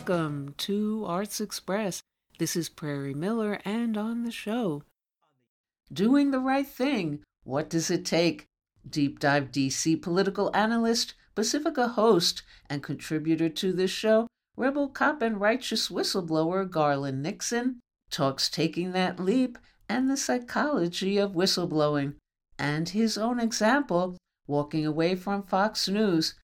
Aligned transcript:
welcome 0.00 0.54
to 0.56 1.04
Arts 1.06 1.42
Express. 1.42 2.02
This 2.38 2.56
is 2.56 2.70
Prairie 2.70 3.12
Miller, 3.12 3.60
and 3.66 3.98
on 3.98 4.22
the 4.22 4.30
show, 4.30 4.82
Doing 5.92 6.30
the 6.30 6.38
Right 6.38 6.66
Thing 6.66 7.20
What 7.44 7.68
Does 7.68 7.90
It 7.90 8.06
Take? 8.06 8.46
Deep 8.88 9.18
Dive 9.18 9.52
DC 9.52 10.00
political 10.00 10.50
analyst, 10.56 11.12
Pacifica 11.34 11.88
host, 11.88 12.42
and 12.70 12.82
contributor 12.82 13.50
to 13.50 13.74
this 13.74 13.90
show, 13.90 14.26
rebel 14.56 14.88
cop 14.88 15.20
and 15.20 15.38
righteous 15.38 15.90
whistleblower 15.90 16.68
Garland 16.68 17.22
Nixon, 17.22 17.80
talks 18.10 18.48
taking 18.48 18.92
that 18.92 19.20
leap 19.20 19.58
and 19.86 20.08
the 20.08 20.16
psychology 20.16 21.18
of 21.18 21.32
whistleblowing, 21.32 22.14
and 22.58 22.88
his 22.88 23.18
own 23.18 23.38
example, 23.38 24.16
walking 24.46 24.86
away 24.86 25.14
from 25.14 25.42
Fox 25.42 25.88
News 25.88 26.36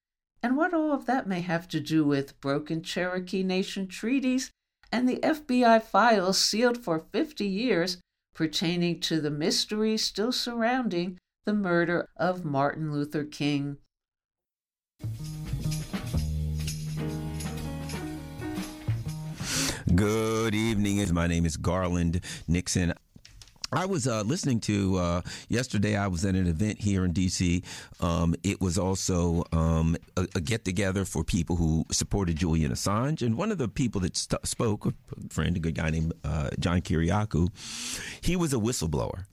and 0.46 0.56
what 0.56 0.72
all 0.72 0.92
of 0.92 1.06
that 1.06 1.26
may 1.26 1.40
have 1.40 1.66
to 1.66 1.80
do 1.80 2.04
with 2.04 2.40
broken 2.40 2.80
Cherokee 2.80 3.42
Nation 3.42 3.88
treaties 3.88 4.52
and 4.92 5.08
the 5.08 5.16
FBI 5.16 5.82
files 5.82 6.38
sealed 6.38 6.78
for 6.78 7.00
50 7.10 7.44
years 7.44 7.98
pertaining 8.32 9.00
to 9.00 9.20
the 9.20 9.28
mystery 9.28 9.96
still 9.96 10.30
surrounding 10.30 11.18
the 11.46 11.52
murder 11.52 12.08
of 12.16 12.44
Martin 12.44 12.92
Luther 12.92 13.24
King. 13.24 13.78
Good 19.92 20.54
evening. 20.54 21.12
My 21.12 21.26
name 21.26 21.44
is 21.44 21.56
Garland 21.56 22.20
Nixon. 22.46 22.94
I 23.76 23.84
was 23.84 24.08
uh, 24.08 24.22
listening 24.22 24.60
to 24.60 24.96
uh, 24.96 25.20
yesterday. 25.50 25.96
I 25.96 26.06
was 26.06 26.24
at 26.24 26.34
an 26.34 26.46
event 26.46 26.80
here 26.80 27.04
in 27.04 27.12
DC. 27.12 27.62
Um, 28.00 28.34
it 28.42 28.58
was 28.58 28.78
also 28.78 29.44
um, 29.52 29.98
a, 30.16 30.26
a, 30.34 30.40
get 30.40 30.64
together 30.64 31.04
for 31.04 31.22
people 31.22 31.56
who 31.56 31.84
supported 31.92 32.36
Julian 32.36 32.72
Assange, 32.72 33.20
and 33.20 33.36
one 33.36 33.52
of 33.52 33.58
the 33.58 33.68
people 33.68 34.00
that 34.00 34.16
st- 34.16 34.46
spoke, 34.46 34.86
a 34.86 34.94
friend, 35.28 35.54
a 35.56 35.60
good 35.60 35.74
guy 35.74 35.90
named 35.90 36.14
uh, 36.24 36.48
John 36.58 36.80
Kiriakou, 36.80 37.50
he 38.22 38.34
was 38.34 38.54
a 38.54 38.56
whistleblower. 38.56 39.26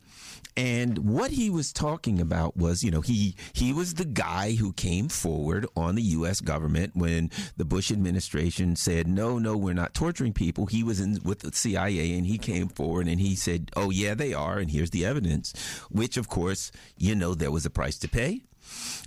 And 0.56 1.00
what 1.00 1.32
he 1.32 1.50
was 1.50 1.74
talking 1.74 2.22
about 2.22 2.56
was, 2.56 2.84
you 2.84 2.92
know, 2.92 3.02
he 3.02 3.36
he 3.54 3.74
was 3.74 3.96
the 3.96 4.06
guy 4.06 4.54
who 4.54 4.72
came 4.74 5.10
forward 5.10 5.66
on 5.76 5.96
the 5.96 6.04
U.S. 6.04 6.42
government 6.42 6.96
when 6.96 7.32
the 7.58 7.66
Bush 7.66 7.92
administration 7.92 8.76
said, 8.76 9.08
"No, 9.08 9.40
no, 9.40 9.58
we're 9.58 9.74
not 9.74 9.94
torturing 9.94 10.34
people." 10.34 10.68
He 10.68 10.84
was 10.84 11.00
in 11.00 11.20
with 11.24 11.40
the 11.40 11.52
CIA, 11.52 12.16
and 12.16 12.28
he 12.28 12.38
came 12.38 12.68
forward 12.68 13.08
and 13.08 13.20
he 13.20 13.36
said, 13.36 13.72
"Oh 13.76 13.90
yeah, 13.90 14.14
they 14.14 14.34
are, 14.34 14.60
and 14.60 14.70
here's 14.70 14.92
the 14.92 15.06
evidence." 15.06 15.54
Which, 15.90 16.18
of 16.18 16.30
course, 16.30 16.72
you 16.98 17.16
know, 17.16 17.34
there 17.34 17.52
was 17.52 17.66
a 17.66 17.72
price 17.72 17.98
to 18.00 18.08
pay. 18.08 18.44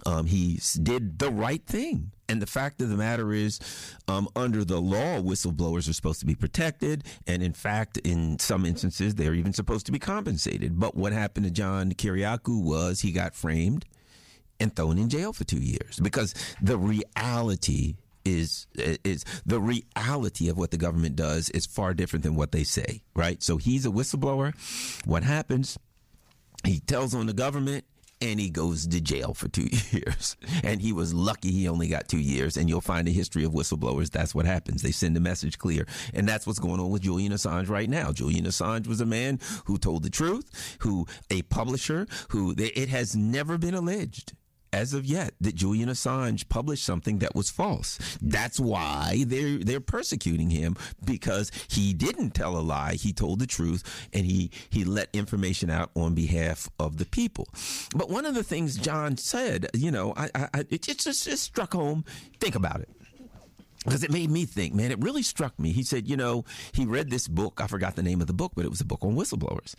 Um, 0.05 0.27
he 0.27 0.61
did 0.83 1.19
the 1.19 1.31
right 1.31 1.64
thing. 1.67 2.12
And 2.28 2.42
the 2.42 2.47
fact 2.47 2.83
of 2.83 2.89
the 2.89 2.97
matter 2.97 3.33
is, 3.33 3.61
um, 4.09 4.28
under 4.34 4.64
the 4.64 4.81
law, 4.81 5.20
whistleblowers 5.20 5.89
are 5.89 5.92
supposed 5.92 6.20
to 6.20 6.27
be 6.27 6.34
protected. 6.34 7.05
And 7.27 7.42
in 7.42 7.53
fact, 7.53 7.98
in 7.98 8.39
some 8.41 8.67
instances, 8.67 9.14
they're 9.14 9.34
even 9.34 9.53
supposed 9.53 9.87
to 9.87 9.92
be 9.92 10.00
compensated. 10.00 10.78
But 10.78 10.97
what 10.97 11.12
happened 11.12 11.47
to 11.47 11.53
John 11.53 11.92
Kiriakou 11.92 12.62
was 12.62 13.00
he 13.00 13.12
got 13.12 13.34
framed 13.34 13.84
and 14.59 14.75
thrown 14.75 14.98
in 14.98 15.09
jail 15.09 15.33
for 15.33 15.44
two 15.44 15.61
years 15.61 16.00
because 16.00 16.34
the 16.61 16.78
reality 16.78 17.97
is 18.25 18.67
is 18.75 19.25
the 19.44 19.61
reality 19.61 20.48
of 20.48 20.59
what 20.59 20.72
the 20.72 20.77
government 20.77 21.14
does 21.17 21.48
is 21.50 21.64
far 21.64 21.94
different 21.94 22.25
than 22.25 22.34
what 22.34 22.53
they 22.53 22.65
say, 22.65 23.03
right? 23.15 23.43
So 23.43 23.56
he's 23.56 23.87
a 23.87 23.91
whistleblower. 23.91 24.53
What 25.06 25.22
happens? 25.22 25.78
He 26.65 26.81
tells 26.81 27.15
on 27.15 27.26
the 27.26 27.32
government 27.32 27.84
and 28.21 28.41
he 28.41 28.50
goes 28.50 28.87
to 28.87 29.00
jail 29.00 29.34
for 29.34 29.49
two 29.49 29.69
years. 29.91 30.37
And 30.62 30.81
he 30.81 30.93
was 30.93 31.12
lucky 31.12 31.50
he 31.50 31.69
only 31.69 31.88
got 31.88 32.09
two 32.09 32.19
years. 32.19 32.56
And 32.56 32.69
you'll 32.69 32.81
find 32.81 33.06
a 33.09 33.12
history 33.12 33.44
of 33.44 33.53
whistleblowers. 33.53 34.10
That's 34.10 34.34
what 34.34 34.47
happens. 34.47 34.82
They 34.82 34.93
send 34.93 35.16
a 35.16 35.21
message 35.21 35.59
clear. 35.59 35.87
And 36.15 36.28
that's 36.28 36.47
what's 36.47 36.59
going 36.59 36.81
on 36.81 36.91
with 36.91 37.03
Julian 37.03 37.32
Assange 37.32 37.69
right 37.69 37.88
now. 37.88 38.12
Julian 38.12 38.47
Assange 38.47 38.87
was 38.87 39.00
a 39.00 39.06
man 39.06 39.38
who 39.66 39.78
told 39.78 40.03
the 40.03 40.10
truth, 40.10 40.76
who 40.81 41.06
a 41.31 41.43
publisher, 41.43 42.06
who 42.31 42.55
it 42.56 42.88
has 42.88 43.15
never 43.15 43.59
been 43.59 43.75
alleged 43.75 44.34
as 44.72 44.94
of 44.94 45.04
yet 45.04 45.34
that 45.41 45.54
Julian 45.54 45.88
Assange 45.88 46.49
published 46.49 46.84
something 46.84 47.19
that 47.19 47.34
was 47.34 47.50
false. 47.50 47.99
That's 48.21 48.59
why 48.60 49.25
they're 49.27 49.59
they're 49.59 49.81
persecuting 49.81 50.50
him 50.50 50.77
because 51.04 51.50
he 51.69 51.93
didn't 51.93 52.32
tell 52.32 52.56
a 52.56 52.60
lie. 52.60 52.94
He 52.94 53.12
told 53.12 53.38
the 53.38 53.47
truth 53.47 54.09
and 54.12 54.26
he 54.26 54.50
he 54.71 54.84
let 54.84 55.09
information 55.12 55.71
out 55.71 55.91
on 55.94 56.15
behalf 56.15 56.69
of 56.78 56.99
the 56.99 57.06
people. 57.06 57.49
But 57.94 58.10
one 58.10 58.26
of 58.26 58.34
the 58.34 58.44
things 58.44 58.76
John 58.76 59.16
said, 59.16 59.69
you 59.75 59.91
know, 59.91 60.15
I, 60.16 60.31
I 60.34 60.65
it 60.71 60.82
just, 60.82 61.26
it 61.26 61.38
struck 61.38 61.75
home. 61.75 62.05
Think 62.41 62.55
about 62.55 62.81
it 62.81 62.88
because 63.84 64.03
it 64.03 64.10
made 64.10 64.31
me 64.31 64.44
think, 64.44 64.75
man, 64.75 64.91
it 64.91 65.03
really 65.03 65.22
struck 65.22 65.59
me. 65.59 65.72
He 65.72 65.82
said, 65.82 66.09
you 66.09 66.16
know, 66.16 66.44
he 66.72 66.84
read 66.87 67.10
this 67.10 67.28
book. 67.28 67.60
I 67.62 67.66
forgot 67.66 67.97
the 67.97 68.03
name 68.03 68.20
of 68.20 68.26
the 68.26 68.32
book, 68.32 68.53
but 68.54 68.64
it 68.64 68.70
was 68.70 68.81
a 68.81 68.84
book 68.84 69.03
on 69.03 69.14
whistleblowers. 69.14 69.75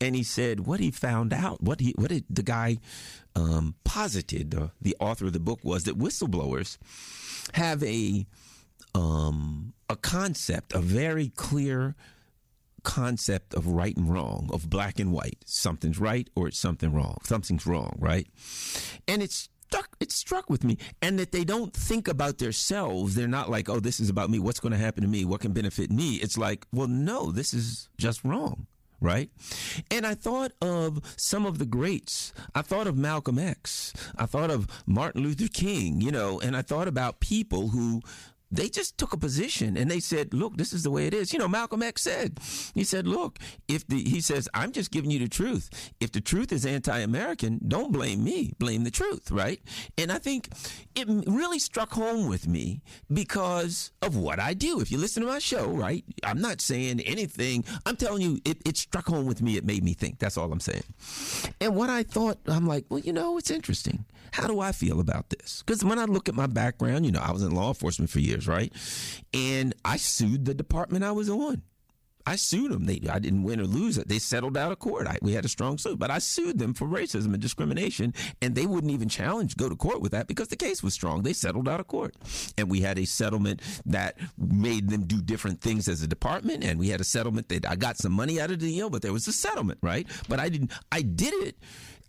And 0.00 0.14
he 0.14 0.22
said 0.22 0.60
what 0.60 0.80
he 0.80 0.90
found 0.90 1.32
out, 1.32 1.62
what 1.62 1.80
he, 1.80 1.92
what 1.96 2.08
did 2.08 2.24
the 2.30 2.42
guy 2.42 2.78
um, 3.34 3.74
posited, 3.84 4.54
uh, 4.54 4.68
the 4.80 4.96
author 5.00 5.26
of 5.26 5.32
the 5.32 5.40
book 5.40 5.60
was 5.62 5.84
that 5.84 5.98
whistleblowers 5.98 6.78
have 7.54 7.82
a, 7.82 8.26
um, 8.94 9.72
a 9.88 9.96
concept, 9.96 10.74
a 10.74 10.80
very 10.80 11.28
clear 11.28 11.94
concept 12.82 13.54
of 13.54 13.66
right 13.66 13.96
and 13.96 14.12
wrong, 14.12 14.50
of 14.52 14.68
black 14.68 14.98
and 14.98 15.12
white. 15.12 15.38
Something's 15.46 15.98
right 15.98 16.28
or 16.34 16.48
it's 16.48 16.58
something 16.58 16.92
wrong. 16.92 17.18
Something's 17.24 17.66
wrong, 17.66 17.96
right? 17.98 18.26
And 19.08 19.22
it's 19.22 19.48
stuck 19.72 19.96
it 20.00 20.12
struck 20.12 20.50
with 20.50 20.64
me 20.64 20.76
and 21.00 21.18
that 21.18 21.32
they 21.32 21.44
don't 21.44 21.72
think 21.72 22.06
about 22.06 22.36
themselves 22.36 23.14
they're 23.14 23.26
not 23.26 23.48
like 23.48 23.70
oh 23.70 23.80
this 23.80 24.00
is 24.00 24.10
about 24.10 24.28
me 24.28 24.38
what's 24.38 24.60
going 24.60 24.72
to 24.72 24.78
happen 24.78 25.02
to 25.02 25.08
me 25.08 25.24
what 25.24 25.40
can 25.40 25.52
benefit 25.52 25.90
me 25.90 26.16
it's 26.16 26.36
like 26.36 26.66
well 26.74 26.86
no 26.86 27.32
this 27.32 27.54
is 27.54 27.88
just 27.96 28.22
wrong 28.22 28.66
right? 29.00 29.30
And 29.90 30.06
I 30.06 30.14
thought 30.14 30.52
of 30.62 31.00
some 31.16 31.44
of 31.44 31.58
the 31.58 31.66
greats. 31.66 32.32
I 32.54 32.62
thought 32.62 32.86
of 32.86 32.96
Malcolm 32.96 33.36
X. 33.36 33.92
I 34.16 34.26
thought 34.26 34.48
of 34.48 34.68
Martin 34.86 35.24
Luther 35.24 35.48
King, 35.48 36.00
you 36.00 36.12
know, 36.12 36.38
and 36.38 36.56
I 36.56 36.62
thought 36.62 36.86
about 36.86 37.18
people 37.18 37.70
who 37.70 38.00
they 38.52 38.68
just 38.68 38.98
took 38.98 39.14
a 39.14 39.16
position 39.16 39.76
and 39.76 39.90
they 39.90 39.98
said, 39.98 40.34
look, 40.34 40.56
this 40.58 40.72
is 40.72 40.82
the 40.82 40.90
way 40.90 41.06
it 41.06 41.14
is. 41.14 41.32
You 41.32 41.38
know, 41.38 41.48
Malcolm 41.48 41.82
X 41.82 42.02
said, 42.02 42.38
he 42.74 42.84
said, 42.84 43.06
look, 43.08 43.38
if 43.66 43.86
the, 43.86 44.02
he 44.02 44.20
says, 44.20 44.48
I'm 44.52 44.72
just 44.72 44.90
giving 44.90 45.10
you 45.10 45.18
the 45.18 45.28
truth. 45.28 45.70
If 46.00 46.12
the 46.12 46.20
truth 46.20 46.52
is 46.52 46.66
anti 46.66 46.98
American, 46.98 47.60
don't 47.66 47.92
blame 47.92 48.22
me, 48.22 48.52
blame 48.58 48.84
the 48.84 48.90
truth, 48.90 49.30
right? 49.30 49.60
And 49.96 50.12
I 50.12 50.18
think 50.18 50.50
it 50.94 51.08
really 51.26 51.58
struck 51.58 51.92
home 51.92 52.28
with 52.28 52.46
me 52.46 52.82
because 53.10 53.90
of 54.02 54.16
what 54.16 54.38
I 54.38 54.52
do. 54.52 54.80
If 54.80 54.92
you 54.92 54.98
listen 54.98 55.22
to 55.22 55.28
my 55.28 55.38
show, 55.38 55.68
right, 55.68 56.04
I'm 56.22 56.40
not 56.40 56.60
saying 56.60 57.00
anything. 57.00 57.64
I'm 57.86 57.96
telling 57.96 58.20
you, 58.20 58.38
it, 58.44 58.58
it 58.66 58.76
struck 58.76 59.06
home 59.06 59.24
with 59.24 59.40
me. 59.40 59.56
It 59.56 59.64
made 59.64 59.82
me 59.82 59.94
think. 59.94 60.18
That's 60.18 60.36
all 60.36 60.52
I'm 60.52 60.60
saying. 60.60 60.84
And 61.60 61.74
what 61.74 61.88
I 61.88 62.02
thought, 62.02 62.38
I'm 62.46 62.66
like, 62.66 62.84
well, 62.90 63.00
you 63.00 63.14
know, 63.14 63.38
it's 63.38 63.50
interesting. 63.50 64.04
How 64.32 64.46
do 64.46 64.60
I 64.60 64.72
feel 64.72 65.00
about 65.00 65.30
this? 65.30 65.62
Because 65.64 65.84
when 65.84 65.98
I 65.98 66.04
look 66.04 66.28
at 66.28 66.34
my 66.34 66.46
background, 66.46 67.04
you 67.04 67.12
know, 67.12 67.20
I 67.20 67.32
was 67.32 67.42
in 67.42 67.54
law 67.54 67.68
enforcement 67.68 68.10
for 68.10 68.18
years 68.18 68.41
years, 68.42 68.48
right? 68.48 68.72
And 69.32 69.74
I 69.84 69.96
sued 69.96 70.44
the 70.44 70.54
department 70.54 71.04
I 71.04 71.12
was 71.12 71.28
on. 71.28 71.62
I 72.24 72.36
sued 72.36 72.70
them. 72.70 72.84
They, 72.84 73.00
I 73.10 73.18
didn't 73.18 73.42
win 73.42 73.60
or 73.60 73.64
lose. 73.64 73.96
They 73.96 74.20
settled 74.20 74.56
out 74.56 74.70
of 74.70 74.78
court. 74.78 75.08
I, 75.08 75.18
we 75.22 75.32
had 75.32 75.44
a 75.44 75.48
strong 75.48 75.76
suit, 75.76 75.98
but 75.98 76.08
I 76.08 76.18
sued 76.18 76.56
them 76.56 76.72
for 76.72 76.86
racism 76.86 77.32
and 77.32 77.40
discrimination, 77.40 78.14
and 78.40 78.54
they 78.54 78.64
wouldn't 78.64 78.92
even 78.92 79.08
challenge 79.08 79.56
go 79.56 79.68
to 79.68 79.74
court 79.74 80.00
with 80.00 80.12
that 80.12 80.28
because 80.28 80.46
the 80.46 80.54
case 80.54 80.84
was 80.84 80.94
strong. 80.94 81.22
They 81.22 81.32
settled 81.32 81.68
out 81.68 81.80
of 81.80 81.88
court, 81.88 82.14
and 82.56 82.70
we 82.70 82.80
had 82.80 82.96
a 82.96 83.06
settlement 83.06 83.60
that 83.86 84.18
made 84.38 84.88
them 84.88 85.02
do 85.02 85.20
different 85.20 85.60
things 85.60 85.88
as 85.88 86.00
a 86.00 86.06
department, 86.06 86.62
and 86.62 86.78
we 86.78 86.90
had 86.90 87.00
a 87.00 87.04
settlement 87.04 87.48
that 87.48 87.68
I 87.68 87.74
got 87.74 87.96
some 87.96 88.12
money 88.12 88.40
out 88.40 88.52
of 88.52 88.60
the 88.60 88.70
deal, 88.70 88.88
but 88.88 89.02
there 89.02 89.12
was 89.12 89.26
a 89.26 89.32
settlement, 89.32 89.80
right? 89.82 90.06
But 90.28 90.38
I 90.38 90.48
didn't. 90.48 90.70
I 90.92 91.02
did 91.02 91.34
it 91.42 91.56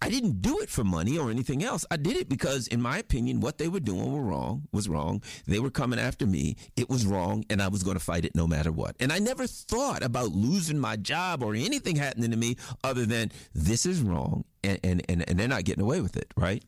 I 0.04 0.10
didn't 0.10 0.42
do 0.42 0.60
it 0.60 0.70
for 0.70 0.84
money 0.84 1.18
or 1.18 1.32
anything 1.32 1.64
else. 1.64 1.86
I 1.90 1.96
did 1.96 2.18
it 2.18 2.28
because, 2.28 2.68
in 2.68 2.82
my 2.82 2.98
opinion, 2.98 3.40
what 3.40 3.58
they 3.58 3.70
were 3.70 3.80
doing 3.80 4.12
were 4.12 4.22
wrong, 4.22 4.68
was 4.74 4.90
wrong. 4.90 5.24
They 5.48 5.60
were 5.60 5.70
coming 5.70 5.98
after 5.98 6.28
me. 6.28 6.58
It 6.76 6.90
was 6.90 7.06
wrong, 7.06 7.46
and 7.50 7.62
I 7.62 7.70
was 7.70 7.84
going 7.84 7.96
to 7.96 8.04
fight 8.04 8.26
it 8.26 8.36
no 8.36 8.46
matter 8.46 8.70
what. 8.70 8.98
And 9.00 9.14
I 9.14 9.20
never 9.20 9.48
thought 9.48 10.04
about 10.04 10.34
losing 10.34 10.78
my 10.78 10.98
job 10.98 11.42
or 11.42 11.56
anything 11.56 11.96
happening 11.96 12.32
to 12.32 12.36
me 12.36 12.58
other 12.84 13.06
than 13.06 13.32
this 13.56 13.86
is 13.86 14.02
wrong, 14.02 14.44
and, 14.62 14.78
and, 14.84 15.02
and, 15.08 15.24
and 15.30 15.40
they're 15.40 15.48
not 15.48 15.64
getting 15.64 15.86
away 15.86 16.02
with 16.02 16.18
it, 16.18 16.28
right? 16.36 16.62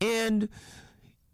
And 0.00 0.48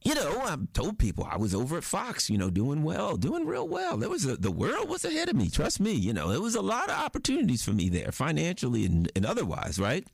you 0.05 0.16
know, 0.16 0.40
I 0.40 0.56
told 0.72 0.99
people 0.99 1.28
I 1.31 1.37
was 1.37 1.55
over 1.55 1.78
at 1.78 1.84
Fox, 1.84 2.28
you 2.28 2.38
know, 2.38 2.50
doing 2.50 2.82
well, 2.82 3.16
doing 3.16 3.46
real 3.46 3.69
well. 3.69 3.96
There 3.96 4.11
was 4.11 4.26
a, 4.26 4.37
the 4.37 4.50
world 4.50 4.88
was 4.88 5.05
ahead 5.05 5.28
of 5.28 5.37
me. 5.37 5.49
Trust 5.49 5.78
me, 5.78 5.93
you 5.93 6.12
know, 6.12 6.28
there 6.28 6.43
was 6.43 6.56
a 6.56 6.61
lot 6.61 6.90
of 6.90 6.99
opportunities 6.99 7.64
for 7.64 7.70
me 7.70 7.88
there, 7.88 8.11
financially 8.11 8.84
and, 8.84 9.11
and 9.14 9.25
otherwise, 9.25 9.78
right? 9.78 10.05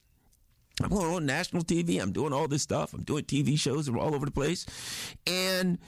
I'm 0.83 0.91
going 0.91 1.15
on 1.15 1.27
national 1.27 1.63
TV. 1.63 2.01
I'm 2.01 2.13
doing 2.13 2.33
all 2.33 2.49
this 2.49 2.63
stuff. 2.63 2.95
I'm 2.95 3.03
doing 3.03 3.25
TV 3.25 3.59
shows 3.59 3.89
all 3.89 4.15
over 4.15 4.27
the 4.27 4.33
place. 4.33 4.67
And 5.27 5.79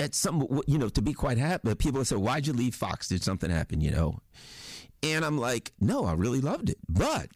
at 0.00 0.14
some, 0.14 0.62
you 0.66 0.78
know, 0.78 0.88
to 0.88 1.02
be 1.02 1.12
quite 1.12 1.38
happy, 1.38 1.70
uh, 1.70 1.74
people 1.74 2.04
say, 2.04 2.16
why'd 2.16 2.46
you 2.46 2.52
leave 2.52 2.74
Fox? 2.74 3.08
Did 3.08 3.22
something 3.22 3.50
happen, 3.50 3.80
you 3.80 3.90
know? 3.90 4.20
And 5.02 5.24
I'm 5.24 5.38
like, 5.38 5.72
no, 5.80 6.04
I 6.04 6.14
really 6.14 6.40
loved 6.40 6.70
it. 6.70 6.78
But 6.88 7.28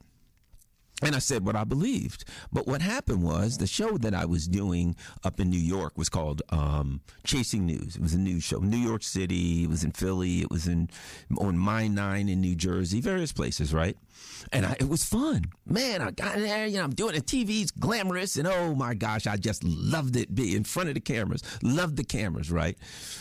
and 1.03 1.17
I 1.17 1.19
said 1.19 1.45
what 1.45 1.57
I 1.57 1.65
believed. 1.65 2.25
But 2.53 2.67
what 2.67 2.81
happened 2.81 3.23
was 3.23 3.59
the 3.59 3.67
show 3.67 3.99
that 3.99 4.15
I 4.15 4.25
was 4.25 4.47
doing 4.47 4.97
up 5.25 5.41
in 5.41 5.51
New 5.51 5.59
York 5.59 5.99
was 5.99 6.09
called 6.09 6.43
um, 6.51 7.01
Chasing 7.25 7.67
News. 7.67 7.97
It 7.97 8.03
was 8.03 8.15
a 8.15 8.19
news 8.19 8.45
show. 8.45 8.59
New 8.59 8.77
York 8.77 9.03
City. 9.03 9.65
It 9.65 9.69
was 9.69 9.85
in 9.85 9.93
Philly. 9.93 10.41
It 10.41 10.51
was 10.51 10.69
in 10.69 10.89
on 11.39 11.59
My 11.59 11.89
Nine 11.89 12.29
in 12.29 12.41
New 12.41 12.55
Jersey. 12.55 13.01
Various 13.01 13.33
places, 13.33 13.75
right? 13.75 13.97
And 14.53 14.67
I, 14.67 14.77
it 14.79 14.89
was 14.89 15.05
fun. 15.05 15.45
Man, 15.67 16.01
I 16.01 16.11
got 16.11 16.37
there. 16.37 16.67
You 16.67 16.79
know, 16.79 16.85
I'm 16.85 16.95
doing 16.95 17.15
it. 17.15 17.27
TV's 17.27 17.71
glamorous, 17.71 18.37
and 18.37 18.47
oh 18.47 18.75
my 18.75 18.95
gosh, 18.95 19.27
I 19.27 19.37
just 19.37 19.65
loved 19.65 20.17
it. 20.17 20.35
Be 20.35 20.55
in 20.55 20.65
front 20.65 20.89
of 20.89 20.95
the 20.95 21.01
cameras. 21.01 21.43
Loved 21.63 21.97
the 21.97 22.05
cameras, 22.05 22.51
right? 22.51 22.77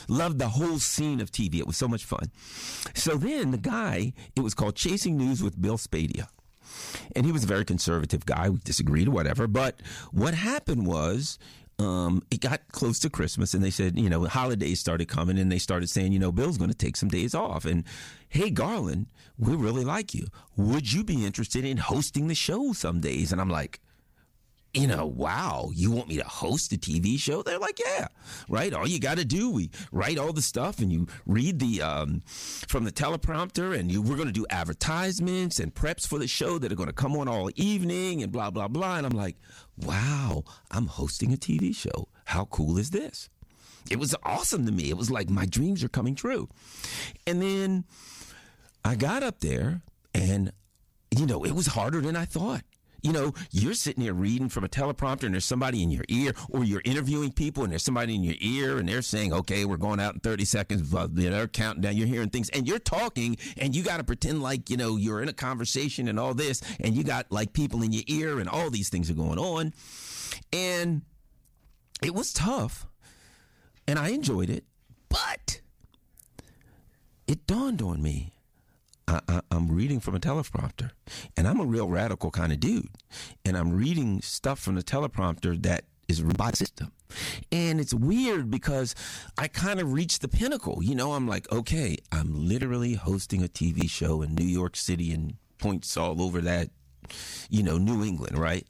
Loved 0.08 0.40
the 0.40 0.50
whole 0.50 0.80
scene 0.80 1.20
of 1.22 1.32
TV. 1.32 1.56
It 1.60 1.68
was 1.68 1.78
so 1.78 1.88
much 1.88 2.06
fun. 2.06 2.32
So 2.94 3.16
then 3.16 3.52
the 3.52 3.58
guy. 3.58 4.14
It 4.36 4.42
was 4.42 4.54
called 4.54 4.76
Chasing 4.76 5.18
News 5.18 5.44
with 5.44 5.62
Bill 5.62 5.78
Spadea 5.78 6.28
and 7.16 7.26
he 7.26 7.32
was 7.32 7.44
a 7.44 7.48
very 7.48 7.66
conservative 7.66 8.26
guy. 8.26 8.50
We 8.50 8.58
disagreed 8.64 9.08
or 9.08 9.12
whatever. 9.12 9.48
But 9.48 9.82
what 10.12 10.34
happened 10.34 10.88
was. 10.88 11.38
Um, 11.80 12.22
it 12.30 12.42
got 12.42 12.62
close 12.72 13.00
to 13.00 13.10
Christmas, 13.10 13.56
and 13.56 13.64
they 13.64 13.72
said, 13.72 13.98
you 13.98 14.08
know, 14.08 14.26
holidays 14.26 14.80
started 14.80 15.08
coming, 15.08 15.40
and 15.40 15.52
they 15.52 15.58
started 15.58 15.90
saying, 15.90 16.12
you 16.12 16.20
know, 16.20 16.32
Bill's 16.32 16.60
going 16.60 16.70
to 16.70 16.78
take 16.78 16.96
some 16.96 17.10
days 17.10 17.34
off. 17.34 17.66
And 17.66 17.86
hey, 18.30 18.52
Garland, 18.52 19.08
we 19.40 19.56
really 19.56 19.84
like 19.84 20.14
you. 20.14 20.28
Would 20.58 20.94
you 20.94 21.04
be 21.04 21.26
interested 21.26 21.66
in 21.66 21.78
hosting 21.78 22.28
the 22.28 22.36
show 22.36 22.74
some 22.74 23.00
days? 23.00 23.32
And 23.32 23.42
I'm 23.42 23.50
like, 23.50 23.80
you 24.74 24.88
know, 24.88 25.06
wow, 25.06 25.70
you 25.74 25.92
want 25.92 26.08
me 26.08 26.18
to 26.18 26.24
host 26.24 26.72
a 26.72 26.78
TV 26.78 27.20
show? 27.20 27.44
They're 27.44 27.60
like, 27.60 27.80
yeah, 27.80 28.08
right. 28.48 28.74
All 28.74 28.88
you 28.88 29.00
got 29.00 29.18
to 29.18 29.26
do, 29.26 29.50
we 29.50 29.70
write 29.92 30.18
all 30.18 30.32
the 30.32 30.42
stuff 30.42 30.80
and 30.80 30.92
you 30.92 31.08
read 31.26 31.60
the 31.60 31.82
um, 31.82 32.22
from 32.68 32.86
the 32.86 32.92
teleprompter, 32.92 33.78
and 33.78 33.92
you 33.92 34.02
we're 34.02 34.16
going 34.16 34.28
to 34.28 34.34
do 34.34 34.46
advertisements 34.50 35.60
and 35.60 35.74
preps 35.74 36.08
for 36.08 36.20
the 36.20 36.28
show 36.28 36.58
that 36.58 36.72
are 36.72 36.76
going 36.76 36.88
to 36.88 36.94
come 36.94 37.18
on 37.18 37.28
all 37.28 37.50
evening 37.56 38.24
and 38.24 38.32
blah 38.32 38.50
blah 38.50 38.70
blah. 38.70 38.98
And 38.98 39.06
I'm 39.06 39.18
like, 39.18 39.36
wow, 39.78 40.44
I'm 40.70 40.88
hosting 40.88 41.34
a 41.34 41.38
TV 41.38 41.76
show. 41.76 42.08
How 42.26 42.46
cool 42.46 42.78
is 42.78 42.92
this? 42.92 43.30
It 43.90 44.00
was 44.00 44.16
awesome 44.24 44.66
to 44.68 44.72
me. 44.72 44.90
It 44.90 44.98
was 44.98 45.12
like 45.12 45.30
my 45.30 45.46
dreams 45.46 45.84
are 45.84 45.90
coming 45.90 46.16
true. 46.16 46.48
And 47.28 47.42
then 47.42 47.84
I 48.86 48.96
got 48.96 49.22
up 49.22 49.42
there, 49.42 49.82
and 50.14 50.54
you 51.14 51.26
know, 51.26 51.44
it 51.44 51.52
was 51.52 51.68
harder 51.68 52.00
than 52.00 52.16
I 52.16 52.24
thought 52.24 52.62
you 53.02 53.12
know, 53.12 53.34
you're 53.52 53.74
sitting 53.74 54.04
here 54.04 54.14
reading 54.14 54.50
from 54.50 54.64
a 54.64 54.68
teleprompter 54.68 55.24
and 55.24 55.34
there's 55.34 55.46
somebody 55.46 55.84
in 55.84 55.92
your 55.92 56.06
ear, 56.10 56.34
or 56.50 56.64
you're 56.64 56.82
interviewing 56.86 57.32
people 57.32 57.64
and 57.64 57.72
there's 57.72 57.84
somebody 57.84 58.16
in 58.16 58.24
your 58.24 58.36
ear 58.40 58.78
and 58.78 58.88
they're 58.88 59.02
saying, 59.02 59.34
okay, 59.34 59.66
we're 59.66 59.78
going 59.78 60.00
out 60.00 60.14
in 60.14 60.20
30 60.20 60.46
seconds, 60.46 60.94
they're 61.12 61.48
counting 61.48 61.82
down, 61.82 61.98
you're 61.98 62.08
hearing 62.08 62.30
things 62.30 62.50
and 62.50 62.68
you're 62.68 62.80
talking 62.80 63.38
and 63.58 63.76
you 63.76 63.84
got 63.84 63.98
to 63.98 64.04
pretend 64.04 64.42
like, 64.42 64.70
you 64.70 64.78
know, 64.78 64.96
you're 64.98 65.22
in 65.22 65.30
a 65.30 65.34
conversation 65.34 66.08
and 66.08 66.20
all 66.20 66.34
this 66.34 66.62
and 66.80 66.96
you 66.96 67.04
got 67.04 67.32
like 67.32 67.54
people 67.54 67.82
in 67.84 67.92
your 67.92 68.04
ear 68.08 68.40
and 68.40 68.50
all 68.50 68.70
these 68.70 68.90
things 68.90 69.10
are 69.10 69.16
going 69.16 69.40
on. 69.40 69.74
And 70.54 71.02
it 72.04 72.14
was 72.14 72.34
tough 72.34 72.86
and 73.88 73.98
I 73.98 74.10
enjoyed 74.10 74.50
it, 74.50 74.66
but 75.10 75.62
it 77.28 77.48
dawned 77.48 77.82
on 77.82 78.02
me 78.02 78.34
I, 79.28 79.42
am 79.52 79.72
reading 79.72 80.00
from 80.00 80.16
a 80.16 80.20
teleprompter, 80.20 80.92
and 81.36 81.48
I'm 81.48 81.60
a 81.60 81.66
real 81.66 81.90
radical 81.90 82.32
kind 82.32 82.52
of 82.54 82.60
dude, 82.60 82.90
and 83.44 83.58
I'm 83.58 83.74
reading 83.74 84.22
stuff 84.22 84.60
from 84.60 84.76
the 84.76 84.84
teleprompter 84.84 85.62
that 85.64 85.86
is 86.08 86.22
by 86.22 86.52
system. 86.52 86.92
And 87.52 87.80
it's 87.80 87.94
weird 87.94 88.50
because 88.50 88.96
I 89.38 89.48
kind 89.48 89.80
of 89.80 89.92
reached 89.92 90.22
the 90.22 90.28
pinnacle. 90.28 90.82
You 90.82 90.96
know, 90.96 91.14
I'm 91.14 91.28
like, 91.28 91.52
okay, 91.52 91.98
I'm 92.12 92.48
literally 92.48 92.94
hosting 92.94 93.44
a 93.44 93.48
TV 93.48 93.90
show 93.90 94.22
in 94.22 94.36
New 94.36 94.46
York 94.46 94.76
City 94.76 95.12
and 95.12 95.36
points 95.58 95.98
all 95.98 96.22
over 96.22 96.42
that, 96.42 96.70
you 97.50 97.64
know, 97.64 97.78
New 97.78 98.04
England, 98.04 98.38
right? 98.38 98.66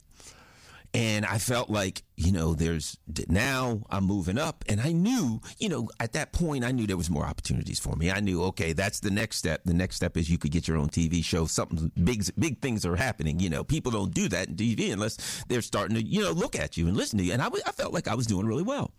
And 0.94 1.24
I 1.24 1.38
felt 1.38 1.70
like, 1.70 2.02
you 2.16 2.32
know, 2.32 2.52
there's 2.52 2.98
now 3.26 3.82
I'm 3.88 4.04
moving 4.04 4.36
up. 4.36 4.62
And 4.68 4.78
I 4.78 4.92
knew, 4.92 5.40
you 5.58 5.70
know, 5.70 5.88
at 5.98 6.12
that 6.12 6.32
point, 6.32 6.64
I 6.64 6.70
knew 6.70 6.86
there 6.86 6.98
was 6.98 7.08
more 7.08 7.24
opportunities 7.24 7.80
for 7.80 7.96
me. 7.96 8.10
I 8.10 8.20
knew, 8.20 8.42
okay, 8.44 8.74
that's 8.74 9.00
the 9.00 9.10
next 9.10 9.36
step. 9.36 9.62
The 9.64 9.72
next 9.72 9.96
step 9.96 10.18
is 10.18 10.28
you 10.28 10.36
could 10.36 10.50
get 10.50 10.68
your 10.68 10.76
own 10.76 10.90
TV 10.90 11.24
show. 11.24 11.46
Something 11.46 11.90
big, 12.04 12.24
big 12.38 12.60
things 12.60 12.84
are 12.84 12.96
happening. 12.96 13.40
You 13.40 13.48
know, 13.48 13.64
people 13.64 13.90
don't 13.90 14.12
do 14.12 14.28
that 14.28 14.48
in 14.48 14.56
TV 14.56 14.92
unless 14.92 15.44
they're 15.48 15.62
starting 15.62 15.96
to, 15.96 16.02
you 16.02 16.20
know, 16.20 16.32
look 16.32 16.56
at 16.56 16.76
you 16.76 16.86
and 16.88 16.96
listen 16.96 17.18
to 17.18 17.24
you. 17.24 17.32
And 17.32 17.40
I, 17.40 17.46
I 17.46 17.72
felt 17.72 17.94
like 17.94 18.06
I 18.06 18.14
was 18.14 18.26
doing 18.26 18.46
really 18.46 18.62
well. 18.62 18.92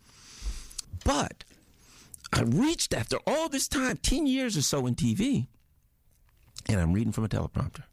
But 1.04 1.44
I 2.32 2.42
reached 2.42 2.92
after 2.92 3.18
all 3.24 3.48
this 3.48 3.68
time, 3.68 3.98
10 3.98 4.26
years 4.26 4.56
or 4.56 4.62
so 4.62 4.86
in 4.88 4.96
TV, 4.96 5.46
and 6.68 6.80
I'm 6.80 6.92
reading 6.92 7.12
from 7.12 7.24
a 7.24 7.28
teleprompter. 7.28 7.84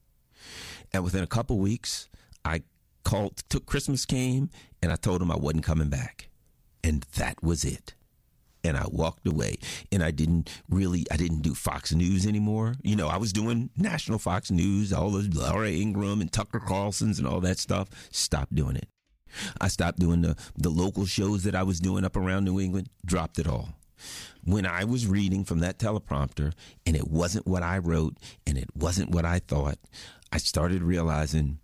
And 0.92 1.03
within 1.03 1.24
a 1.24 1.27
couple 1.27 1.59
weeks, 1.59 2.09
I 2.44 2.63
called, 3.03 3.44
took 3.50 3.65
Christmas 3.65 4.06
came, 4.06 4.50
and 4.81 4.92
I 4.92 4.95
told 4.95 5.21
him 5.21 5.31
I 5.31 5.38
wasn't 5.38 5.63
coming 5.63 5.89
back. 5.89 6.30
And 6.83 7.06
that 7.15 7.42
was 7.44 7.63
it. 7.63 7.94
And 8.63 8.77
I 8.77 8.86
walked 8.88 9.27
away 9.27 9.57
and 9.92 10.03
I 10.03 10.12
didn't 10.12 10.62
really, 10.69 11.06
I 11.12 11.18
didn't 11.18 11.42
do 11.42 11.56
Fox 11.56 11.94
News 11.94 12.27
anymore. 12.27 12.75
You 12.83 12.95
know, 12.95 13.07
I 13.07 13.18
was 13.18 13.33
doing 13.33 13.71
national 13.75 14.19
Fox 14.19 14.51
News, 14.51 14.94
all 14.94 15.09
the 15.09 15.27
Laura 15.33 15.69
Ingraham 15.69 16.21
and 16.21 16.31
Tucker 16.31 16.59
Carlson's 16.59 17.18
and 17.18 17.27
all 17.27 17.39
that 17.42 17.57
stuff. 17.57 17.89
Stopped 18.12 18.53
doing 18.53 18.75
it. 18.75 18.88
I 19.59 19.68
stopped 19.68 20.00
doing 20.00 20.21
the, 20.21 20.36
the 20.56 20.69
local 20.69 21.06
shows 21.06 21.44
that 21.44 21.56
I 21.56 21.63
was 21.63 21.80
doing 21.80 22.06
up 22.06 22.15
around 22.15 22.44
New 22.44 22.59
England, 22.59 22.89
dropped 23.03 23.39
it 23.39 23.48
all. 23.48 23.69
When 24.44 24.65
I 24.65 24.83
was 24.83 25.07
reading 25.07 25.44
from 25.44 25.59
that 25.59 25.80
teleprompter 25.80 26.53
and 26.86 26.95
it 26.95 27.07
wasn't 27.07 27.48
what 27.48 27.63
I 27.63 27.77
wrote 27.77 28.18
and 28.45 28.57
it 28.57 28.69
wasn't 28.75 29.12
what 29.12 29.25
I 29.25 29.39
thought, 29.39 29.77
I 30.31 30.38
started 30.38 30.81
realizing 30.81 31.59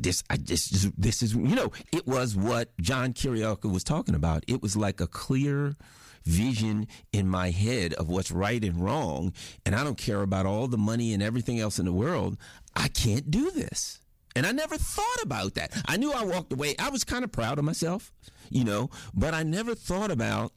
Just, 0.00 0.24
I 0.28 0.36
just, 0.36 1.00
this 1.00 1.22
is, 1.22 1.34
you 1.34 1.54
know, 1.54 1.70
it 1.92 2.06
was 2.06 2.34
what 2.36 2.76
John 2.80 3.12
Kiriakou 3.12 3.72
was 3.72 3.84
talking 3.84 4.14
about. 4.14 4.44
It 4.48 4.60
was 4.62 4.76
like 4.76 5.00
a 5.00 5.06
clear 5.06 5.76
vision 6.24 6.88
in 7.12 7.28
my 7.28 7.50
head 7.50 7.94
of 7.94 8.08
what's 8.08 8.32
right 8.32 8.62
and 8.64 8.82
wrong. 8.82 9.32
And 9.64 9.74
I 9.74 9.84
don't 9.84 9.96
care 9.96 10.22
about 10.22 10.44
all 10.44 10.66
the 10.66 10.76
money 10.76 11.14
and 11.14 11.22
everything 11.22 11.60
else 11.60 11.78
in 11.78 11.84
the 11.84 11.92
world. 11.92 12.36
I 12.74 12.88
can't 12.88 13.30
do 13.30 13.50
this. 13.50 14.00
And 14.34 14.44
I 14.44 14.52
never 14.52 14.76
thought 14.76 15.22
about 15.22 15.54
that. 15.54 15.72
I 15.86 15.96
knew 15.96 16.12
I 16.12 16.24
walked 16.24 16.52
away. 16.52 16.74
I 16.78 16.90
was 16.90 17.04
kind 17.04 17.24
of 17.24 17.32
proud 17.32 17.58
of 17.58 17.64
myself, 17.64 18.12
you 18.50 18.64
know, 18.64 18.90
but 19.14 19.32
I 19.32 19.44
never 19.44 19.74
thought 19.74 20.10
about 20.10 20.52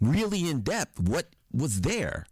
really 0.00 0.50
in 0.50 0.60
depth 0.60 1.00
what 1.00 1.28
was 1.50 1.80
there 1.80 2.26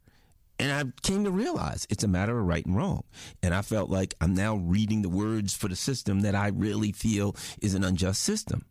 and 0.59 0.73
I 0.73 0.85
came 1.03 1.25
to 1.25 1.31
realize 1.31 1.87
it's 1.91 2.05
a 2.05 2.09
matter 2.09 2.39
of 2.39 2.47
right 2.47 2.65
and 2.65 2.77
wrong. 2.77 3.05
And 3.43 3.55
I 3.55 3.63
felt 3.63 3.91
like 3.91 4.15
I'm 4.21 4.35
now 4.35 4.57
reading 4.57 5.03
the 5.03 5.09
words 5.09 5.55
for 5.55 5.69
the 5.69 5.77
system 5.77 6.21
that 6.21 6.35
I 6.35 6.49
really 6.49 6.93
feel 6.93 7.35
is 7.61 7.75
an 7.75 7.85
unjust 7.85 8.23
system. 8.23 8.65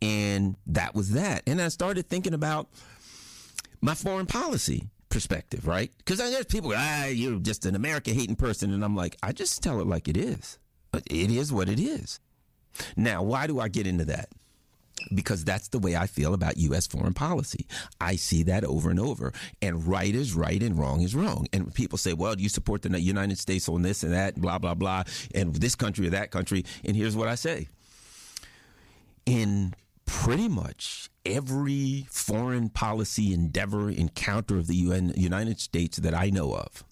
And 0.00 0.56
that 0.66 0.94
was 0.94 1.12
that. 1.12 1.42
And 1.46 1.60
I 1.60 1.68
started 1.68 2.08
thinking 2.08 2.34
about 2.34 2.68
my 3.80 3.94
foreign 3.94 4.26
policy 4.26 4.88
perspective, 5.08 5.66
right? 5.66 5.90
Because 5.98 6.18
there's 6.18 6.46
people, 6.46 6.72
ah, 6.74 7.06
you're 7.06 7.38
just 7.38 7.64
an 7.64 7.74
America 7.74 8.10
hating 8.10 8.36
person. 8.36 8.72
And 8.72 8.84
I'm 8.84 8.96
like, 8.96 9.16
I 9.22 9.32
just 9.32 9.62
tell 9.62 9.80
it 9.80 9.86
like 9.86 10.08
it 10.08 10.16
is. 10.16 10.58
It 10.94 11.30
is 11.30 11.52
what 11.52 11.68
it 11.68 11.80
is. 11.80 12.20
Now, 12.96 13.22
why 13.22 13.46
do 13.46 13.60
I 13.60 13.68
get 13.68 13.86
into 13.86 14.04
that? 14.06 14.28
Because 15.14 15.44
that's 15.44 15.68
the 15.68 15.78
way 15.78 15.96
I 15.96 16.06
feel 16.06 16.34
about 16.34 16.56
U.S. 16.58 16.86
foreign 16.86 17.14
policy. 17.14 17.66
I 18.00 18.16
see 18.16 18.42
that 18.44 18.64
over 18.64 18.90
and 18.90 19.00
over. 19.00 19.32
And 19.60 19.86
right 19.86 20.14
is 20.14 20.34
right 20.34 20.62
and 20.62 20.78
wrong 20.78 21.02
is 21.02 21.14
wrong. 21.14 21.46
And 21.52 21.72
people 21.74 21.98
say, 21.98 22.12
well, 22.12 22.38
you 22.38 22.48
support 22.48 22.82
the 22.82 23.00
United 23.00 23.38
States 23.38 23.68
on 23.68 23.82
this 23.82 24.02
and 24.02 24.12
that, 24.12 24.36
blah, 24.40 24.58
blah, 24.58 24.74
blah, 24.74 25.04
and 25.34 25.54
this 25.54 25.74
country 25.74 26.06
or 26.06 26.10
that 26.10 26.30
country. 26.30 26.64
And 26.84 26.96
here's 26.96 27.16
what 27.16 27.28
I 27.28 27.34
say 27.34 27.68
in 29.26 29.74
pretty 30.04 30.48
much 30.48 31.10
every 31.24 32.06
foreign 32.10 32.68
policy 32.68 33.32
endeavor, 33.32 33.90
encounter 33.90 34.56
of 34.58 34.66
the 34.66 34.76
UN, 34.76 35.12
United 35.16 35.60
States 35.60 35.98
that 35.98 36.14
I 36.14 36.30
know 36.30 36.54
of, 36.54 36.84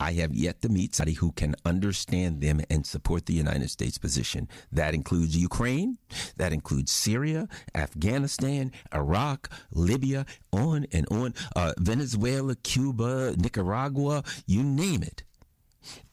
I 0.00 0.12
have 0.12 0.34
yet 0.34 0.62
to 0.62 0.68
meet 0.68 0.94
somebody 0.94 1.14
who 1.14 1.32
can 1.32 1.54
understand 1.64 2.40
them 2.40 2.60
and 2.70 2.86
support 2.86 3.26
the 3.26 3.34
United 3.34 3.70
States 3.70 3.98
position. 3.98 4.48
That 4.70 4.94
includes 4.94 5.36
Ukraine, 5.36 5.98
that 6.36 6.52
includes 6.52 6.90
Syria, 6.92 7.48
Afghanistan, 7.74 8.72
Iraq, 8.94 9.50
Libya, 9.72 10.26
on 10.52 10.86
and 10.92 11.06
on, 11.10 11.34
uh, 11.56 11.72
Venezuela, 11.78 12.54
Cuba, 12.56 13.34
Nicaragua, 13.36 14.24
you 14.46 14.62
name 14.62 15.02
it. 15.02 15.22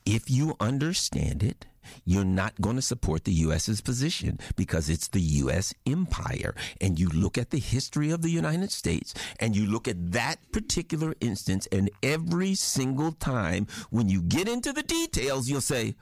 If 0.05 0.29
you 0.29 0.55
understand 0.59 1.43
it, 1.43 1.65
you're 2.05 2.25
not 2.25 2.59
going 2.61 2.75
to 2.75 2.81
support 2.81 3.23
the 3.23 3.33
U.S.'s 3.33 3.81
position 3.81 4.39
because 4.55 4.89
it's 4.89 5.07
the 5.07 5.21
U.S. 5.21 5.73
empire. 5.85 6.55
And 6.81 6.99
you 6.99 7.09
look 7.09 7.37
at 7.37 7.49
the 7.49 7.59
history 7.59 8.11
of 8.11 8.21
the 8.21 8.29
United 8.29 8.71
States 8.71 9.13
and 9.39 9.55
you 9.55 9.65
look 9.65 9.87
at 9.87 10.11
that 10.11 10.51
particular 10.51 11.15
instance, 11.21 11.67
and 11.71 11.89
every 12.03 12.55
single 12.55 13.11
time 13.11 13.67
when 13.89 14.09
you 14.09 14.21
get 14.21 14.47
into 14.47 14.73
the 14.73 14.83
details, 14.83 15.49
you'll 15.49 15.61
say, 15.61 15.95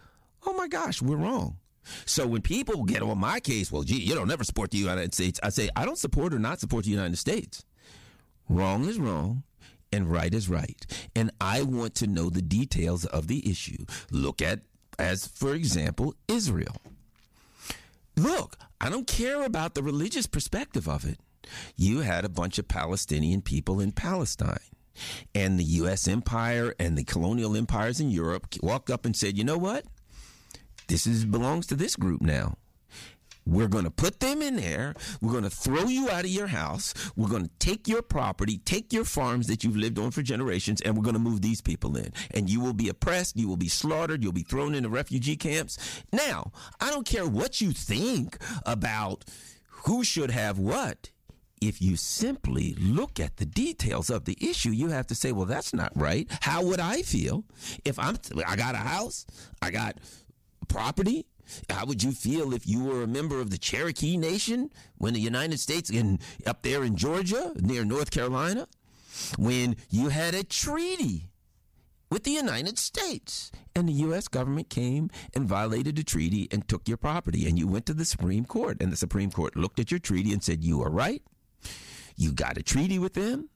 oh 0.45 0.53
my 0.53 0.67
gosh, 0.67 1.01
we're 1.01 1.17
wrong. 1.17 1.57
So 2.05 2.27
when 2.27 2.41
people 2.41 2.83
get 2.83 3.01
on 3.01 3.17
my 3.17 3.39
case, 3.39 3.71
well, 3.71 3.83
gee, 3.83 4.01
you 4.01 4.13
don't 4.15 4.27
never 4.27 4.43
support 4.43 4.71
the 4.71 4.77
United 4.77 5.13
States, 5.13 5.39
I 5.41 5.49
say, 5.49 5.69
I 5.75 5.85
don't 5.85 5.97
support 5.97 6.33
or 6.33 6.39
not 6.39 6.59
support 6.59 6.85
the 6.85 6.91
United 6.91 7.17
States. 7.17 7.65
Wrong 8.49 8.85
is 8.85 8.99
wrong 8.99 9.43
and 9.91 10.11
right 10.11 10.33
is 10.33 10.49
right. 10.49 10.85
And 11.15 11.31
I 11.39 11.61
want 11.61 11.95
to 11.95 12.07
know 12.07 12.29
the 12.29 12.41
details 12.41 13.05
of 13.05 13.27
the 13.27 13.49
issue. 13.49 13.85
Look 14.11 14.41
at 14.41 14.61
as, 14.99 15.27
for 15.27 15.53
example, 15.53 16.15
Israel. 16.27 16.81
Look, 18.15 18.57
I 18.81 18.89
don't 18.89 19.07
care 19.07 19.43
about 19.43 19.75
the 19.75 19.83
religious 19.83 20.27
perspective 20.27 20.87
of 20.87 21.05
it. 21.05 21.19
You 21.75 22.01
had 22.01 22.25
a 22.25 22.29
bunch 22.29 22.57
of 22.57 22.67
Palestinian 22.67 23.41
people 23.41 23.79
in 23.79 23.91
Palestine. 23.91 24.57
And 25.35 25.59
the 25.59 25.63
U.S. 25.63 26.07
empire 26.07 26.73
and 26.79 26.97
the 26.97 27.03
colonial 27.03 27.55
empires 27.55 27.99
in 27.99 28.09
Europe 28.09 28.47
walked 28.61 28.89
up 28.89 29.05
and 29.05 29.15
said, 29.15 29.37
you 29.37 29.43
know 29.43 29.57
what? 29.57 29.85
This 30.87 31.05
is, 31.05 31.25
belongs 31.25 31.67
to 31.67 31.75
this 31.75 31.95
group 31.95 32.21
now. 32.21 32.55
We're 33.47 33.69
going 33.69 33.85
to 33.85 33.91
put 33.91 34.19
them 34.19 34.41
in 34.41 34.57
there. 34.57 34.93
We're 35.21 35.31
going 35.31 35.43
to 35.45 35.49
throw 35.49 35.85
you 35.85 36.09
out 36.09 36.25
of 36.25 36.29
your 36.29 36.47
house. 36.47 36.93
We're 37.15 37.29
going 37.29 37.45
to 37.45 37.51
take 37.59 37.87
your 37.87 38.01
property, 38.01 38.57
take 38.59 38.91
your 38.91 39.05
farms 39.05 39.47
that 39.47 39.63
you've 39.63 39.77
lived 39.77 39.97
on 39.97 40.11
for 40.11 40.21
generations, 40.21 40.81
and 40.81 40.95
we're 40.95 41.03
going 41.03 41.13
to 41.13 41.19
move 41.19 41.41
these 41.41 41.61
people 41.61 41.95
in. 41.95 42.11
And 42.31 42.49
you 42.49 42.59
will 42.59 42.73
be 42.73 42.89
oppressed. 42.89 43.37
You 43.37 43.47
will 43.47 43.57
be 43.57 43.69
slaughtered. 43.69 44.21
You'll 44.21 44.33
be 44.33 44.43
thrown 44.43 44.75
into 44.75 44.89
refugee 44.89 45.37
camps. 45.37 45.77
Now, 46.11 46.51
I 46.81 46.89
don't 46.89 47.07
care 47.07 47.25
what 47.25 47.61
you 47.61 47.71
think 47.71 48.37
about 48.65 49.23
who 49.85 50.03
should 50.03 50.31
have 50.31 50.59
what. 50.59 51.11
If 51.59 51.81
you 51.81 51.95
simply 51.95 52.75
look 52.79 53.19
at 53.19 53.37
the 53.37 53.45
details 53.45 54.11
of 54.11 54.25
the 54.25 54.37
issue, 54.39 54.69
you 54.69 54.89
have 54.89 55.07
to 55.07 55.15
say, 55.15 55.31
well, 55.31 55.45
that's 55.45 55.73
not 55.73 55.91
right. 55.95 56.27
How 56.41 56.63
would 56.63 56.79
I 56.79 57.01
feel 57.01 57.45
if 57.83 57.97
I'm, 57.97 58.17
I 58.45 58.55
got 58.55 58.75
a 58.75 58.79
house, 58.79 59.25
I 59.59 59.71
got 59.71 59.97
property, 60.67 61.25
how 61.69 61.85
would 61.85 62.03
you 62.03 62.11
feel 62.11 62.53
if 62.53 62.67
you 62.67 62.83
were 62.83 63.03
a 63.03 63.07
member 63.07 63.39
of 63.39 63.49
the 63.49 63.57
Cherokee 63.57 64.17
Nation 64.17 64.69
when 64.97 65.13
the 65.13 65.19
United 65.19 65.59
States, 65.59 65.89
in, 65.89 66.19
up 66.45 66.61
there 66.61 66.83
in 66.83 66.95
Georgia, 66.95 67.53
near 67.55 67.85
North 67.85 68.11
Carolina, 68.11 68.67
when 69.37 69.75
you 69.89 70.09
had 70.09 70.33
a 70.33 70.43
treaty 70.43 71.31
with 72.09 72.23
the 72.23 72.31
United 72.31 72.77
States 72.77 73.51
and 73.75 73.87
the 73.87 73.93
U.S. 73.93 74.27
government 74.27 74.69
came 74.69 75.09
and 75.35 75.47
violated 75.47 75.95
the 75.95 76.03
treaty 76.03 76.47
and 76.51 76.67
took 76.67 76.87
your 76.87 76.97
property 76.97 77.47
and 77.47 77.59
you 77.59 77.67
went 77.67 77.85
to 77.87 77.93
the 77.93 78.05
Supreme 78.05 78.45
Court 78.45 78.81
and 78.81 78.91
the 78.91 78.97
Supreme 78.97 79.31
Court 79.31 79.55
looked 79.55 79.79
at 79.79 79.91
your 79.91 79.99
treaty 79.99 80.31
and 80.31 80.43
said, 80.43 80.63
You 80.63 80.81
are 80.83 80.89
right. 80.89 81.21
You 82.15 82.31
got 82.31 82.57
a 82.57 82.63
treaty 82.63 82.97
with 82.97 83.13
them. 83.13 83.49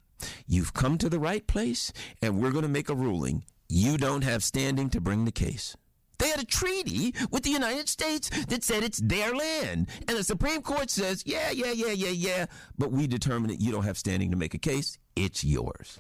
You've 0.46 0.74
come 0.74 0.98
to 1.00 1.10
the 1.10 1.20
right 1.20 1.46
place 1.48 1.94
and 2.22 2.40
we're 2.40 2.52
going 2.52 2.64
to 2.64 2.70
make 2.70 2.90
a 2.90 2.96
ruling. 2.96 3.44
You 3.70 3.98
don't 3.98 4.24
have 4.24 4.44
standing 4.44 4.90
to 4.92 5.02
bring 5.02 5.26
the 5.26 5.32
case. 5.32 5.76
They 6.22 6.30
had 6.30 6.40
a 6.40 6.46
treaty 6.46 7.16
with 7.32 7.42
the 7.42 7.50
United 7.50 7.90
States 7.90 8.30
that 8.46 8.64
said 8.64 8.84
it's 8.84 9.00
their 9.00 9.34
land. 9.36 9.90
And 10.08 10.16
the 10.16 10.24
Supreme 10.24 10.62
Court 10.62 10.92
says, 10.92 11.24
yeah, 11.26 11.50
yeah, 11.50 11.72
yeah, 11.72 11.94
yeah, 11.94 12.10
yeah, 12.10 12.46
but 12.78 12.92
we 12.92 13.08
determine 13.08 13.50
that 13.50 13.60
you 13.60 13.72
don't 13.72 13.86
have 13.86 13.98
standing 13.98 14.30
to 14.30 14.38
make 14.38 14.54
a 14.54 14.60
case. 14.60 15.00
It's 15.16 15.44
yours. 15.44 16.00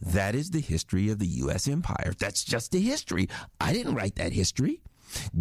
That 0.00 0.34
is 0.34 0.52
the 0.52 0.62
history 0.62 1.10
of 1.10 1.18
the 1.18 1.26
U.S. 1.26 1.68
empire. 1.68 2.14
That's 2.18 2.44
just 2.44 2.72
the 2.72 2.80
history. 2.80 3.28
I 3.60 3.74
didn't 3.74 3.94
write 3.94 4.14
that 4.14 4.32
history. 4.32 4.80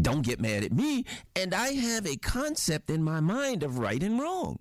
Don't 0.01 0.23
get 0.25 0.41
mad 0.41 0.65
at 0.65 0.73
me. 0.73 1.05
And 1.33 1.53
I 1.53 1.71
have 1.71 2.05
a 2.05 2.17
concept 2.17 2.89
in 2.89 3.05
my 3.05 3.21
mind 3.21 3.63
of 3.63 3.79
right 3.79 4.03
and 4.03 4.19
wrong. 4.19 4.59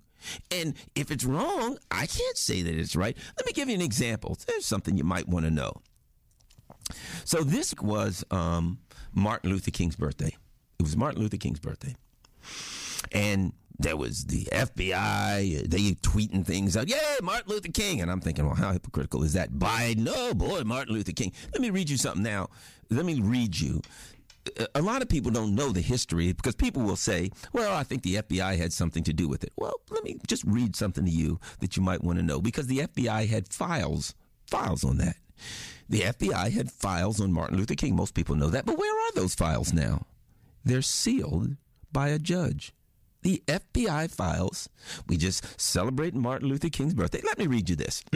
And 0.49 0.75
if 0.95 1.11
it's 1.11 1.25
wrong, 1.25 1.77
I 1.91 2.05
can't 2.05 2.37
say 2.37 2.61
that 2.61 2.73
it's 2.73 2.95
right. 2.95 3.17
Let 3.35 3.45
me 3.45 3.51
give 3.51 3.67
you 3.67 3.75
an 3.75 3.81
example. 3.81 4.37
There's 4.47 4.65
something 4.65 4.95
you 4.95 5.03
might 5.03 5.27
want 5.27 5.43
to 5.43 5.51
know. 5.51 5.81
So 7.25 7.43
this 7.43 7.73
was 7.81 8.23
um, 8.31 8.79
Martin 9.13 9.49
Luther 9.49 9.71
King's 9.71 9.95
birthday. 9.95 10.35
It 10.79 10.83
was 10.83 10.95
Martin 10.95 11.21
Luther 11.21 11.37
King's 11.37 11.59
birthday. 11.59 11.95
And 13.11 13.53
there 13.79 13.95
was 13.97 14.25
the 14.25 14.45
FBI, 14.51 15.69
they 15.69 15.91
tweeting 16.01 16.45
things 16.45 16.75
out, 16.75 16.89
yeah, 16.89 17.17
Martin 17.21 17.51
Luther 17.51 17.71
King. 17.71 18.01
And 18.01 18.09
I'm 18.09 18.21
thinking, 18.21 18.45
well, 18.45 18.55
how 18.55 18.71
hypocritical 18.71 19.23
is 19.23 19.33
that? 19.33 19.51
Biden, 19.51 20.07
oh 20.09 20.33
boy, 20.33 20.63
Martin 20.63 20.93
Luther 20.93 21.11
King. 21.11 21.31
Let 21.53 21.61
me 21.61 21.69
read 21.69 21.89
you 21.89 21.97
something 21.97 22.23
now. 22.23 22.49
Let 22.89 23.05
me 23.05 23.21
read 23.21 23.59
you. 23.59 23.81
A 24.73 24.81
lot 24.81 25.01
of 25.01 25.09
people 25.09 25.29
don't 25.29 25.55
know 25.55 25.73
the 25.73 25.81
history 25.81 26.31
because 26.31 26.55
people 26.55 26.81
will 26.81 26.95
say, 26.95 27.31
well, 27.51 27.75
I 27.75 27.83
think 27.83 28.03
the 28.03 28.15
FBI 28.15 28.57
had 28.57 28.71
something 28.71 29.03
to 29.03 29.13
do 29.13 29.27
with 29.27 29.43
it. 29.43 29.51
Well, 29.57 29.73
let 29.89 30.03
me 30.05 30.17
just 30.25 30.43
read 30.45 30.75
something 30.75 31.03
to 31.03 31.11
you 31.11 31.39
that 31.59 31.75
you 31.75 31.83
might 31.83 32.01
want 32.01 32.17
to 32.17 32.23
know 32.23 32.39
because 32.39 32.67
the 32.67 32.79
FBI 32.79 33.27
had 33.27 33.51
files, 33.51 34.15
files 34.49 34.85
on 34.85 34.97
that. 34.97 35.17
The 35.89 36.01
FBI 36.01 36.51
had 36.51 36.71
files 36.71 37.21
on 37.21 37.31
Martin 37.31 37.57
Luther 37.57 37.75
King. 37.75 37.95
Most 37.95 38.13
people 38.13 38.35
know 38.35 38.49
that. 38.49 38.65
But 38.65 38.77
where 38.77 39.07
are 39.07 39.11
those 39.13 39.35
files 39.35 39.73
now? 39.73 40.05
They're 40.65 40.81
sealed 40.81 41.55
by 41.91 42.09
a 42.09 42.19
judge. 42.19 42.73
The 43.21 43.41
FBI 43.47 44.11
files. 44.11 44.69
We 45.07 45.17
just 45.17 45.59
celebrate 45.59 46.13
Martin 46.13 46.49
Luther 46.49 46.69
King's 46.69 46.93
birthday. 46.93 47.21
Let 47.23 47.37
me 47.37 47.47
read 47.47 47.69
you 47.69 47.75
this. 47.75 48.03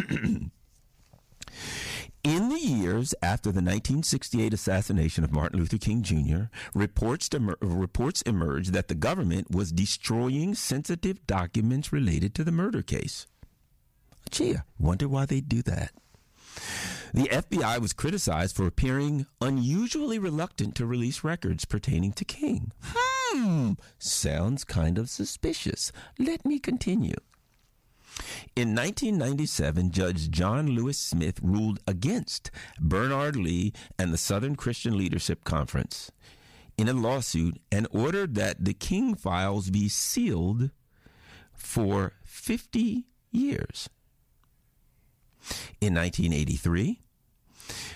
In 2.24 2.50
the 2.50 2.60
years 2.60 3.16
after 3.24 3.50
the 3.50 3.64
1968 3.64 4.54
assassination 4.54 5.24
of 5.24 5.32
Martin 5.32 5.60
Luther 5.60 5.80
King 5.80 6.04
Jr., 6.04 6.44
reports, 6.76 7.28
emer- 7.34 7.58
reports 7.62 8.22
emerged 8.24 8.74
that 8.74 8.90
the 8.90 8.96
government 8.96 9.50
was 9.50 9.72
destroying 9.72 10.54
sensitive 10.54 11.26
documents 11.26 11.92
related 11.92 12.36
to 12.36 12.44
the 12.44 12.52
murder 12.52 12.84
case. 12.84 13.26
Gee, 14.30 14.56
I 14.56 14.62
wonder 14.78 15.10
why 15.10 15.26
they 15.26 15.42
do 15.42 15.64
that. 15.64 15.94
The 17.14 17.28
FBI 17.28 17.80
was 17.80 17.92
criticized 17.94 18.56
for 18.56 18.66
appearing 18.66 19.26
unusually 19.42 20.18
reluctant 20.18 20.76
to 20.76 20.86
release 20.86 21.24
records 21.24 21.66
pertaining 21.66 22.14
to 22.14 22.26
King. 22.26 22.72
Hmm, 22.82 23.74
sounds 24.00 24.64
kind 24.64 24.98
of 24.98 25.10
suspicious. 25.10 25.92
Let 26.18 26.46
me 26.46 26.58
continue. 26.58 27.16
In 28.56 28.76
1997, 28.76 29.92
Judge 29.92 30.30
John 30.30 30.68
Lewis 30.68 30.98
Smith 30.98 31.40
ruled 31.42 31.80
against 31.88 32.52
Bernard 32.80 33.36
Lee 33.36 33.74
and 34.00 34.14
the 34.14 34.18
Southern 34.18 34.56
Christian 34.56 34.98
Leadership 34.98 35.44
Conference 35.44 36.12
in 36.78 36.88
a 36.88 36.94
lawsuit 36.94 37.60
and 37.72 37.88
ordered 37.92 38.36
that 38.36 38.64
the 38.64 38.74
King 38.74 39.16
files 39.16 39.70
be 39.70 39.90
sealed 39.90 40.72
for 41.54 42.14
50 42.24 43.06
years. 43.32 43.90
In 45.80 45.94
1983, 45.96 47.00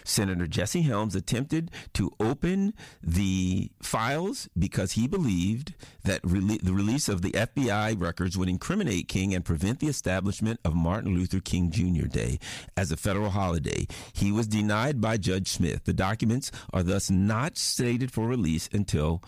Senator 0.04 0.48
Jesse 0.48 0.84
Helms 0.84 1.16
attempted 1.16 1.72
to 1.94 2.12
open 2.20 2.74
the 3.02 3.72
files 3.82 4.48
because 4.58 4.94
he 4.94 5.08
believed 5.08 5.74
that 6.04 6.22
rele- 6.22 6.62
the 6.62 6.74
release 6.74 7.10
of 7.10 7.22
the 7.22 7.32
FBI 7.32 8.00
records 8.00 8.38
would 8.38 8.48
incriminate 8.48 9.08
King 9.08 9.34
and 9.34 9.44
prevent 9.44 9.80
the 9.80 9.88
establishment 9.88 10.60
of 10.64 10.76
Martin 10.76 11.16
Luther 11.16 11.40
King 11.40 11.72
Jr. 11.72 12.06
Day 12.08 12.40
as 12.78 12.92
a 12.92 12.98
federal 12.98 13.32
holiday. 13.32 13.88
He 14.14 14.32
was 14.32 14.48
denied 14.48 15.02
by 15.02 15.18
Judge 15.18 15.50
Smith. 15.50 15.86
The 15.86 15.94
documents 15.94 16.52
are 16.72 16.84
thus 16.84 17.10
not 17.10 17.58
slated 17.58 18.12
for 18.12 18.28
release 18.28 18.70
until 18.72 19.24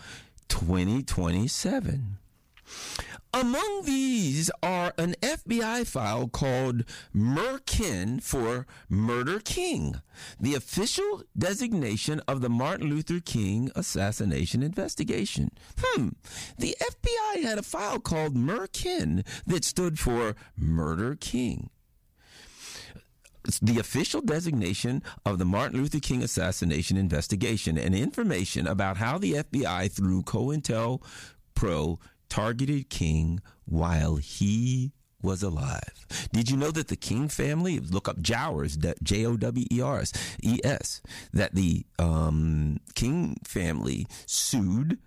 2027. 0.48 2.18
Among 3.34 3.84
these 3.84 4.50
are 4.62 4.94
an 4.96 5.14
FBI 5.20 5.86
file 5.86 6.28
called 6.28 6.84
MURKIN 7.12 8.20
for 8.20 8.66
Murder 8.88 9.38
King, 9.38 10.00
the 10.40 10.54
official 10.54 11.22
designation 11.36 12.20
of 12.26 12.40
the 12.40 12.48
Martin 12.48 12.88
Luther 12.88 13.20
King 13.20 13.70
assassination 13.76 14.62
investigation. 14.62 15.50
Hmm, 15.78 16.10
the 16.58 16.74
FBI 16.80 17.42
had 17.42 17.58
a 17.58 17.62
file 17.62 18.00
called 18.00 18.34
MURKIN 18.34 19.24
that 19.46 19.64
stood 19.64 19.98
for 19.98 20.34
Murder 20.56 21.14
King 21.14 21.70
the 23.62 23.78
official 23.78 24.20
designation 24.20 25.02
of 25.24 25.38
the 25.38 25.44
Martin 25.44 25.80
Luther 25.80 26.00
King 26.00 26.22
assassination 26.22 26.98
investigation 26.98 27.78
and 27.78 27.94
information 27.94 28.66
about 28.66 28.98
how 28.98 29.16
the 29.16 29.32
FBI, 29.34 29.90
through 29.90 30.22
COINTELPRO, 30.24 31.98
targeted 32.28 32.90
King 32.90 33.40
while 33.64 34.16
he 34.16 34.92
was 35.22 35.42
alive. 35.42 36.06
Did 36.32 36.50
you 36.50 36.56
know 36.56 36.70
that 36.70 36.88
the 36.88 36.96
King 36.96 37.28
family, 37.28 37.78
look 37.80 38.08
up 38.08 38.20
Jowers, 38.20 38.78
J 39.02 39.26
O 39.26 39.36
W 39.36 39.66
E 39.70 39.80
R 39.80 40.00
S, 40.00 40.12
E 40.42 40.60
S, 40.62 41.00
that 41.32 41.54
the 41.54 41.84
um, 41.98 42.78
King 42.94 43.36
family 43.44 44.06
sued 44.26 44.98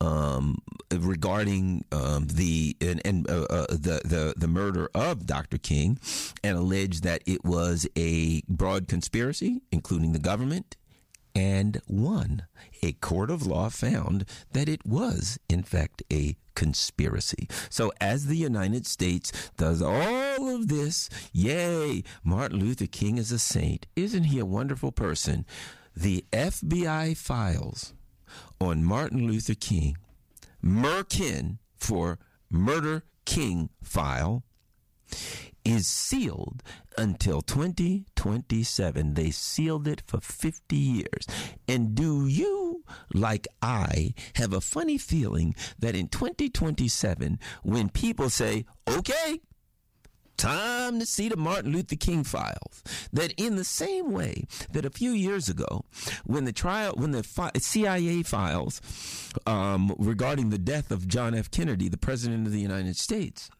um, 0.00 0.58
regarding 0.90 1.84
um, 1.92 2.26
the 2.26 2.76
and, 2.80 3.00
and 3.04 3.28
uh, 3.28 3.46
uh, 3.50 3.66
the, 3.68 4.00
the 4.04 4.34
the 4.36 4.48
murder 4.48 4.88
of 4.94 5.26
Dr. 5.26 5.58
King, 5.58 5.98
and 6.42 6.56
alleged 6.56 7.04
that 7.04 7.22
it 7.26 7.44
was 7.44 7.86
a 7.96 8.42
broad 8.48 8.88
conspiracy, 8.88 9.62
including 9.70 10.12
the 10.12 10.18
government, 10.18 10.76
and 11.34 11.80
won. 11.86 12.42
A 12.82 12.92
court 12.92 13.30
of 13.30 13.46
law 13.46 13.68
found 13.68 14.24
that 14.52 14.68
it 14.68 14.84
was, 14.86 15.38
in 15.48 15.62
fact, 15.62 16.02
a 16.12 16.36
conspiracy. 16.60 17.48
So, 17.70 17.90
as 18.02 18.26
the 18.26 18.36
United 18.36 18.86
States 18.86 19.32
does 19.56 19.80
all 19.80 20.54
of 20.54 20.68
this, 20.68 21.08
yay, 21.32 22.04
Martin 22.22 22.60
Luther 22.60 22.86
King 22.86 23.16
is 23.16 23.32
a 23.32 23.38
saint. 23.38 23.86
Isn't 23.96 24.24
he 24.24 24.38
a 24.38 24.44
wonderful 24.44 24.92
person? 24.92 25.46
The 25.96 26.22
FBI 26.32 27.16
files 27.16 27.94
on 28.60 28.84
Martin 28.84 29.26
Luther 29.26 29.54
King, 29.54 29.96
MURKIN 30.62 31.60
for 31.78 32.18
Murder 32.50 33.04
King 33.24 33.70
file, 33.82 34.44
is 35.64 35.86
sealed 35.86 36.62
until 36.98 37.40
2027. 37.40 39.14
They 39.14 39.30
sealed 39.30 39.88
it 39.88 40.02
for 40.06 40.20
50 40.20 40.76
years. 40.76 41.26
And 41.66 41.94
do 41.94 42.26
you 42.26 42.59
like 43.14 43.46
I, 43.62 44.14
have 44.34 44.52
a 44.52 44.60
funny 44.60 44.98
feeling 44.98 45.54
that 45.78 45.94
in 45.94 46.08
2027, 46.08 47.38
when 47.62 47.88
people 47.88 48.30
say, 48.30 48.64
okay, 48.88 49.40
time 50.40 50.98
to 50.98 51.04
see 51.04 51.28
the 51.28 51.36
Martin 51.36 51.72
Luther 51.72 51.96
King 51.96 52.24
files. 52.24 52.82
That 53.12 53.32
in 53.36 53.56
the 53.56 53.64
same 53.64 54.10
way 54.10 54.44
that 54.72 54.86
a 54.86 54.90
few 54.90 55.10
years 55.10 55.48
ago, 55.50 55.84
when 56.24 56.46
the 56.46 56.52
trial, 56.52 56.94
when 56.96 57.10
the 57.10 57.22
fi- 57.22 57.50
CIA 57.58 58.22
files 58.22 58.80
um, 59.46 59.94
regarding 59.98 60.48
the 60.48 60.58
death 60.58 60.90
of 60.90 61.06
John 61.06 61.34
F. 61.34 61.50
Kennedy, 61.50 61.88
the 61.88 61.98
President 61.98 62.46
of 62.46 62.52
the 62.52 62.60
United 62.60 62.96
States, 62.96 63.50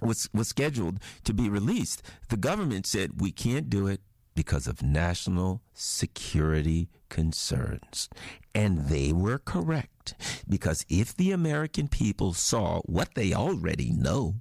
was 0.00 0.28
was 0.32 0.48
scheduled 0.48 1.00
to 1.24 1.34
be 1.34 1.48
released, 1.48 2.02
the 2.28 2.36
government 2.36 2.86
said 2.86 3.20
we 3.20 3.32
can't 3.32 3.68
do 3.68 3.88
it 3.88 4.00
because 4.38 4.68
of 4.68 4.84
national 4.84 5.60
security 5.74 6.88
concerns. 7.08 8.08
And 8.54 8.86
they 8.86 9.12
were 9.12 9.38
correct. 9.38 10.14
Because 10.48 10.86
if 10.88 11.12
the 11.16 11.32
American 11.32 11.88
people 11.88 12.34
saw 12.34 12.80
what 12.82 13.16
they 13.16 13.32
already 13.32 13.90
know, 13.90 14.36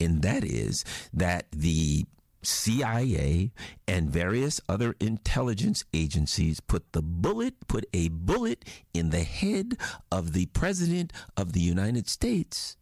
and 0.00 0.22
that 0.22 0.42
is 0.42 0.86
that 1.12 1.50
the 1.52 2.06
CIA 2.42 3.52
and 3.86 4.08
various 4.08 4.58
other 4.70 4.96
intelligence 5.00 5.84
agencies 5.92 6.60
put 6.60 6.92
the 6.92 7.02
bullet, 7.02 7.68
put 7.68 7.84
a 7.92 8.08
bullet 8.08 8.64
in 8.94 9.10
the 9.10 9.24
head 9.24 9.76
of 10.10 10.32
the 10.32 10.46
President 10.46 11.12
of 11.36 11.52
the 11.52 11.60
United 11.60 12.08
States, 12.08 12.78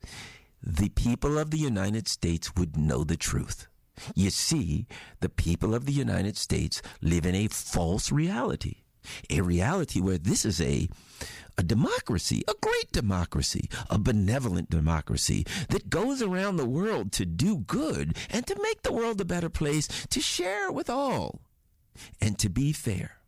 the 0.62 0.90
people 0.90 1.36
of 1.36 1.50
the 1.50 1.58
United 1.58 2.06
States 2.06 2.54
would 2.54 2.76
know 2.76 3.02
the 3.02 3.16
truth. 3.16 3.66
You 4.14 4.30
see, 4.30 4.86
the 5.20 5.28
people 5.28 5.74
of 5.74 5.86
the 5.86 5.92
United 5.92 6.36
States 6.36 6.82
live 7.02 7.26
in 7.26 7.34
a 7.34 7.48
false 7.48 8.10
reality, 8.10 8.76
a 9.28 9.40
reality 9.40 10.00
where 10.00 10.18
this 10.18 10.44
is 10.44 10.60
a 10.60 10.88
a 11.58 11.62
democracy, 11.62 12.42
a 12.48 12.54
great 12.62 12.90
democracy, 12.90 13.68
a 13.90 13.98
benevolent 13.98 14.70
democracy 14.70 15.44
that 15.68 15.90
goes 15.90 16.22
around 16.22 16.56
the 16.56 16.64
world 16.64 17.12
to 17.12 17.26
do 17.26 17.58
good 17.58 18.16
and 18.30 18.46
to 18.46 18.62
make 18.62 18.82
the 18.82 18.92
world 18.92 19.20
a 19.20 19.26
better 19.26 19.50
place, 19.50 19.86
to 20.08 20.20
share 20.20 20.72
with 20.72 20.88
all, 20.88 21.42
and 22.18 22.38
to 22.38 22.48
be 22.48 22.72
fair. 22.72 23.18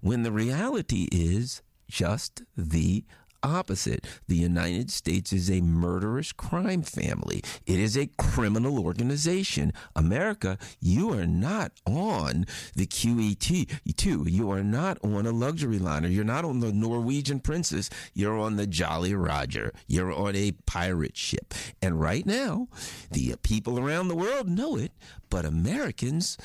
When 0.00 0.22
the 0.22 0.32
reality 0.32 1.08
is 1.12 1.60
just 1.88 2.42
the 2.56 3.04
opposite. 3.42 4.06
The 4.26 4.36
United 4.36 4.90
States 4.90 5.32
is 5.32 5.50
a 5.50 5.60
murderous 5.60 6.32
crime 6.32 6.82
family. 6.82 7.42
It 7.66 7.78
is 7.78 7.96
a 7.96 8.10
criminal 8.18 8.84
organization. 8.84 9.72
America, 9.94 10.58
you 10.80 11.12
are 11.12 11.26
not 11.26 11.72
on 11.86 12.46
the 12.74 12.86
QE2. 12.86 14.30
You 14.30 14.50
are 14.50 14.62
not 14.62 14.98
on 15.02 15.26
a 15.26 15.32
luxury 15.32 15.78
liner. 15.78 16.08
You're 16.08 16.24
not 16.24 16.44
on 16.44 16.60
the 16.60 16.72
Norwegian 16.72 17.40
Princess. 17.40 17.90
You're 18.14 18.38
on 18.38 18.56
the 18.56 18.66
Jolly 18.66 19.14
Roger. 19.14 19.72
You're 19.86 20.12
on 20.12 20.34
a 20.36 20.52
pirate 20.66 21.16
ship. 21.16 21.54
And 21.82 22.00
right 22.00 22.26
now, 22.26 22.68
the 23.10 23.34
people 23.42 23.78
around 23.78 24.08
the 24.08 24.16
world 24.16 24.48
know 24.48 24.76
it, 24.76 24.92
but 25.30 25.44
Americans, 25.44 26.36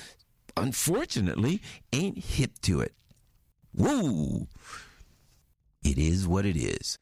unfortunately, 0.55 1.61
ain't 1.91 2.17
hip 2.17 2.59
to 2.61 2.81
it. 2.81 2.93
Woo! 3.73 4.47
It 5.83 5.97
is 5.97 6.27
what 6.27 6.45
it 6.45 6.55
is. 6.55 6.97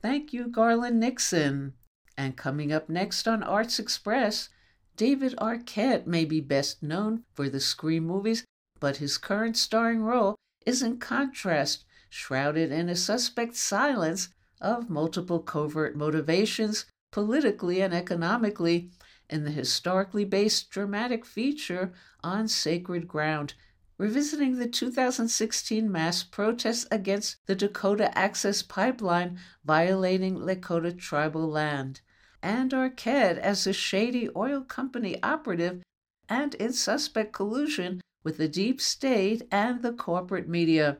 Thank 0.00 0.32
you, 0.32 0.48
Garland 0.48 1.00
Nixon. 1.00 1.74
And 2.16 2.36
coming 2.36 2.72
up 2.72 2.88
next 2.88 3.26
on 3.26 3.42
Arts 3.42 3.78
Express, 3.78 4.48
David 4.96 5.34
Arquette 5.38 6.06
may 6.06 6.24
be 6.24 6.40
best 6.40 6.82
known 6.82 7.24
for 7.34 7.48
the 7.48 7.60
Scream 7.60 8.06
movies, 8.06 8.44
but 8.80 8.96
his 8.96 9.18
current 9.18 9.56
starring 9.56 10.02
role 10.02 10.36
is 10.64 10.82
in 10.82 10.98
contrast, 10.98 11.84
shrouded 12.08 12.72
in 12.72 12.88
a 12.88 12.96
suspect 12.96 13.56
silence 13.56 14.30
of 14.60 14.88
multiple 14.88 15.40
covert 15.40 15.96
motivations, 15.96 16.86
politically 17.12 17.82
and 17.82 17.92
economically, 17.92 18.90
in 19.28 19.44
the 19.44 19.50
historically 19.50 20.24
based 20.24 20.70
dramatic 20.70 21.24
feature 21.24 21.92
on 22.22 22.48
sacred 22.48 23.08
ground, 23.08 23.54
revisiting 23.98 24.56
the 24.56 24.68
2016 24.68 25.90
mass 25.90 26.22
protests 26.22 26.86
against 26.90 27.36
the 27.46 27.54
Dakota 27.54 28.16
Access 28.16 28.62
Pipeline 28.62 29.38
violating 29.64 30.36
Lakota 30.38 30.96
tribal 30.96 31.48
land, 31.48 32.00
and 32.42 32.72
Arquette 32.72 33.38
as 33.38 33.66
a 33.66 33.72
shady 33.72 34.28
oil 34.36 34.60
company 34.60 35.20
operative 35.22 35.82
and 36.28 36.54
in 36.56 36.72
suspect 36.72 37.32
collusion 37.32 38.00
with 38.22 38.36
the 38.36 38.48
deep 38.48 38.80
state 38.80 39.42
and 39.50 39.82
the 39.82 39.92
corporate 39.92 40.48
media, 40.48 40.98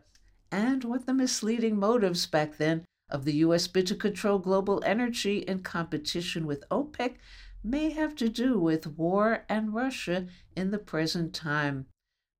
and 0.50 0.84
what 0.84 1.06
the 1.06 1.14
misleading 1.14 1.76
motives 1.78 2.26
back 2.26 2.56
then 2.56 2.84
of 3.10 3.24
the 3.24 3.34
U.S. 3.34 3.66
bid 3.68 3.86
to 3.88 3.94
control 3.94 4.38
global 4.38 4.82
energy 4.84 5.38
in 5.38 5.60
competition 5.60 6.46
with 6.46 6.64
OPEC 6.70 7.16
may 7.66 7.90
have 7.90 8.14
to 8.14 8.28
do 8.28 8.58
with 8.58 8.86
war 8.86 9.44
and 9.48 9.74
Russia 9.74 10.26
in 10.54 10.70
the 10.70 10.78
present 10.78 11.34
time. 11.34 11.86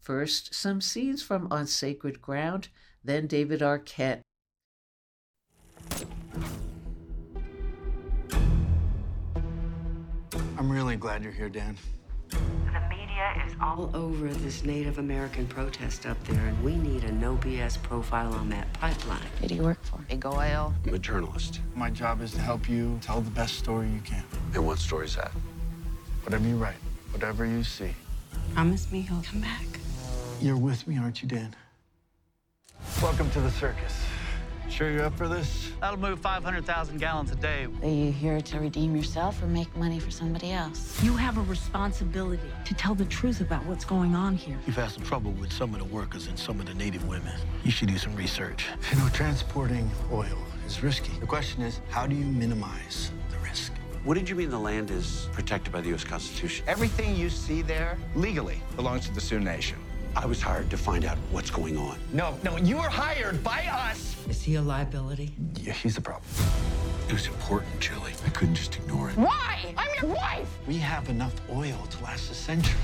First, 0.01 0.55
some 0.55 0.81
scenes 0.81 1.23
from 1.23 1.49
On 1.51 1.67
Sacred 1.67 2.23
Ground, 2.23 2.69
then 3.03 3.27
David 3.27 3.61
Arquette. 3.61 4.21
I'm 10.57 10.71
really 10.71 10.97
glad 10.97 11.25
you're 11.25 11.33
here, 11.33 11.49
Dan. 11.49 11.77
The 13.17 13.23
media 13.23 13.47
is 13.47 13.55
all 13.63 13.91
over 13.95 14.29
this 14.29 14.63
Native 14.63 14.99
American 14.99 15.47
protest 15.47 16.05
up 16.05 16.23
there, 16.25 16.39
and 16.39 16.63
we 16.63 16.77
need 16.77 17.05
a 17.05 17.13
no 17.13 17.37
BS 17.37 17.83
profile 17.83 18.31
on 18.35 18.51
that 18.51 18.71
pipeline. 18.75 19.23
Who 19.41 19.49
do 19.49 19.55
you 19.55 19.63
work 19.63 19.83
for? 19.85 19.99
Big 20.07 20.27
Oil? 20.27 20.75
I'm 20.87 20.93
a 20.93 20.99
journalist. 20.99 21.61
My 21.75 21.89
job 21.89 22.21
is 22.21 22.33
to 22.33 22.41
help 22.41 22.69
you 22.69 22.99
tell 23.01 23.23
the 23.23 23.31
best 23.31 23.55
story 23.55 23.89
you 23.89 24.01
can. 24.01 24.23
And 24.53 24.67
what 24.67 24.79
story's 24.79 25.17
that? 25.17 25.31
Whatever 26.25 26.47
you 26.47 26.57
write, 26.57 26.77
whatever 27.11 27.47
you 27.47 27.65
see. 27.65 27.95
Promise 28.53 28.93
me 28.93 29.01
he'll 29.01 29.23
come 29.23 29.41
back. 29.41 29.65
You're 30.43 30.59
with 30.59 30.87
me, 30.87 30.99
aren't 30.99 31.23
you, 31.23 31.29
Dan? 31.29 31.57
Welcome 33.01 33.31
to 33.31 33.41
the 33.41 33.51
circus. 33.53 33.95
Sure 34.69 34.91
you're 34.91 35.05
up 35.05 35.17
for 35.17 35.29
this? 35.29 35.71
That'll 35.81 35.99
move 35.99 36.21
500,000 36.21 36.99
gallons 36.99 37.31
a 37.31 37.37
day. 37.37 37.67
Are 37.83 37.89
you 37.89 38.13
here 38.13 38.41
to 38.41 38.61
redeem 38.61 38.95
yourself 38.97 39.43
or 39.43 39.47
make 39.47 39.75
money 39.77 39.99
for 39.99 40.11
somebody 40.11 40.53
else? 40.53 41.03
You 41.03 41.15
have 41.17 41.39
a 41.39 41.43
responsibility 41.43 42.51
to 42.65 42.75
tell 42.75 42.95
the 42.95 43.05
truth 43.07 43.41
about 43.41 43.65
what's 43.67 43.85
going 43.85 44.15
on 44.15 44.37
here. 44.37 44.59
You've 44.67 44.77
had 44.77 44.91
some 44.91 45.05
trouble 45.05 45.33
with 45.33 45.53
some 45.53 45.73
of 45.73 45.79
the 45.79 45.87
workers 45.87 46.27
and 46.27 46.39
some 46.39 46.61
of 46.61 46.67
the 46.67 46.75
native 46.75 47.07
women. 47.09 47.33
You 47.65 47.71
should 47.71 47.89
do 47.89 47.97
some 47.97 48.15
research. 48.17 48.67
You 48.93 48.99
know, 48.99 49.09
transporting 49.13 49.91
oil 50.13 50.39
is 50.67 50.83
risky. 50.83 51.13
The 51.21 51.27
question 51.27 51.63
is, 51.63 51.81
how 51.89 52.07
do 52.07 52.15
you 52.17 52.25
minimize 52.25 53.13
the 53.31 53.39
risk? 53.39 53.73
What 54.05 54.15
did 54.15 54.29
you 54.29 54.35
mean 54.37 54.51
the 54.51 54.59
land 54.59 54.91
is 54.91 55.29
protected 55.33 55.73
by 55.73 55.81
the 55.81 55.89
U.S. 55.89 56.05
Constitution? 56.05 56.65
Everything 56.69 57.17
you 57.17 57.31
see 57.31 57.63
there 57.63 57.97
legally 58.15 58.61
belongs 58.75 59.07
to 59.07 59.15
the 59.15 59.21
Sioux 59.21 59.41
Nation. 59.41 59.79
I 60.17 60.25
was 60.25 60.41
hired 60.41 60.71
to 60.71 60.79
find 60.79 61.05
out 61.05 61.19
what's 61.31 61.51
going 61.51 61.77
on. 61.77 61.99
No, 62.11 62.39
no, 62.43 62.57
you 62.57 62.77
were 62.77 62.89
hired 62.89 63.45
by 63.45 63.67
us. 63.67 64.17
Is 64.31 64.43
he 64.43 64.55
a 64.55 64.63
liability? 64.63 65.35
Yeah, 65.61 65.75
he's 65.75 65.95
the 65.95 66.01
problem. 66.01 66.25
It 67.07 67.13
was 67.13 67.27
important, 67.27 67.79
Julie. 67.81 68.15
I 68.25 68.31
couldn't 68.31 68.55
just 68.55 68.77
ignore 68.77 69.11
it. 69.11 69.17
Why? 69.19 69.75
I'm 69.77 69.89
your 70.01 70.15
wife! 70.15 70.49
We 70.67 70.79
have 70.79 71.11
enough 71.11 71.35
oil 71.51 71.87
to 71.91 72.03
last 72.03 72.31
a 72.31 72.35
century. 72.35 72.81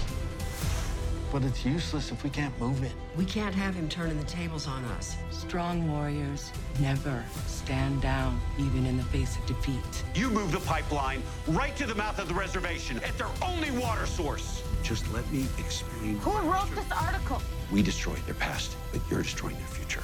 But 1.32 1.42
it's 1.44 1.64
useless 1.64 2.12
if 2.12 2.22
we 2.22 2.28
can't 2.28 2.56
move 2.60 2.82
it. 2.82 2.92
We 3.16 3.24
can't 3.24 3.54
have 3.54 3.74
him 3.74 3.88
turning 3.88 4.18
the 4.18 4.26
tables 4.26 4.66
on 4.66 4.84
us. 4.84 5.16
Strong 5.30 5.90
warriors 5.90 6.52
never 6.78 7.24
stand 7.46 8.02
down, 8.02 8.38
even 8.58 8.84
in 8.84 8.98
the 8.98 9.04
face 9.04 9.38
of 9.38 9.46
defeat. 9.46 10.04
You 10.14 10.28
move 10.28 10.52
the 10.52 10.60
pipeline 10.60 11.22
right 11.48 11.74
to 11.76 11.86
the 11.86 11.94
mouth 11.94 12.18
of 12.18 12.28
the 12.28 12.34
reservation 12.34 12.98
at 12.98 13.16
their 13.16 13.30
only 13.42 13.70
water 13.70 14.04
source. 14.04 14.61
Just 14.82 15.10
let 15.12 15.30
me 15.32 15.46
explain. 15.58 16.18
Who 16.18 16.32
wrote 16.50 16.68
this 16.74 16.90
article? 16.90 17.40
We 17.70 17.82
destroyed 17.82 18.18
their 18.26 18.34
past, 18.34 18.76
but 18.90 19.00
you're 19.08 19.22
destroying 19.22 19.56
their 19.56 19.66
future. 19.66 20.02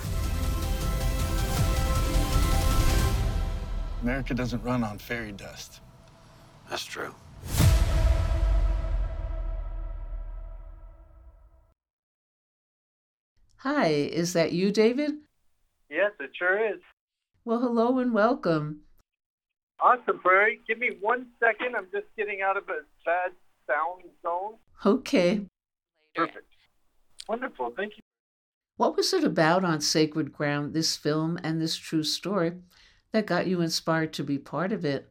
America 4.03 4.35
doesn't 4.35 4.63
run 4.63 4.85
on 4.85 4.99
fairy 4.99 5.33
dust. 5.33 5.81
That's 6.71 6.85
true. 6.85 7.15
Hi, 13.57 13.89
is 13.89 14.33
that 14.35 14.53
you, 14.53 14.71
David? 14.71 15.15
Yes, 15.91 16.13
it 16.21 16.31
sure 16.39 16.73
is. 16.73 16.81
Well, 17.45 17.59
hello 17.59 17.99
and 17.99 18.15
welcome. 18.15 18.83
Awesome, 19.81 20.21
Prairie. 20.21 20.61
Give 20.69 20.79
me 20.79 20.97
one 21.01 21.27
second. 21.41 21.75
I'm 21.75 21.89
just 21.93 22.07
getting 22.17 22.41
out 22.43 22.57
of 22.57 22.65
a 22.69 22.83
bad 23.05 23.33
sound 23.67 24.05
zone. 24.23 24.55
Okay. 24.85 25.43
Perfect. 26.15 26.47
Wonderful. 27.29 27.73
Thank 27.77 27.97
you. 27.97 28.03
What 28.77 28.97
was 28.97 29.13
it 29.13 29.25
about 29.25 29.65
on 29.65 29.81
Sacred 29.81 30.33
Ground, 30.33 30.73
this 30.73 30.97
film 30.97 31.39
and 31.43 31.61
this 31.61 31.77
true 31.77 32.05
story, 32.05 32.53
that 33.13 33.27
got 33.27 33.49
you 33.49 33.61
inspired 33.61 34.13
to 34.15 34.23
be 34.23 34.39
part 34.39 34.73
of 34.73 34.85
it? 34.85 35.11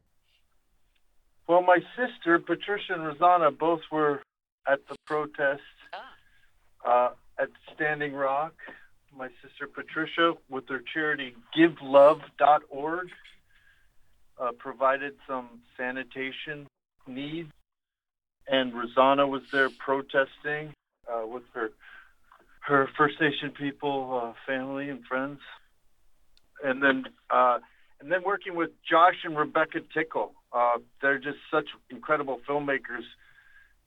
Well, 1.46 1.62
my 1.62 1.78
sister, 1.96 2.38
Patricia 2.38 2.94
and 2.94 3.04
Rosanna, 3.06 3.50
both 3.50 3.80
were 3.92 4.22
at 4.66 4.80
the 4.88 4.96
protest 5.06 5.62
uh, 6.86 7.10
at 7.38 7.48
Standing 7.74 8.14
Rock. 8.14 8.54
My 9.16 9.28
sister, 9.42 9.66
Patricia, 9.66 10.34
with 10.50 10.66
their 10.68 10.82
charity 10.92 11.34
GiveLove.org, 11.56 13.08
uh, 14.40 14.52
provided 14.58 15.14
some 15.26 15.60
sanitation 15.76 16.66
needs. 17.06 17.50
And 18.50 18.72
Rosanna 18.74 19.26
was 19.26 19.42
there 19.52 19.68
protesting 19.84 20.74
uh, 21.10 21.26
with 21.26 21.42
her 21.54 21.70
her 22.66 22.88
First 22.98 23.14
Nation 23.20 23.50
people, 23.58 24.20
uh, 24.22 24.32
family, 24.46 24.90
and 24.90 25.02
friends. 25.04 25.40
And 26.62 26.82
then 26.82 27.04
uh, 27.30 27.58
and 28.00 28.10
then 28.12 28.22
working 28.24 28.54
with 28.54 28.70
Josh 28.88 29.16
and 29.24 29.36
Rebecca 29.36 29.80
Tickell. 29.92 30.32
Uh, 30.52 30.78
they're 31.02 31.18
just 31.18 31.38
such 31.50 31.66
incredible 31.90 32.40
filmmakers. 32.48 33.04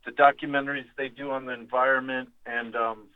The 0.05 0.11
documentaries 0.11 0.85
they 0.97 1.09
do 1.09 1.31
on 1.31 1.45
the 1.45 1.53
environment 1.53 2.29
and 2.45 2.75
um, 2.75 3.07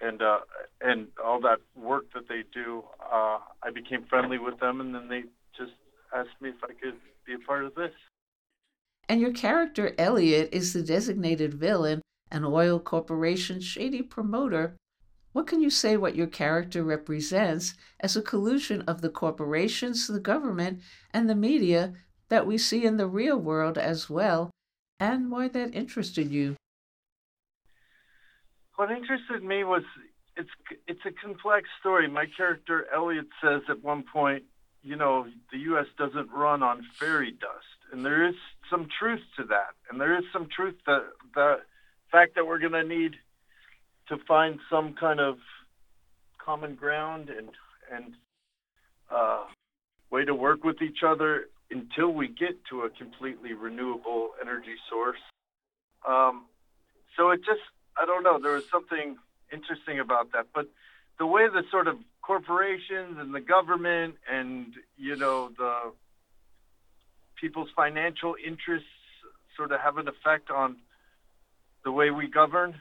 and 0.00 0.22
uh, 0.22 0.38
and 0.80 1.08
all 1.22 1.40
that 1.40 1.58
work 1.76 2.04
that 2.14 2.28
they 2.28 2.42
do, 2.52 2.82
uh, 3.00 3.38
I 3.62 3.70
became 3.74 4.04
friendly 4.08 4.38
with 4.38 4.58
them, 4.60 4.80
and 4.80 4.94
then 4.94 5.08
they 5.08 5.22
just 5.56 5.72
asked 6.14 6.40
me 6.40 6.50
if 6.50 6.56
I 6.62 6.68
could 6.68 6.98
be 7.26 7.34
a 7.34 7.46
part 7.46 7.64
of 7.64 7.74
this. 7.74 7.92
And 9.10 9.20
your 9.20 9.32
character 9.32 9.92
Elliot 9.98 10.50
is 10.52 10.72
the 10.72 10.84
designated 10.84 11.52
villain, 11.52 12.00
an 12.30 12.44
oil 12.44 12.78
corporation 12.78 13.60
shady 13.60 14.02
promoter. 14.02 14.76
What 15.32 15.48
can 15.48 15.60
you 15.60 15.68
say 15.68 15.96
what 15.96 16.14
your 16.14 16.28
character 16.28 16.84
represents 16.84 17.74
as 17.98 18.16
a 18.16 18.22
collusion 18.22 18.82
of 18.82 19.00
the 19.00 19.08
corporations, 19.08 20.06
the 20.06 20.20
government, 20.20 20.82
and 21.12 21.28
the 21.28 21.34
media 21.34 21.94
that 22.28 22.46
we 22.46 22.56
see 22.56 22.84
in 22.84 22.98
the 22.98 23.08
real 23.08 23.36
world 23.36 23.76
as 23.76 24.08
well, 24.08 24.52
and 25.00 25.28
why 25.28 25.48
that 25.48 25.74
interested 25.74 26.30
you? 26.30 26.54
What 28.76 28.92
interested 28.92 29.42
me 29.42 29.64
was 29.64 29.82
it's 30.36 30.50
it's 30.86 31.04
a 31.04 31.10
complex 31.10 31.68
story. 31.80 32.06
My 32.06 32.26
character 32.36 32.86
Elliot 32.94 33.26
says 33.42 33.62
at 33.68 33.82
one 33.82 34.04
point, 34.04 34.44
you 34.84 34.94
know, 34.94 35.26
the 35.50 35.58
U.S. 35.70 35.86
doesn't 35.98 36.30
run 36.30 36.62
on 36.62 36.86
fairy 36.96 37.32
dust, 37.32 37.69
and 37.92 38.04
there 38.04 38.26
is 38.26 38.34
some 38.70 38.88
truth 38.98 39.20
to 39.36 39.44
that, 39.44 39.74
and 39.90 40.00
there 40.00 40.16
is 40.16 40.24
some 40.32 40.48
truth 40.54 40.76
to 40.86 41.02
the 41.34 41.56
fact 42.10 42.34
that 42.34 42.46
we're 42.46 42.58
going 42.58 42.72
to 42.72 42.84
need 42.84 43.16
to 44.08 44.16
find 44.26 44.58
some 44.68 44.94
kind 44.94 45.20
of 45.20 45.38
common 46.44 46.74
ground 46.74 47.30
and 47.30 47.50
and 47.92 48.14
uh, 49.10 49.44
way 50.10 50.24
to 50.24 50.34
work 50.34 50.64
with 50.64 50.82
each 50.82 51.02
other 51.06 51.46
until 51.70 52.08
we 52.08 52.28
get 52.28 52.64
to 52.70 52.82
a 52.82 52.90
completely 52.90 53.52
renewable 53.52 54.30
energy 54.40 54.74
source. 54.88 55.18
Um, 56.06 56.46
so 57.16 57.30
it 57.30 57.38
just 57.38 57.60
I 57.96 58.06
don't 58.06 58.22
know. 58.22 58.38
There 58.40 58.52
was 58.52 58.68
something 58.70 59.16
interesting 59.52 60.00
about 60.00 60.32
that, 60.32 60.46
but 60.54 60.66
the 61.18 61.26
way 61.26 61.48
the 61.48 61.62
sort 61.70 61.86
of 61.86 61.96
corporations 62.22 63.18
and 63.18 63.34
the 63.34 63.40
government 63.40 64.14
and 64.30 64.74
you 64.96 65.16
know 65.16 65.50
the 65.56 65.92
people's 67.40 67.68
financial 67.74 68.34
interests 68.44 68.88
sort 69.56 69.72
of 69.72 69.80
have 69.80 69.96
an 69.96 70.08
effect 70.08 70.50
on 70.50 70.76
the 71.84 71.90
way 71.90 72.10
we 72.10 72.28
govern 72.28 72.74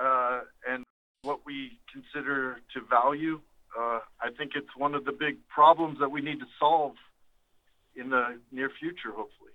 uh, 0.00 0.40
and 0.68 0.84
what 1.22 1.40
we 1.44 1.78
consider 1.92 2.60
to 2.72 2.80
value. 2.88 3.40
Uh, 3.78 4.00
I 4.20 4.30
think 4.36 4.52
it's 4.54 4.74
one 4.76 4.94
of 4.94 5.04
the 5.04 5.12
big 5.12 5.36
problems 5.48 5.98
that 6.00 6.10
we 6.10 6.20
need 6.20 6.38
to 6.40 6.46
solve 6.58 6.94
in 7.96 8.10
the 8.10 8.38
near 8.52 8.70
future, 8.78 9.10
hopefully. 9.14 9.50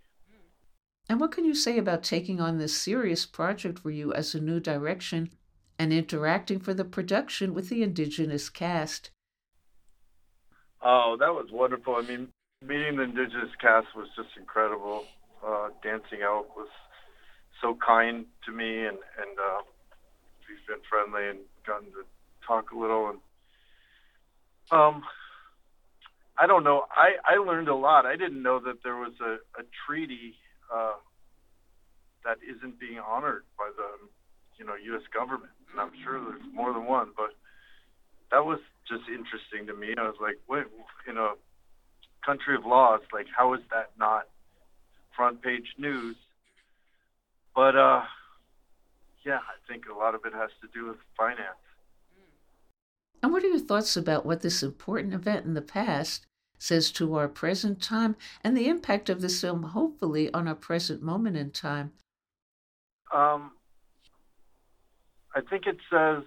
And 1.10 1.20
what 1.20 1.32
can 1.32 1.46
you 1.46 1.56
say 1.56 1.78
about 1.78 2.04
taking 2.04 2.40
on 2.40 2.58
this 2.58 2.76
serious 2.76 3.26
project 3.26 3.80
for 3.80 3.92
you 3.92 4.14
as 4.14 4.34
a 4.34 4.40
new 4.40 4.60
direction 4.60 5.32
and 5.78 5.92
interacting 5.92 6.60
for 6.60 6.74
the 6.74 6.86
production 6.86 7.54
with 7.54 7.70
the 7.70 7.84
indigenous 7.84 8.50
cast? 8.50 9.12
Oh, 10.82 11.18
that 11.20 11.34
was 11.34 11.48
wonderful. 11.52 11.96
I 11.96 12.02
mean, 12.02 12.30
meeting 12.66 12.98
the 12.98 13.04
indigenous 13.04 13.52
cast 13.60 13.88
was 13.96 14.08
just 14.16 14.30
incredible. 14.38 15.06
Uh, 15.46 15.70
Dancing 15.84 16.22
Elk 16.24 16.56
was 16.56 16.70
so 17.62 17.78
kind 17.86 18.26
to 18.46 18.52
me, 18.52 18.86
and 18.86 18.98
and 19.20 19.36
uh, 19.40 19.62
we've 20.48 20.66
been 20.68 20.84
friendly 20.90 21.30
and 21.30 21.40
gotten 21.66 21.88
to 21.92 22.04
talk 22.46 22.72
a 22.72 22.78
little. 22.78 23.10
And 23.10 23.20
um, 24.72 25.04
I 26.38 26.48
don't 26.48 26.64
know. 26.64 26.86
I 26.92 27.16
I 27.26 27.38
learned 27.38 27.68
a 27.68 27.76
lot. 27.76 28.06
I 28.06 28.16
didn't 28.16 28.42
know 28.42 28.60
that 28.60 28.84
there 28.84 28.96
was 28.96 29.14
a 29.22 29.40
a 29.60 29.64
treaty 29.86 30.36
uh, 30.74 30.96
that 32.24 32.38
isn't 32.44 32.80
being 32.80 33.00
honored 33.00 33.44
by 33.58 33.70
the 33.76 34.08
you 34.58 34.66
know 34.66 34.76
U.S. 34.76 35.04
government, 35.14 35.54
and 35.72 35.80
I'm 35.80 35.92
sure 36.04 36.20
there's 36.20 36.42
more 36.54 36.74
than 36.74 36.86
one. 36.86 37.12
But 37.16 37.36
that 38.32 38.46
was 38.46 38.60
just 38.88 39.04
interesting 39.08 39.68
to 39.68 39.74
me. 39.74 39.94
I 39.98 40.04
was 40.04 40.18
like, 40.22 40.40
wait, 40.48 40.66
you 41.08 41.14
a 41.14 41.36
country 42.26 42.56
of 42.56 42.66
laws, 42.66 43.02
like 43.12 43.28
how 43.36 43.54
is 43.54 43.62
that 43.72 43.92
not 43.98 44.28
front 45.16 45.42
page 45.42 45.76
news? 45.78 46.16
But 47.56 47.76
uh, 47.76 48.04
yeah, 49.26 49.38
I 49.38 49.72
think 49.72 49.84
a 49.94 49.98
lot 49.98 50.16
of 50.16 50.22
it 50.26 50.34
has 50.34 50.50
to 50.62 50.68
do 50.74 50.88
with 50.88 50.98
finance. 51.18 51.58
And 53.22 53.32
what 53.32 53.44
are 53.44 53.48
your 53.48 53.60
thoughts 53.60 53.96
about 53.96 54.26
what 54.26 54.42
this 54.42 54.62
important 54.62 55.14
event 55.14 55.46
in 55.46 55.54
the 55.54 55.62
past 55.62 56.26
says 56.58 56.92
to 56.92 57.16
our 57.16 57.28
present 57.28 57.82
time 57.82 58.16
and 58.44 58.56
the 58.56 58.68
impact 58.68 59.10
of 59.10 59.22
this 59.22 59.40
film, 59.40 59.64
hopefully, 59.64 60.34
on 60.34 60.48
our 60.48 60.56
present 60.56 61.02
moment 61.02 61.38
in 61.38 61.52
time? 61.52 61.94
Um, 63.14 63.52
I 65.36 65.42
think 65.42 65.68
it 65.68 65.78
says 65.90 66.24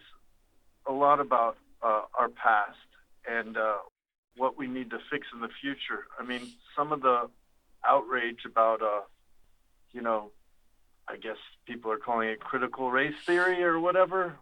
a 0.86 0.92
lot 0.92 1.20
about 1.20 1.58
uh, 1.82 2.02
our 2.18 2.28
past 2.28 2.76
and 3.28 3.56
uh, 3.56 3.76
what 4.36 4.58
we 4.58 4.66
need 4.66 4.90
to 4.90 4.98
fix 5.10 5.26
in 5.32 5.40
the 5.40 5.48
future. 5.60 6.06
I 6.18 6.24
mean, 6.24 6.46
some 6.76 6.92
of 6.92 7.02
the 7.02 7.28
outrage 7.84 8.40
about, 8.44 8.82
uh, 8.82 9.00
you 9.92 10.02
know, 10.02 10.30
I 11.08 11.16
guess 11.16 11.36
people 11.66 11.90
are 11.92 11.98
calling 11.98 12.28
it 12.28 12.40
critical 12.40 12.90
race 12.90 13.14
theory 13.24 13.62
or 13.62 13.78
whatever. 13.78 14.36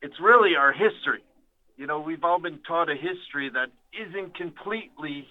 It's 0.00 0.20
really 0.20 0.54
our 0.56 0.72
history. 0.72 1.24
You 1.76 1.86
know, 1.86 2.00
we've 2.00 2.24
all 2.24 2.40
been 2.40 2.60
taught 2.66 2.88
a 2.90 2.94
history 2.94 3.50
that 3.50 3.70
isn't 3.92 4.36
completely 4.36 5.26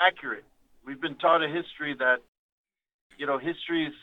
accurate. 0.00 0.44
We've 0.84 1.00
been 1.00 1.16
taught 1.16 1.42
a 1.42 1.48
history 1.48 1.94
that, 1.98 2.18
you 3.18 3.26
know, 3.26 3.38
history 3.38 3.86
is 3.86 3.94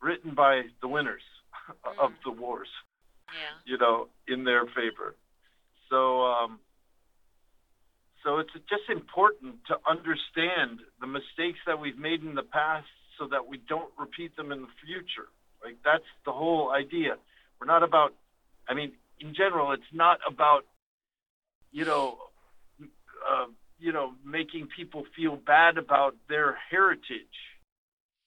written 0.00 0.34
by 0.34 0.62
the 0.82 0.88
winners 0.88 1.22
mm. 1.84 1.98
of 1.98 2.12
the 2.24 2.30
wars. 2.30 2.68
Yeah. 3.28 3.72
You 3.72 3.78
know, 3.78 4.08
in 4.28 4.44
their 4.44 4.66
favor. 4.66 5.16
So, 5.90 6.22
um, 6.22 6.60
so 8.26 8.38
it's 8.38 8.50
just 8.68 8.90
important 8.90 9.54
to 9.68 9.76
understand 9.88 10.80
the 11.00 11.06
mistakes 11.06 11.60
that 11.64 11.78
we've 11.78 11.96
made 11.96 12.22
in 12.22 12.34
the 12.34 12.42
past 12.42 12.88
so 13.20 13.28
that 13.28 13.46
we 13.46 13.58
don't 13.68 13.92
repeat 13.96 14.36
them 14.36 14.50
in 14.50 14.62
the 14.62 14.74
future. 14.84 15.28
Like 15.64 15.76
that's 15.84 16.04
the 16.24 16.32
whole 16.32 16.72
idea. 16.72 17.16
We're 17.60 17.68
not 17.68 17.84
about. 17.84 18.14
I 18.68 18.74
mean, 18.74 18.92
in 19.20 19.32
general, 19.32 19.70
it's 19.70 19.92
not 19.92 20.18
about 20.28 20.64
you 21.70 21.84
know, 21.84 22.18
uh, 22.80 23.46
you 23.78 23.92
know, 23.92 24.14
making 24.24 24.68
people 24.74 25.04
feel 25.14 25.36
bad 25.36 25.78
about 25.78 26.16
their 26.28 26.58
heritage, 26.68 27.38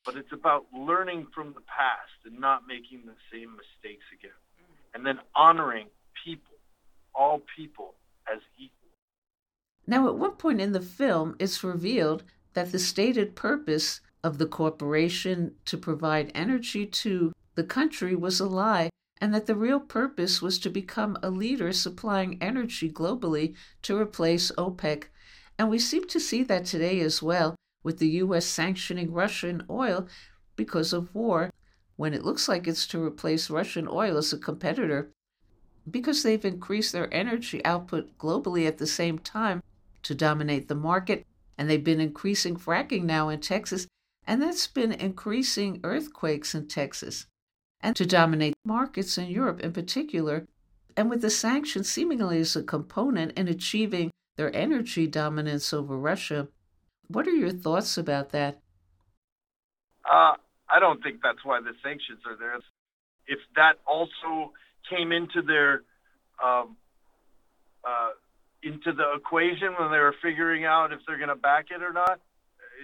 but 0.05 0.15
it's 0.15 0.31
about 0.31 0.65
learning 0.73 1.27
from 1.35 1.47
the 1.53 1.61
past 1.61 2.23
and 2.25 2.39
not 2.39 2.63
making 2.65 3.01
the 3.05 3.15
same 3.33 3.51
mistakes 3.51 4.05
again, 4.13 4.31
and 4.93 5.05
then 5.05 5.19
honoring 5.35 5.87
people, 6.23 6.55
all 7.13 7.41
people, 7.57 7.95
as 8.31 8.39
equal. 8.57 8.78
Now, 9.89 10.07
at 10.07 10.19
one 10.19 10.33
point 10.33 10.61
in 10.61 10.71
the 10.73 10.81
film, 10.81 11.35
it's 11.39 11.63
revealed 11.63 12.23
that 12.53 12.71
the 12.71 12.77
stated 12.77 13.35
purpose 13.35 14.01
of 14.23 14.37
the 14.37 14.45
corporation 14.45 15.55
to 15.65 15.79
provide 15.79 16.31
energy 16.35 16.85
to 16.85 17.33
the 17.55 17.63
country 17.63 18.15
was 18.15 18.39
a 18.39 18.45
lie, 18.45 18.91
and 19.19 19.33
that 19.33 19.47
the 19.47 19.55
real 19.55 19.79
purpose 19.79 20.43
was 20.43 20.59
to 20.59 20.69
become 20.69 21.17
a 21.23 21.31
leader 21.31 21.73
supplying 21.73 22.37
energy 22.39 22.87
globally 22.87 23.55
to 23.81 23.97
replace 23.97 24.51
OPEC. 24.59 25.05
And 25.57 25.71
we 25.71 25.79
seem 25.79 26.05
to 26.09 26.19
see 26.19 26.43
that 26.43 26.65
today 26.65 26.99
as 26.99 27.23
well, 27.23 27.55
with 27.83 27.97
the 27.97 28.09
U.S. 28.09 28.45
sanctioning 28.45 29.11
Russian 29.11 29.63
oil 29.71 30.07
because 30.55 30.93
of 30.93 31.15
war, 31.15 31.49
when 31.95 32.13
it 32.13 32.23
looks 32.23 32.47
like 32.47 32.67
it's 32.67 32.85
to 32.89 33.03
replace 33.03 33.49
Russian 33.49 33.87
oil 33.89 34.17
as 34.17 34.31
a 34.31 34.37
competitor. 34.37 35.09
Because 35.89 36.21
they've 36.21 36.45
increased 36.45 36.91
their 36.91 37.11
energy 37.11 37.65
output 37.65 38.15
globally 38.19 38.67
at 38.67 38.77
the 38.77 38.85
same 38.85 39.17
time 39.17 39.63
to 40.03 40.15
dominate 40.15 40.67
the 40.67 40.75
market, 40.75 41.25
and 41.57 41.69
they've 41.69 41.83
been 41.83 42.01
increasing 42.01 42.55
fracking 42.55 43.03
now 43.03 43.29
in 43.29 43.39
Texas 43.39 43.87
and 44.29 44.43
that's 44.43 44.67
been 44.67 44.91
increasing 44.91 45.79
earthquakes 45.83 46.53
in 46.53 46.67
Texas 46.67 47.25
and 47.81 47.95
to 47.95 48.05
dominate 48.05 48.53
markets 48.63 49.17
in 49.17 49.25
Europe 49.25 49.59
in 49.59 49.73
particular. 49.73 50.45
And 50.95 51.09
with 51.09 51.21
the 51.21 51.31
sanctions 51.31 51.89
seemingly 51.89 52.39
as 52.39 52.55
a 52.55 52.61
component 52.61 53.31
in 53.31 53.47
achieving 53.47 54.11
their 54.37 54.55
energy 54.55 55.07
dominance 55.07 55.73
over 55.73 55.97
Russia, 55.97 56.47
what 57.07 57.27
are 57.27 57.31
your 57.31 57.49
thoughts 57.49 57.97
about 57.97 58.29
that? 58.29 58.59
Uh, 60.05 60.33
I 60.69 60.79
don't 60.79 61.01
think 61.01 61.21
that's 61.23 61.43
why 61.43 61.59
the 61.59 61.73
sanctions 61.81 62.19
are 62.27 62.37
there. 62.37 62.59
If 63.25 63.39
that 63.55 63.79
also 63.87 64.53
came 64.87 65.11
into 65.11 65.41
their 65.41 65.81
um, 66.43 66.77
uh, 67.83 68.11
into 68.63 68.91
the 68.91 69.13
equation 69.15 69.73
when 69.79 69.91
they 69.91 69.99
were 69.99 70.15
figuring 70.21 70.65
out 70.65 70.91
if 70.91 70.99
they're 71.07 71.17
going 71.17 71.29
to 71.29 71.35
back 71.35 71.67
it 71.71 71.81
or 71.81 71.93
not, 71.93 72.19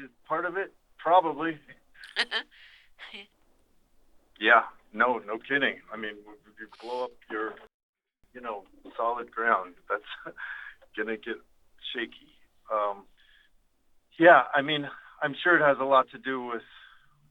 is 0.03 0.09
part 0.27 0.45
of 0.45 0.57
it 0.57 0.73
probably. 0.97 1.57
yeah, 4.39 4.63
no, 4.93 5.19
no 5.25 5.37
kidding. 5.37 5.75
I 5.93 5.97
mean, 5.97 6.11
if 6.11 6.59
you 6.59 6.67
blow 6.81 7.05
up 7.05 7.11
your, 7.29 7.55
you 8.33 8.41
know, 8.41 8.63
solid 8.97 9.31
ground, 9.31 9.75
that's 9.89 10.03
gonna 10.97 11.17
get 11.17 11.35
shaky. 11.93 12.33
Um, 12.71 13.03
yeah, 14.17 14.43
I 14.53 14.61
mean, 14.61 14.87
I'm 15.21 15.35
sure 15.43 15.57
it 15.57 15.63
has 15.63 15.77
a 15.79 15.83
lot 15.83 16.09
to 16.11 16.17
do 16.17 16.43
with 16.43 16.63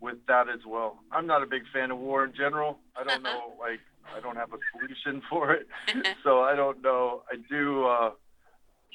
with 0.00 0.18
that 0.28 0.48
as 0.48 0.60
well. 0.66 0.98
I'm 1.10 1.26
not 1.26 1.42
a 1.42 1.46
big 1.46 1.62
fan 1.72 1.90
of 1.90 1.98
war 1.98 2.24
in 2.24 2.34
general. 2.34 2.78
I 2.96 3.04
don't 3.04 3.22
know, 3.22 3.54
like, 3.58 3.80
I 4.14 4.20
don't 4.20 4.36
have 4.36 4.52
a 4.52 4.58
solution 4.72 5.22
for 5.30 5.52
it, 5.52 5.66
so 6.22 6.40
I 6.40 6.54
don't 6.54 6.82
know. 6.82 7.22
I 7.32 7.36
do, 7.48 7.86
uh, 7.86 8.10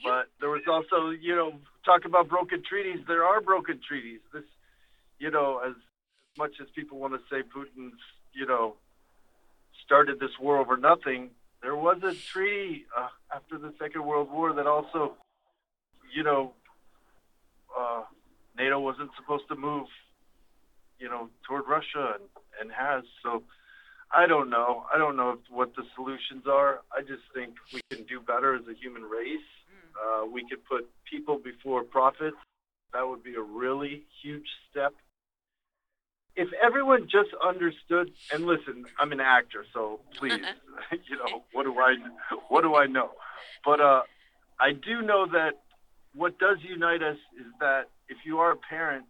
but 0.04 0.30
there 0.40 0.50
was 0.50 0.62
also, 0.68 1.10
you 1.10 1.36
know, 1.36 1.54
talk 1.86 2.06
about 2.06 2.30
broken 2.30 2.64
treaties. 2.68 3.00
There 3.08 3.24
are 3.24 3.42
broken 3.42 3.80
treaties. 3.86 4.20
This, 4.34 4.44
you 5.20 5.32
know, 5.32 5.62
as 5.66 5.74
much 6.38 6.54
as 6.62 6.68
people 6.76 7.00
want 7.00 7.14
to 7.14 7.20
say 7.30 7.42
Putin's, 7.42 8.00
you 8.34 8.46
know, 8.46 8.76
started 9.84 10.20
this 10.20 10.32
war 10.40 10.58
over 10.58 10.78
nothing, 10.78 11.32
there 11.62 11.76
was 11.76 11.98
a 12.04 12.14
treaty 12.14 12.86
uh, 12.98 13.10
after 13.36 13.58
the 13.58 13.74
Second 13.80 14.06
World 14.06 14.32
War 14.32 14.54
that 14.54 14.68
also, 14.68 15.14
you 16.16 16.24
know, 16.24 16.54
uh, 17.78 18.04
NATO 18.58 18.80
wasn't 18.80 19.12
supposed 19.18 19.48
to 19.50 19.56
move, 19.56 19.88
you 21.00 21.10
know, 21.10 21.30
toward 21.48 21.64
Russia 21.68 22.14
and, 22.16 22.24
and 22.62 22.72
has. 22.72 23.04
So 23.24 23.44
I 24.12 24.26
don't 24.26 24.50
know. 24.50 24.86
I 24.94 24.98
don't 24.98 25.18
know 25.18 25.38
what 25.50 25.76
the 25.76 25.84
solutions 25.96 26.46
are. 26.48 26.82
I 26.92 27.02
just 27.02 27.24
think 27.34 27.56
we 27.74 27.82
can 27.90 28.06
do 28.06 28.20
better 28.20 28.56
as 28.56 28.62
a 28.70 28.74
human 28.74 29.04
race. 29.04 29.40
Uh, 30.00 30.26
we 30.26 30.46
could 30.48 30.64
put 30.66 30.90
people 31.10 31.38
before 31.38 31.84
profits. 31.84 32.38
That 32.94 33.08
would 33.08 33.24
be 33.24 33.36
a 33.36 33.42
really 33.42 34.04
huge 34.22 34.48
step. 34.70 34.94
If 36.36 36.50
everyone 36.64 37.04
just 37.04 37.30
understood, 37.46 38.12
and 38.32 38.46
listen, 38.46 38.86
I'm 39.00 39.12
an 39.12 39.20
actor, 39.20 39.66
so 39.74 40.00
please, 40.18 40.40
you 41.10 41.18
know, 41.18 41.44
what 41.52 41.64
do 41.64 41.78
I, 41.78 41.96
what 42.48 42.62
do 42.62 42.76
I 42.76 42.86
know? 42.86 43.12
But 43.66 43.82
uh, 43.82 44.02
I 44.60 44.72
do 44.72 45.02
know 45.02 45.26
that 45.28 45.60
what 46.16 46.40
does 46.40 46.58
unite 46.62 47.04
us 47.04 47.18
is 47.38 47.46
that 47.60 47.90
if 48.08 48.18
you 48.26 48.40
are 48.40 48.52
a 48.52 48.56
parent, 48.58 49.06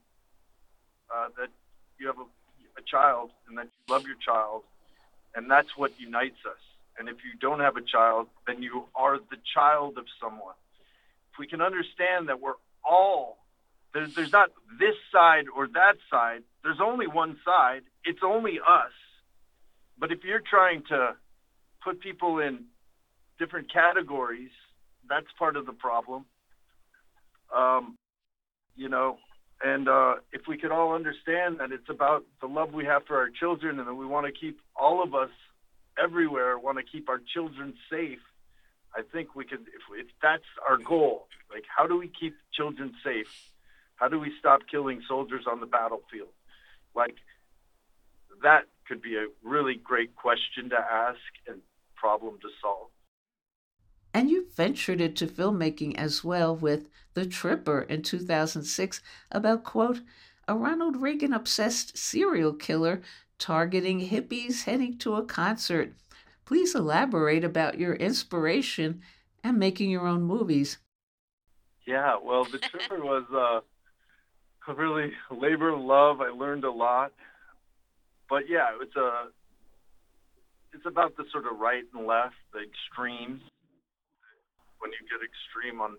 uh, 1.13 1.27
that 1.37 1.49
you 1.99 2.07
have 2.07 2.17
a, 2.17 2.79
a 2.79 2.83
child 2.85 3.31
and 3.47 3.57
that 3.57 3.65
you 3.65 3.93
love 3.93 4.05
your 4.05 4.17
child, 4.23 4.63
and 5.35 5.49
that's 5.49 5.69
what 5.77 5.99
unites 5.99 6.39
us. 6.45 6.59
And 6.97 7.07
if 7.07 7.17
you 7.23 7.37
don't 7.39 7.59
have 7.59 7.77
a 7.77 7.81
child, 7.81 8.27
then 8.45 8.61
you 8.61 8.85
are 8.95 9.17
the 9.17 9.37
child 9.53 9.97
of 9.97 10.05
someone. 10.21 10.55
If 11.31 11.39
we 11.39 11.47
can 11.47 11.61
understand 11.61 12.29
that 12.29 12.39
we're 12.39 12.53
all 12.83 13.39
there's, 13.93 14.13
there's 14.15 14.31
not 14.31 14.49
this 14.79 14.95
side 15.11 15.45
or 15.55 15.67
that 15.67 15.95
side. 16.11 16.43
There's 16.63 16.79
only 16.81 17.07
one 17.07 17.37
side. 17.43 17.81
It's 18.05 18.19
only 18.23 18.59
us. 18.59 18.91
But 19.97 20.11
if 20.11 20.23
you're 20.23 20.41
trying 20.47 20.83
to 20.89 21.15
put 21.83 21.99
people 21.99 22.39
in 22.39 22.65
different 23.39 23.71
categories, 23.71 24.51
that's 25.09 25.25
part 25.37 25.55
of 25.55 25.65
the 25.65 25.73
problem. 25.73 26.25
Um, 27.55 27.95
you 28.75 28.89
know, 28.89 29.17
and 29.63 29.89
uh, 29.89 30.15
if 30.31 30.41
we 30.47 30.57
could 30.57 30.71
all 30.71 30.93
understand 30.93 31.59
that 31.59 31.71
it's 31.71 31.89
about 31.89 32.25
the 32.41 32.47
love 32.47 32.73
we 32.73 32.85
have 32.85 33.05
for 33.07 33.17
our 33.17 33.29
children 33.29 33.79
and 33.79 33.87
that 33.87 33.95
we 33.95 34.05
want 34.05 34.25
to 34.27 34.31
keep 34.31 34.59
all 34.75 35.03
of 35.03 35.15
us 35.15 35.31
everywhere 36.01 36.57
want 36.57 36.77
to 36.77 36.83
keep 36.83 37.09
our 37.09 37.19
children 37.33 37.73
safe, 37.91 38.19
I 38.95 39.01
think 39.11 39.35
we 39.35 39.45
can, 39.45 39.59
if, 39.59 40.05
if 40.05 40.07
that's 40.21 40.43
our 40.67 40.77
goal, 40.77 41.27
like 41.51 41.63
how 41.75 41.87
do 41.87 41.97
we 41.97 42.07
keep 42.19 42.35
children 42.53 42.93
safe? 43.03 43.51
How 43.95 44.07
do 44.07 44.19
we 44.19 44.31
stop 44.39 44.61
killing 44.71 45.01
soldiers 45.07 45.45
on 45.49 45.59
the 45.59 45.65
battlefield? 45.65 46.29
Like, 46.95 47.15
that 48.41 48.63
could 48.87 49.01
be 49.01 49.15
a 49.15 49.27
really 49.43 49.75
great 49.75 50.15
question 50.15 50.69
to 50.69 50.77
ask 50.77 51.19
and 51.47 51.59
problem 51.95 52.39
to 52.41 52.47
solve. 52.61 52.87
And 54.13 54.29
you 54.29 54.47
ventured 54.55 55.01
into 55.01 55.27
filmmaking 55.27 55.95
as 55.95 56.23
well 56.23 56.55
with 56.55 56.89
The 57.13 57.25
Tripper 57.25 57.81
in 57.81 58.01
2006 58.01 59.01
about, 59.31 59.63
quote, 59.63 60.01
a 60.47 60.55
Ronald 60.55 60.97
Reagan 60.97 61.33
obsessed 61.33 61.97
serial 61.97 62.53
killer 62.53 63.01
targeting 63.37 64.09
hippies 64.09 64.63
heading 64.63 64.97
to 64.99 65.15
a 65.15 65.23
concert. 65.23 65.93
Please 66.49 66.73
elaborate 66.73 67.43
about 67.43 67.77
your 67.77 67.93
inspiration 67.93 69.03
and 69.43 69.59
making 69.59 69.91
your 69.91 70.07
own 70.07 70.23
movies. 70.23 70.79
Yeah, 71.85 72.15
well, 72.19 72.43
The 72.43 72.57
Tripper 72.57 73.03
was 73.03 73.23
uh, 73.31 74.73
really 74.73 75.11
labor 75.29 75.69
of 75.69 75.79
love. 75.79 76.21
I 76.21 76.29
learned 76.29 76.63
a 76.63 76.71
lot, 76.71 77.13
but 78.27 78.49
yeah, 78.49 78.69
it's 78.81 78.95
a 78.95 79.27
it's 80.73 80.87
about 80.87 81.15
the 81.17 81.25
sort 81.31 81.45
of 81.45 81.59
right 81.59 81.83
and 81.93 82.07
left, 82.07 82.33
the 82.51 82.61
extremes. 82.61 83.41
When 84.79 84.89
you 84.89 85.05
get 85.05 85.21
extreme 85.21 85.81
on 85.81 85.97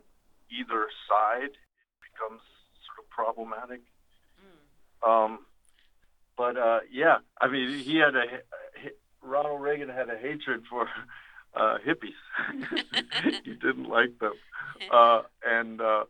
either 0.50 0.88
side, 1.08 1.54
it 1.54 2.10
becomes 2.10 2.42
sort 2.90 2.98
of 2.98 3.08
problematic. 3.08 3.82
Mm. 4.42 5.08
Um, 5.08 5.38
but 6.36 6.56
uh, 6.56 6.80
yeah, 6.90 7.18
I 7.40 7.46
mean, 7.46 7.78
he 7.78 7.98
had 7.98 8.16
a 8.16 8.24
Ronald 9.22 9.60
Reagan 9.60 9.88
had 9.88 10.08
a 10.08 10.16
hatred 10.16 10.64
for 10.68 10.88
uh, 11.54 11.78
hippies. 11.86 13.42
he 13.44 13.54
didn't 13.54 13.88
like 13.88 14.18
them, 14.18 14.32
uh, 14.92 15.22
and 15.46 15.80
uh, 15.80 16.04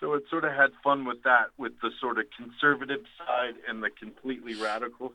so 0.00 0.14
it 0.14 0.24
sort 0.30 0.44
of 0.44 0.52
had 0.52 0.70
fun 0.84 1.04
with 1.04 1.22
that, 1.24 1.46
with 1.56 1.72
the 1.80 1.90
sort 2.00 2.18
of 2.18 2.26
conservative 2.36 3.04
side 3.18 3.54
and 3.68 3.82
the 3.82 3.90
completely 3.90 4.54
radical 4.54 5.12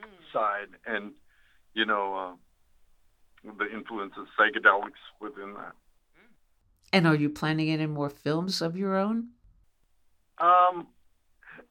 mm. 0.00 0.32
side, 0.32 0.68
and 0.86 1.12
you 1.74 1.84
know 1.84 2.36
uh, 3.44 3.52
the 3.58 3.72
influence 3.72 4.12
of 4.18 4.26
psychedelics 4.38 5.00
within 5.20 5.54
that. 5.54 5.72
And 6.92 7.06
are 7.06 7.14
you 7.14 7.30
planning 7.30 7.70
any 7.70 7.86
more 7.86 8.10
films 8.10 8.60
of 8.60 8.76
your 8.76 8.96
own? 8.96 9.28
Um, 10.38 10.88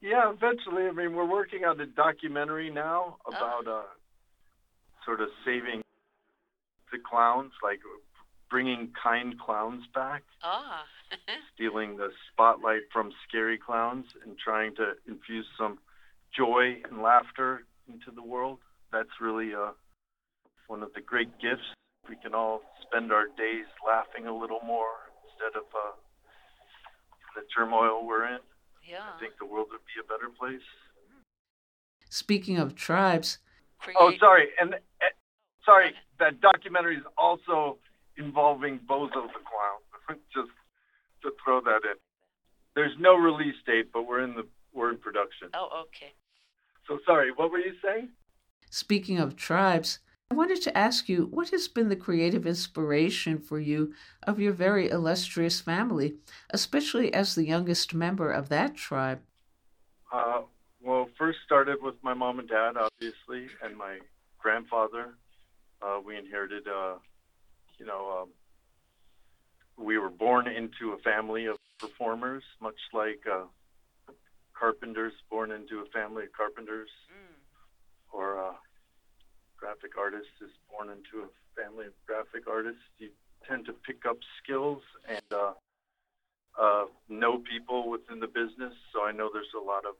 yeah, 0.00 0.30
eventually. 0.30 0.86
I 0.86 0.92
mean, 0.92 1.14
we're 1.14 1.30
working 1.30 1.64
on 1.64 1.78
a 1.80 1.86
documentary 1.86 2.70
now 2.70 3.18
about 3.26 3.66
oh. 3.66 3.84
Sort 5.10 5.20
of 5.20 5.28
saving 5.44 5.82
the 6.92 6.98
clowns, 6.98 7.50
like 7.64 7.80
bringing 8.48 8.92
kind 9.02 9.34
clowns 9.40 9.82
back. 9.92 10.22
Ah. 10.44 10.84
stealing 11.54 11.96
the 11.96 12.10
spotlight 12.30 12.82
from 12.92 13.10
scary 13.26 13.58
clowns 13.58 14.06
and 14.24 14.38
trying 14.38 14.72
to 14.76 14.92
infuse 15.08 15.46
some 15.58 15.78
joy 16.36 16.76
and 16.88 17.02
laughter 17.02 17.64
into 17.88 18.12
the 18.14 18.22
world. 18.22 18.58
That's 18.92 19.10
really 19.20 19.52
uh, 19.52 19.72
one 20.68 20.84
of 20.84 20.92
the 20.94 21.00
great 21.00 21.40
gifts. 21.40 21.66
We 22.08 22.14
can 22.22 22.32
all 22.32 22.62
spend 22.82 23.10
our 23.10 23.26
days 23.26 23.66
laughing 23.84 24.28
a 24.28 24.36
little 24.36 24.60
more 24.64 25.10
instead 25.26 25.58
of 25.58 25.66
uh, 25.74 25.98
the 27.34 27.42
turmoil 27.56 28.06
we're 28.06 28.26
in. 28.26 28.38
Yeah. 28.88 28.98
I 29.16 29.18
think 29.18 29.34
the 29.40 29.46
world 29.46 29.66
would 29.72 29.80
be 29.80 29.98
a 29.98 30.06
better 30.06 30.30
place. 30.30 30.66
Speaking 32.08 32.58
of 32.58 32.76
tribes. 32.76 33.38
Create... 33.80 33.96
Oh, 33.98 34.12
sorry. 34.18 34.48
And 34.60 34.74
uh, 34.74 34.78
sorry, 35.64 35.92
that 36.18 36.40
documentary 36.40 36.96
is 36.96 37.04
also 37.16 37.78
involving 38.16 38.78
Bozo 38.88 39.26
the 39.26 39.40
Clown. 39.44 40.18
Just 40.34 40.50
to 41.22 41.30
throw 41.44 41.60
that 41.60 41.80
in. 41.84 41.96
There's 42.74 42.94
no 42.98 43.14
release 43.14 43.56
date, 43.66 43.90
but 43.92 44.06
we're 44.06 44.22
in 44.22 44.34
the 44.34 44.46
we're 44.72 44.90
in 44.90 44.98
production. 44.98 45.48
Oh, 45.54 45.84
okay. 45.86 46.12
So 46.86 46.98
sorry, 47.04 47.30
what 47.34 47.50
were 47.50 47.58
you 47.58 47.74
saying? 47.84 48.08
Speaking 48.70 49.18
of 49.18 49.36
tribes, 49.36 49.98
I 50.30 50.36
wanted 50.36 50.62
to 50.62 50.78
ask 50.78 51.08
you 51.08 51.26
what 51.30 51.50
has 51.50 51.66
been 51.66 51.88
the 51.88 51.96
creative 51.96 52.46
inspiration 52.46 53.38
for 53.38 53.58
you 53.58 53.92
of 54.22 54.38
your 54.38 54.52
very 54.52 54.88
illustrious 54.88 55.60
family, 55.60 56.14
especially 56.50 57.12
as 57.12 57.34
the 57.34 57.46
youngest 57.46 57.94
member 57.94 58.30
of 58.30 58.48
that 58.48 58.76
tribe? 58.76 59.20
Uh, 60.12 60.42
well, 60.82 61.08
first 61.18 61.38
started 61.44 61.78
with 61.82 61.96
my 62.02 62.14
mom 62.14 62.38
and 62.38 62.48
dad, 62.48 62.72
obviously, 62.76 63.48
and 63.62 63.76
my 63.76 63.98
grandfather. 64.38 65.14
Uh, 65.82 65.98
we 66.04 66.16
inherited, 66.16 66.66
uh, 66.66 66.94
you 67.78 67.86
know, 67.86 68.22
um, 68.22 68.28
we 69.76 69.98
were 69.98 70.10
born 70.10 70.46
into 70.46 70.92
a 70.92 70.98
family 70.98 71.46
of 71.46 71.56
performers, 71.78 72.42
much 72.60 72.78
like 72.92 73.20
uh, 73.30 73.44
carpenters 74.58 75.12
born 75.30 75.50
into 75.50 75.80
a 75.80 75.86
family 75.86 76.24
of 76.24 76.32
carpenters, 76.32 76.88
mm. 77.10 77.34
or 78.12 78.36
a 78.36 78.52
graphic 79.56 79.96
artist 79.98 80.28
is 80.42 80.50
born 80.70 80.88
into 80.88 81.24
a 81.24 81.62
family 81.62 81.86
of 81.86 81.92
graphic 82.06 82.48
artists. 82.48 82.80
You 82.98 83.08
tend 83.48 83.66
to 83.66 83.72
pick 83.72 84.04
up 84.08 84.18
skills 84.42 84.82
and 85.08 85.24
uh, 85.32 85.52
uh, 86.60 86.84
know 87.08 87.38
people 87.38 87.90
within 87.90 88.20
the 88.20 88.26
business. 88.26 88.74
So 88.92 89.04
I 89.04 89.12
know 89.12 89.30
there's 89.32 89.54
a 89.58 89.64
lot 89.64 89.84
of 89.86 89.94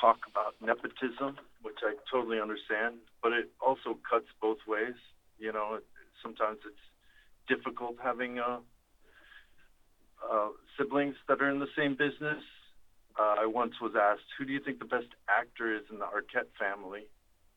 talk 0.00 0.18
about 0.30 0.54
nepotism, 0.60 1.36
which 1.62 1.78
I 1.82 1.94
totally 2.10 2.40
understand, 2.40 2.96
but 3.22 3.32
it 3.32 3.50
also 3.60 3.98
cuts 4.08 4.26
both 4.40 4.58
ways. 4.66 4.94
You 5.38 5.52
know, 5.52 5.74
it, 5.74 5.84
sometimes 6.22 6.58
it's 6.66 6.86
difficult 7.48 7.96
having 8.02 8.38
uh, 8.38 8.58
uh, 10.22 10.48
siblings 10.76 11.16
that 11.28 11.40
are 11.40 11.50
in 11.50 11.58
the 11.58 11.72
same 11.76 11.92
business. 11.92 12.42
Uh, 13.18 13.34
I 13.40 13.46
once 13.46 13.74
was 13.80 13.92
asked, 14.00 14.28
"Who 14.38 14.44
do 14.44 14.52
you 14.52 14.60
think 14.60 14.78
the 14.78 14.84
best 14.84 15.08
actor 15.28 15.74
is 15.74 15.82
in 15.90 15.98
the 15.98 16.06
Arquette 16.06 16.50
family?" 16.58 17.06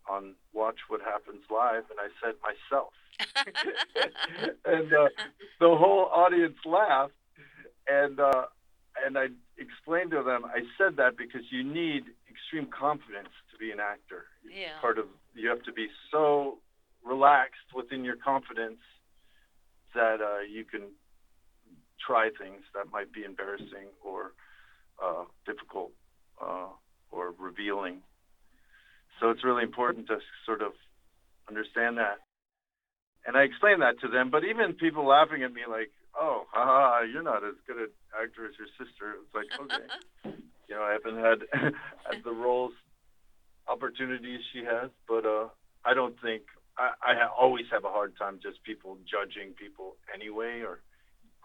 On 0.09 0.33
Watch 0.51 0.79
What 0.87 1.01
Happens 1.01 1.43
Live, 1.51 1.83
and 1.91 1.99
I 1.99 2.09
said 2.19 2.33
myself, 2.41 2.91
and 4.65 4.91
uh, 4.91 5.09
the 5.59 5.75
whole 5.77 6.09
audience 6.11 6.57
laughed, 6.65 7.13
and 7.87 8.19
uh, 8.19 8.45
and 9.05 9.17
I 9.17 9.27
explained 9.57 10.11
to 10.11 10.23
them, 10.23 10.45
I 10.45 10.61
said 10.77 10.97
that 10.97 11.17
because 11.17 11.41
you 11.51 11.63
need 11.63 12.05
extreme 12.31 12.67
confidence 12.71 13.29
to 13.51 13.57
be 13.57 13.71
an 13.71 13.79
actor. 13.79 14.25
Yeah. 14.47 14.79
Part 14.79 14.97
of 14.97 15.05
you 15.35 15.49
have 15.49 15.63
to 15.63 15.73
be 15.73 15.87
so 16.11 16.59
relaxed 17.03 17.75
within 17.75 18.03
your 18.03 18.15
confidence 18.15 18.79
that 19.93 20.21
uh, 20.21 20.41
you 20.47 20.63
can 20.63 20.91
try 21.99 22.29
things 22.39 22.63
that 22.73 22.91
might 22.91 23.11
be 23.11 23.23
embarrassing 23.23 23.91
or 24.03 24.33
uh, 25.03 25.25
difficult 25.45 25.91
uh, 26.41 26.69
or 27.11 27.33
revealing. 27.37 28.01
So 29.19 29.29
it's 29.29 29.43
really 29.43 29.63
important 29.63 30.07
to 30.07 30.17
sort 30.45 30.61
of 30.61 30.71
understand 31.47 31.97
that. 31.97 32.19
And 33.25 33.37
I 33.37 33.41
explained 33.41 33.81
that 33.83 33.99
to 34.01 34.07
them, 34.07 34.31
but 34.31 34.43
even 34.43 34.73
people 34.73 35.05
laughing 35.05 35.43
at 35.43 35.53
me 35.53 35.61
like, 35.69 35.91
oh, 36.19 36.45
haha, 36.51 37.03
you're 37.03 37.21
not 37.21 37.43
as 37.43 37.53
good 37.67 37.77
an 37.77 37.89
actor 38.17 38.47
as 38.47 38.53
your 38.57 38.67
sister. 38.79 39.21
It's 39.21 39.35
like, 39.35 39.45
okay. 39.61 40.37
You 40.71 40.77
know, 40.77 40.83
I 40.83 40.93
haven't 40.93 41.17
had, 41.19 41.39
had 42.09 42.23
the 42.23 42.31
roles, 42.31 42.71
opportunities 43.67 44.39
she 44.53 44.59
has, 44.59 44.89
but 45.07 45.25
uh, 45.25 45.47
I 45.83 45.93
don't 45.93 46.15
think, 46.21 46.43
I, 46.77 46.91
I 47.05 47.13
ha- 47.13 47.33
always 47.37 47.65
have 47.71 47.83
a 47.83 47.89
hard 47.89 48.17
time 48.17 48.39
just 48.41 48.63
people 48.63 48.97
judging 49.03 49.51
people 49.53 49.97
anyway 50.13 50.61
or 50.61 50.79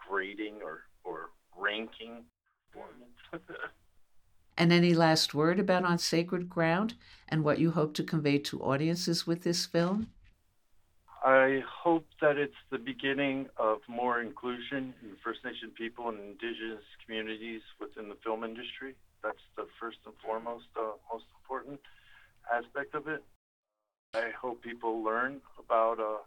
grading 0.08 0.60
or, 0.62 0.82
or 1.02 1.30
ranking 1.58 2.22
and 4.58 4.72
any 4.72 4.94
last 4.94 5.34
word 5.34 5.58
about 5.58 5.84
On 5.84 5.98
Sacred 5.98 6.48
Ground 6.48 6.94
and 7.28 7.42
what 7.42 7.58
you 7.58 7.72
hope 7.72 7.94
to 7.94 8.04
convey 8.04 8.38
to 8.38 8.62
audiences 8.62 9.26
with 9.26 9.42
this 9.42 9.66
film? 9.66 10.08
I 11.24 11.62
hope 11.68 12.06
that 12.20 12.36
it's 12.36 12.54
the 12.70 12.78
beginning 12.78 13.48
of 13.56 13.78
more 13.88 14.20
inclusion 14.20 14.94
in 15.02 15.16
First 15.24 15.40
Nation 15.44 15.72
people 15.76 16.08
and 16.10 16.20
Indigenous 16.20 16.84
communities 17.04 17.62
within 17.80 18.08
the 18.08 18.16
film 18.22 18.44
industry. 18.44 18.94
That's 19.26 19.42
the 19.56 19.66
first 19.80 19.98
and 20.06 20.14
foremost, 20.24 20.66
uh, 20.78 20.94
most 21.12 21.24
important 21.42 21.80
aspect 22.46 22.94
of 22.94 23.08
it. 23.08 23.24
I 24.14 24.30
hope 24.40 24.62
people 24.62 25.02
learn 25.02 25.40
about 25.58 25.98
uh, 25.98 26.22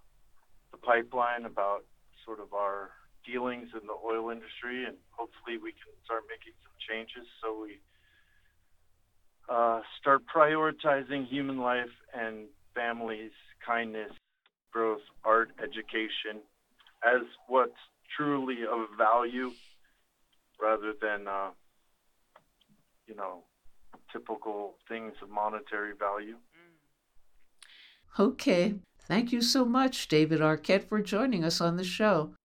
the 0.71 0.77
pipeline, 0.77 1.45
about 1.45 1.85
sort 2.25 2.41
of 2.41 2.53
our 2.53 2.89
dealings 3.25 3.69
in 3.73 3.88
the 3.88 3.95
oil 4.05 4.31
industry, 4.31 4.83
and 4.83 4.97
hopefully 5.12 5.55
we 5.57 5.71
can 5.71 5.95
start 6.03 6.23
making 6.27 6.51
some 6.62 6.75
changes 6.89 7.25
so 7.41 7.62
we 7.62 7.79
uh, 9.47 9.79
start 10.01 10.23
prioritizing 10.27 11.25
human 11.25 11.57
life 11.57 11.95
and 12.13 12.47
families, 12.75 13.31
kindness, 13.65 14.12
growth, 14.73 15.07
art, 15.23 15.51
education 15.63 16.43
as 17.01 17.21
what's 17.47 17.79
truly 18.17 18.63
of 18.69 18.88
value 18.97 19.51
rather 20.62 20.91
than, 21.01 21.29
uh, 21.29 21.51
you 23.09 23.15
know, 23.15 23.43
typical 24.13 24.75
things 24.87 25.13
of 25.21 25.29
monetary 25.29 25.93
value. 25.97 26.37
Okay. 28.17 28.75
Thank 29.07 29.31
you 29.31 29.41
so 29.41 29.65
much, 29.65 30.07
David 30.07 30.39
Arquette, 30.39 30.87
for 30.87 31.01
joining 31.01 31.43
us 31.43 31.59
on 31.59 31.77
the 31.77 31.83
show. 31.83 32.35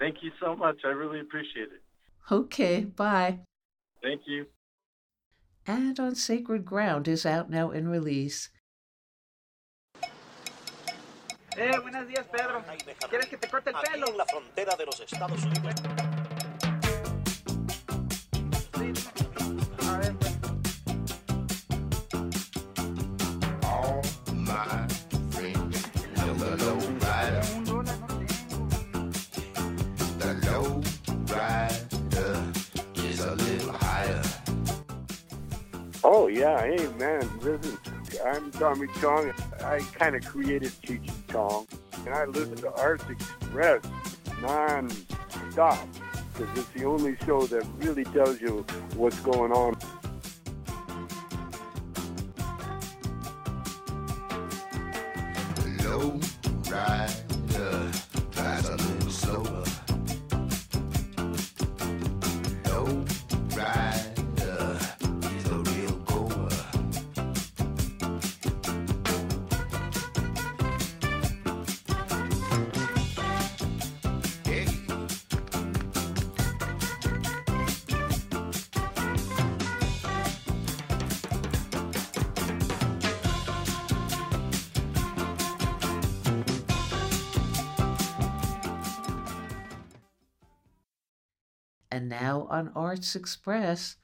Thank 0.00 0.16
you 0.22 0.32
so 0.40 0.56
much. 0.56 0.78
I 0.84 0.88
really 0.88 1.20
appreciate 1.20 1.68
it. 1.72 1.82
Okay, 2.30 2.80
bye. 2.80 3.38
Thank 4.02 4.22
you. 4.26 4.46
And 5.66 5.98
On 6.00 6.14
Sacred 6.14 6.64
Ground 6.64 7.06
is 7.06 7.24
out 7.24 7.50
now 7.50 7.70
in 7.70 7.88
release. 7.88 8.50
Eh, 11.56 11.72
buenos 11.82 12.06
días, 12.06 12.26
Pedro. 12.30 12.62
¿Quieres 13.08 13.26
que 13.26 13.36
te 13.36 13.48
corte 13.48 13.70
el 13.70 13.76
pelo? 13.76 14.04
Aquí 14.04 14.10
en 14.12 14.16
la 14.16 14.26
frontera 14.26 14.76
de 14.76 14.86
los 14.86 15.00
Estados 15.00 15.44
Unidos. 15.44 16.07
Yeah, 36.28 36.60
hey 36.60 36.86
man, 36.98 37.28
listen, 37.40 37.78
I'm 38.26 38.50
Tommy 38.52 38.86
Chong. 39.00 39.32
I 39.64 39.80
kind 39.94 40.14
of 40.14 40.24
created 40.24 40.72
Cheech 40.82 41.08
and 41.08 41.28
Chong, 41.28 41.66
and 42.04 42.14
I 42.14 42.24
listen 42.26 42.56
to 42.56 42.72
Arts 42.74 43.04
Express 43.08 43.82
non-stop 44.40 45.88
because 46.32 46.58
it's 46.58 46.68
the 46.68 46.84
only 46.84 47.16
show 47.24 47.46
that 47.46 47.66
really 47.78 48.04
tells 48.04 48.40
you 48.40 48.64
what's 48.94 49.18
going 49.20 49.52
on. 49.52 49.76
On 92.48 92.72
Arts 92.74 93.14
Express. 93.14 93.96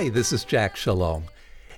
Hi, 0.00 0.08
this 0.08 0.32
is 0.32 0.46
Jack 0.46 0.76
Shalom. 0.76 1.24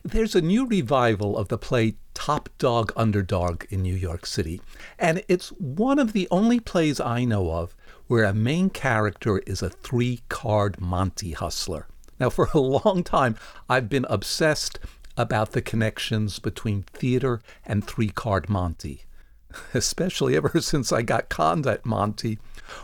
There's 0.05 0.37
a 0.37 0.41
new 0.41 0.64
revival 0.64 1.37
of 1.37 1.49
the 1.49 1.59
play 1.59 1.97
Top 2.14 2.49
Dog 2.57 2.93
Underdog 2.95 3.64
in 3.68 3.83
New 3.83 3.97
York 3.97 4.27
City, 4.27 4.61
and 4.97 5.25
it's 5.27 5.49
one 5.59 5.99
of 5.99 6.12
the 6.12 6.29
only 6.31 6.61
plays 6.61 7.01
I 7.01 7.25
know 7.25 7.51
of 7.51 7.75
where 8.07 8.23
a 8.23 8.33
main 8.33 8.70
character 8.70 9.39
is 9.39 9.61
a 9.61 9.70
three 9.70 10.20
card 10.29 10.81
Monte 10.81 11.33
hustler. 11.33 11.89
Now, 12.20 12.31
for 12.31 12.49
a 12.55 12.61
long 12.61 13.03
time, 13.03 13.35
I've 13.68 13.89
been 13.89 14.07
obsessed 14.09 14.79
about 15.16 15.51
the 15.51 15.61
connections 15.61 16.39
between 16.39 16.85
theater 16.85 17.41
and 17.66 17.85
three 17.85 18.11
card 18.11 18.49
Monte, 18.49 19.03
especially 19.75 20.37
ever 20.37 20.61
since 20.61 20.93
I 20.93 21.03
got 21.03 21.29
conned 21.29 21.66
at 21.66 21.85
Monte 21.85 22.39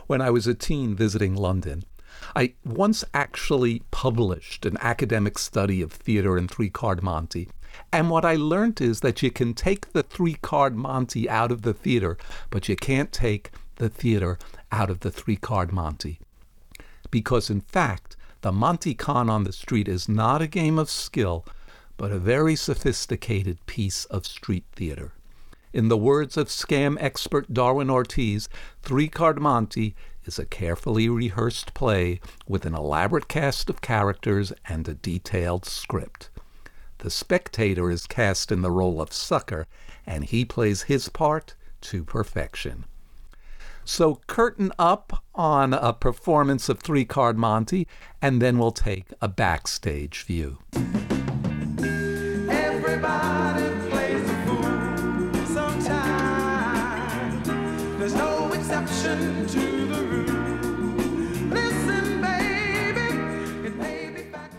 when 0.09 0.21
I 0.21 0.31
was 0.31 0.49
a 0.49 0.55
teen 0.55 0.97
visiting 0.97 1.37
London. 1.37 1.85
I 2.35 2.55
once 2.65 3.05
actually 3.15 3.83
published 3.91 4.67
an 4.67 4.77
academic 4.81 5.39
study 5.39 5.83
of 5.83 5.93
theater 5.93 6.37
and 6.37 6.51
three 6.51 6.71
card 6.71 7.03
Monte. 7.03 7.49
And 7.93 8.11
what 8.11 8.25
I 8.25 8.35
learned 8.35 8.81
is 8.81 9.01
that 9.01 9.23
you 9.23 9.31
can 9.31 9.55
take 9.55 9.93
the 9.93 10.03
three 10.03 10.35
card 10.35 10.77
Monte 10.77 11.29
out 11.29 11.53
of 11.53 11.63
the 11.63 11.75
theater, 11.75 12.17
but 12.51 12.69
you 12.69 12.77
can't 12.77 13.13
take 13.13 13.51
the 13.77 13.89
theater 13.89 14.39
out 14.73 14.91
of 14.91 15.01
the 15.01 15.11
three 15.11 15.37
card 15.37 15.73
Monte. 15.73 16.19
Because 17.11 17.51
in 17.51 17.61
fact, 17.61 18.17
the 18.43 18.53
Monte 18.53 18.95
Con 18.95 19.29
on 19.29 19.45
the 19.45 19.53
street 19.53 19.89
is 19.89 20.09
not 20.09 20.43
a 20.43 20.47
game 20.47 20.79
of 20.79 20.91
skill, 20.91 21.45
but 21.97 22.13
a 22.13 22.19
very 22.19 22.55
sophisticated 22.55 23.65
piece 23.67 24.05
of 24.07 24.27
street 24.27 24.65
theater. 24.77 25.13
In 25.73 25.89
the 25.89 25.97
words 25.97 26.37
of 26.37 26.49
scam 26.49 26.97
expert 27.01 27.53
Darwin 27.53 27.91
Ortiz, 27.91 28.49
Three 28.83 29.09
Card 29.09 29.41
Monte 29.41 29.95
is 30.29 30.39
a 30.39 30.45
carefully 30.45 31.09
rehearsed 31.09 31.73
play 31.75 32.21
with 32.47 32.67
an 32.67 32.75
elaborate 32.75 33.27
cast 33.27 33.71
of 33.71 33.81
characters 33.81 34.53
and 34.69 34.87
a 34.87 34.95
detailed 34.95 35.65
script. 35.65 36.29
The 36.99 37.11
spectator 37.11 37.91
is 37.91 38.07
cast 38.07 38.53
in 38.53 38.61
the 38.61 38.71
role 38.71 39.01
of 39.01 39.13
sucker, 39.13 39.67
and 40.07 40.25
he 40.25 40.45
plays 40.45 40.83
his 40.83 41.09
part 41.09 41.55
to 41.81 42.05
perfection. 42.05 42.85
So 43.85 44.21
curtain 44.27 44.71
up 44.79 45.25
on 45.35 45.73
a 45.73 45.95
performance 45.95 46.69
of 46.69 46.81
Three 46.81 47.07
Card 47.07 47.39
Monte, 47.39 47.87
and 48.21 48.43
then 48.43 48.59
we'll 48.59 48.71
take 48.71 49.07
a 49.23 49.29
backstage 49.29 50.25
view. 50.25 50.59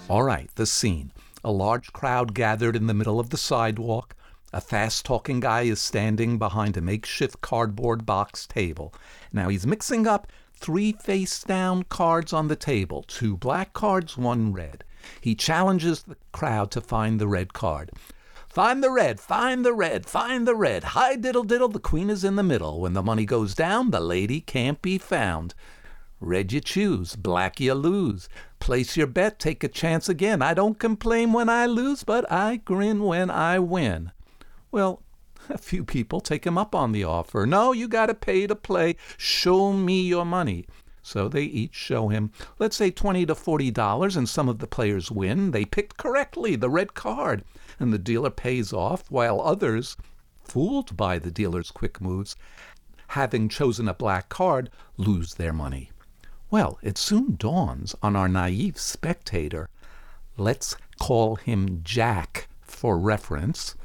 All 0.09 0.23
right, 0.23 0.49
the 0.55 0.65
scene. 0.65 1.11
A 1.43 1.51
large 1.51 1.93
crowd 1.93 2.33
gathered 2.33 2.75
in 2.75 2.87
the 2.87 2.95
middle 2.95 3.19
of 3.19 3.29
the 3.29 3.37
sidewalk. 3.37 4.15
A 4.51 4.59
fast 4.59 5.05
talking 5.05 5.39
guy 5.39 5.61
is 5.61 5.79
standing 5.79 6.39
behind 6.39 6.75
a 6.75 6.81
makeshift 6.81 7.41
cardboard 7.41 8.07
box 8.07 8.47
table. 8.47 8.91
Now 9.31 9.49
he's 9.49 9.67
mixing 9.67 10.07
up 10.07 10.25
three 10.55 10.93
face 10.93 11.43
down 11.43 11.83
cards 11.83 12.33
on 12.33 12.47
the 12.47 12.55
table 12.55 13.03
two 13.03 13.37
black 13.37 13.73
cards, 13.73 14.17
one 14.17 14.51
red. 14.51 14.83
He 15.21 15.35
challenges 15.35 16.01
the 16.01 16.17
crowd 16.31 16.71
to 16.71 16.81
find 16.81 17.21
the 17.21 17.27
red 17.27 17.53
card. 17.53 17.91
Find 18.47 18.83
the 18.83 18.89
red, 18.89 19.19
find 19.19 19.63
the 19.63 19.73
red, 19.73 20.07
find 20.07 20.47
the 20.47 20.55
red. 20.55 20.83
Hi 20.85 21.17
diddle 21.17 21.43
diddle, 21.43 21.69
the 21.69 21.79
queen 21.79 22.09
is 22.09 22.23
in 22.23 22.35
the 22.35 22.41
middle. 22.41 22.81
When 22.81 22.93
the 22.93 23.03
money 23.03 23.25
goes 23.25 23.53
down, 23.53 23.91
the 23.91 23.99
lady 23.99 24.41
can't 24.41 24.81
be 24.81 24.97
found. 24.97 25.53
Red 26.21 26.51
you 26.51 26.59
choose, 26.59 27.15
black 27.15 27.59
you 27.59 27.73
lose. 27.73 28.27
Place 28.59 28.97
your 28.97 29.07
bet, 29.07 29.39
take 29.39 29.63
a 29.63 29.69
chance 29.69 30.09
again. 30.09 30.41
I 30.41 30.53
don't 30.53 30.77
complain 30.77 31.31
when 31.31 31.47
I 31.49 31.65
lose, 31.65 32.03
but 32.03 32.29
I 32.31 32.57
grin 32.57 33.03
when 33.03 33.31
I 33.31 33.59
win. 33.59 34.11
Well, 34.69 35.01
a 35.49 35.57
few 35.57 35.83
people 35.83 36.19
take 36.19 36.45
him 36.45 36.57
up 36.57 36.75
on 36.75 36.91
the 36.91 37.05
offer. 37.05 37.45
No, 37.45 37.71
you 37.71 37.87
got 37.87 38.07
to 38.07 38.13
pay 38.13 38.47
to 38.47 38.55
play. 38.55 38.97
Show 39.17 39.71
me 39.71 40.01
your 40.01 40.25
money. 40.25 40.65
So 41.01 41.29
they 41.29 41.43
each 41.43 41.73
show 41.73 42.09
him, 42.09 42.31
let's 42.59 42.75
say 42.75 42.91
twenty 42.91 43.25
to 43.25 43.33
forty 43.33 43.71
dollars, 43.71 44.17
and 44.17 44.27
some 44.27 44.49
of 44.49 44.59
the 44.59 44.67
players 44.67 45.09
win. 45.09 45.51
They 45.51 45.63
picked 45.63 45.97
correctly 45.97 46.55
the 46.55 46.69
red 46.69 46.93
card, 46.93 47.43
and 47.79 47.93
the 47.93 47.97
dealer 47.97 48.29
pays 48.29 48.73
off, 48.73 49.09
while 49.09 49.41
others, 49.41 49.95
fooled 50.43 50.97
by 50.97 51.17
the 51.17 51.31
dealer's 51.31 51.71
quick 51.71 52.01
moves, 52.01 52.35
having 53.07 53.47
chosen 53.49 53.87
a 53.87 53.93
black 53.93 54.27
card, 54.29 54.69
lose 54.97 55.35
their 55.35 55.53
money. 55.53 55.89
Well, 56.51 56.79
it 56.81 56.97
soon 56.97 57.35
dawns 57.35 57.95
on 58.01 58.15
our 58.15 58.27
naive 58.27 58.79
spectator, 58.79 59.69
let's 60.35 60.75
call 60.99 61.35
him 61.35 61.81
Jack 61.83 62.47
for 62.61 62.97
reference, 62.97 63.75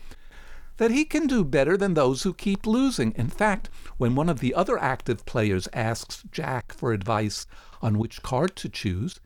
that 0.78 0.90
he 0.90 1.04
can 1.04 1.26
do 1.26 1.44
better 1.44 1.76
than 1.76 1.92
those 1.92 2.22
who 2.22 2.32
keep 2.32 2.66
losing. 2.66 3.12
In 3.16 3.28
fact, 3.28 3.68
when 3.98 4.14
one 4.14 4.30
of 4.30 4.40
the 4.40 4.54
other 4.54 4.78
active 4.78 5.26
players 5.26 5.68
asks 5.74 6.24
Jack 6.32 6.72
for 6.72 6.92
advice 6.92 7.46
on 7.82 7.98
which 7.98 8.22
card 8.22 8.56
to 8.56 8.70
choose, 8.70 9.20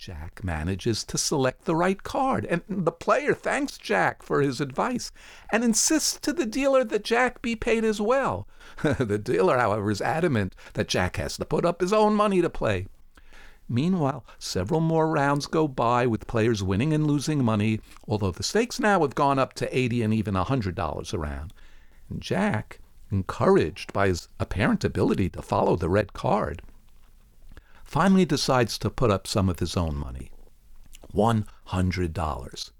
Jack 0.00 0.42
manages 0.42 1.04
to 1.04 1.18
select 1.18 1.66
the 1.66 1.76
right 1.76 2.02
card, 2.02 2.46
and 2.46 2.62
the 2.66 2.90
player 2.90 3.34
thanks 3.34 3.76
Jack 3.76 4.22
for 4.22 4.40
his 4.40 4.58
advice 4.58 5.12
and 5.52 5.62
insists 5.62 6.18
to 6.20 6.32
the 6.32 6.46
dealer 6.46 6.84
that 6.84 7.04
Jack 7.04 7.42
be 7.42 7.54
paid 7.54 7.84
as 7.84 8.00
well. 8.00 8.48
the 8.82 9.18
dealer, 9.18 9.58
however, 9.58 9.90
is 9.90 10.00
adamant 10.00 10.56
that 10.72 10.88
Jack 10.88 11.16
has 11.16 11.36
to 11.36 11.44
put 11.44 11.66
up 11.66 11.82
his 11.82 11.92
own 11.92 12.14
money 12.14 12.40
to 12.40 12.48
play. 12.48 12.86
Meanwhile, 13.68 14.24
several 14.38 14.80
more 14.80 15.06
rounds 15.06 15.44
go 15.46 15.68
by 15.68 16.06
with 16.06 16.26
players 16.26 16.62
winning 16.62 16.94
and 16.94 17.06
losing 17.06 17.44
money, 17.44 17.80
although 18.08 18.30
the 18.30 18.42
stakes 18.42 18.80
now 18.80 19.02
have 19.02 19.14
gone 19.14 19.38
up 19.38 19.52
to 19.52 19.78
80 19.78 20.00
and 20.00 20.14
even 20.14 20.34
a 20.34 20.46
$100 20.46 21.12
a 21.12 21.18
round. 21.18 21.52
And 22.08 22.22
Jack, 22.22 22.80
encouraged 23.10 23.92
by 23.92 24.08
his 24.08 24.28
apparent 24.38 24.82
ability 24.82 25.28
to 25.28 25.42
follow 25.42 25.76
the 25.76 25.90
red 25.90 26.14
card, 26.14 26.62
finally 27.90 28.24
decides 28.24 28.78
to 28.78 28.88
put 28.88 29.10
up 29.10 29.26
some 29.26 29.48
of 29.48 29.58
his 29.58 29.76
own 29.76 29.96
money 29.96 30.30
$100. 31.12 32.70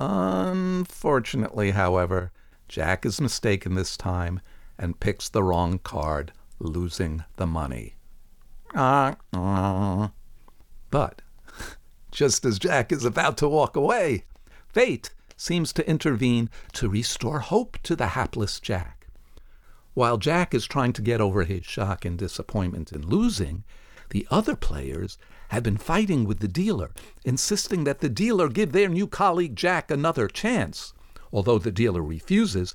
Unfortunately, 0.00 1.72
however, 1.72 2.32
Jack 2.66 3.04
is 3.04 3.20
mistaken 3.20 3.74
this 3.74 3.98
time 3.98 4.40
and 4.78 4.98
picks 4.98 5.28
the 5.28 5.42
wrong 5.42 5.78
card, 5.80 6.32
losing 6.58 7.22
the 7.36 7.46
money. 7.46 7.96
Ah, 8.74 9.16
ah. 9.34 10.12
But 10.90 11.20
just 12.10 12.46
as 12.46 12.58
Jack 12.58 12.90
is 12.92 13.04
about 13.04 13.36
to 13.36 13.48
walk 13.50 13.76
away, 13.76 14.24
fate 14.70 15.10
seems 15.36 15.70
to 15.74 15.86
intervene 15.86 16.48
to 16.72 16.88
restore 16.88 17.40
hope 17.40 17.76
to 17.82 17.94
the 17.94 18.08
hapless 18.08 18.58
Jack. 18.58 19.06
While 19.92 20.16
Jack 20.16 20.54
is 20.54 20.64
trying 20.64 20.94
to 20.94 21.02
get 21.02 21.20
over 21.20 21.44
his 21.44 21.66
shock 21.66 22.06
and 22.06 22.16
disappointment 22.18 22.90
in 22.90 23.06
losing, 23.06 23.64
the 24.10 24.26
other 24.30 24.56
players 24.56 25.18
have 25.48 25.62
been 25.62 25.76
fighting 25.76 26.24
with 26.24 26.40
the 26.40 26.48
dealer, 26.48 26.90
insisting 27.24 27.84
that 27.84 28.00
the 28.00 28.08
dealer 28.08 28.48
give 28.48 28.72
their 28.72 28.88
new 28.88 29.06
colleague 29.06 29.56
Jack 29.56 29.90
another 29.90 30.28
chance. 30.28 30.92
Although 31.32 31.58
the 31.58 31.72
dealer 31.72 32.02
refuses, 32.02 32.74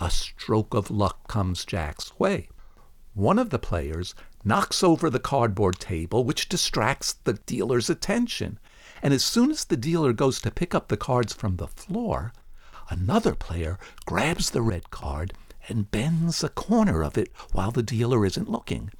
a 0.00 0.10
stroke 0.10 0.74
of 0.74 0.90
luck 0.90 1.28
comes 1.28 1.64
Jack's 1.64 2.18
way. 2.18 2.48
One 3.14 3.38
of 3.38 3.50
the 3.50 3.58
players 3.58 4.14
knocks 4.44 4.84
over 4.84 5.10
the 5.10 5.18
cardboard 5.18 5.80
table, 5.80 6.24
which 6.24 6.48
distracts 6.48 7.14
the 7.24 7.34
dealer's 7.34 7.90
attention. 7.90 8.58
And 9.02 9.12
as 9.12 9.24
soon 9.24 9.50
as 9.50 9.64
the 9.64 9.76
dealer 9.76 10.12
goes 10.12 10.40
to 10.40 10.50
pick 10.50 10.74
up 10.74 10.88
the 10.88 10.96
cards 10.96 11.32
from 11.32 11.56
the 11.56 11.66
floor, 11.66 12.32
another 12.90 13.34
player 13.34 13.78
grabs 14.06 14.50
the 14.50 14.62
red 14.62 14.90
card 14.90 15.34
and 15.68 15.90
bends 15.90 16.42
a 16.42 16.48
corner 16.48 17.02
of 17.02 17.18
it 17.18 17.32
while 17.52 17.70
the 17.70 17.82
dealer 17.82 18.24
isn't 18.24 18.48
looking. 18.48 18.90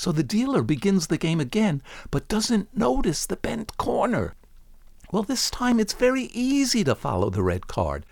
So 0.00 0.12
the 0.12 0.22
dealer 0.22 0.62
begins 0.62 1.08
the 1.08 1.18
game 1.18 1.40
again, 1.40 1.82
but 2.10 2.26
doesn't 2.26 2.74
notice 2.74 3.26
the 3.26 3.36
bent 3.36 3.76
corner. 3.76 4.34
Well, 5.12 5.22
this 5.22 5.50
time 5.50 5.78
it's 5.78 5.92
very 5.92 6.30
easy 6.32 6.82
to 6.84 6.94
follow 6.94 7.28
the 7.28 7.42
red 7.42 7.66
card 7.66 8.06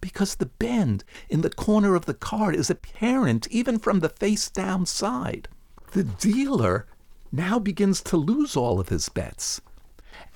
because 0.00 0.36
the 0.36 0.46
bend 0.46 1.04
in 1.28 1.42
the 1.42 1.50
corner 1.50 1.94
of 1.94 2.06
the 2.06 2.14
card 2.14 2.56
is 2.56 2.70
apparent 2.70 3.46
even 3.50 3.78
from 3.78 4.00
the 4.00 4.08
face 4.08 4.48
down 4.48 4.86
side. 4.86 5.48
The 5.92 6.04
dealer 6.04 6.86
now 7.30 7.58
begins 7.58 8.00
to 8.04 8.16
lose 8.16 8.56
all 8.56 8.80
of 8.80 8.88
his 8.88 9.10
bets. 9.10 9.60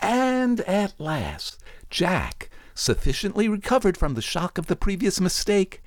And 0.02 0.60
at 0.60 1.00
last, 1.00 1.58
Jack, 1.88 2.50
sufficiently 2.74 3.48
recovered 3.48 3.96
from 3.96 4.12
the 4.12 4.20
shock 4.20 4.58
of 4.58 4.66
the 4.66 4.76
previous 4.76 5.22
mistake, 5.22 5.82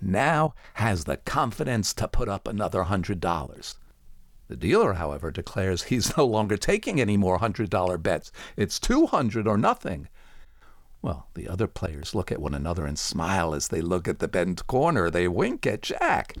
now 0.00 0.54
has 0.74 1.02
the 1.02 1.16
confidence 1.16 1.92
to 1.94 2.06
put 2.06 2.28
up 2.28 2.46
another 2.46 2.84
hundred 2.84 3.18
dollars. 3.18 3.74
The 4.52 4.58
dealer, 4.58 4.92
however, 4.92 5.30
declares 5.30 5.84
he's 5.84 6.14
no 6.18 6.26
longer 6.26 6.58
taking 6.58 7.00
any 7.00 7.16
more 7.16 7.38
hundred 7.38 7.70
dollar 7.70 7.96
bets. 7.96 8.30
It's 8.54 8.78
two 8.78 9.06
hundred 9.06 9.48
or 9.48 9.56
nothing. 9.56 10.08
Well, 11.00 11.30
the 11.32 11.48
other 11.48 11.66
players 11.66 12.14
look 12.14 12.30
at 12.30 12.38
one 12.38 12.52
another 12.52 12.84
and 12.84 12.98
smile 12.98 13.54
as 13.54 13.68
they 13.68 13.80
look 13.80 14.06
at 14.06 14.18
the 14.18 14.28
bent 14.28 14.66
corner. 14.66 15.08
They 15.08 15.26
wink 15.26 15.66
at 15.66 15.80
Jack. 15.80 16.36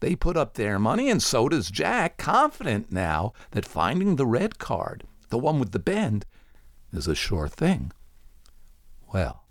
They 0.00 0.16
put 0.16 0.36
up 0.36 0.54
their 0.54 0.80
money, 0.80 1.08
and 1.08 1.22
so 1.22 1.48
does 1.48 1.70
Jack, 1.70 2.16
confident 2.16 2.90
now 2.90 3.32
that 3.52 3.64
finding 3.64 4.16
the 4.16 4.26
red 4.26 4.58
card, 4.58 5.04
the 5.28 5.38
one 5.38 5.60
with 5.60 5.70
the 5.70 5.78
bend, 5.78 6.26
is 6.92 7.06
a 7.06 7.14
sure 7.14 7.46
thing. 7.46 7.92
Well, 9.12 9.44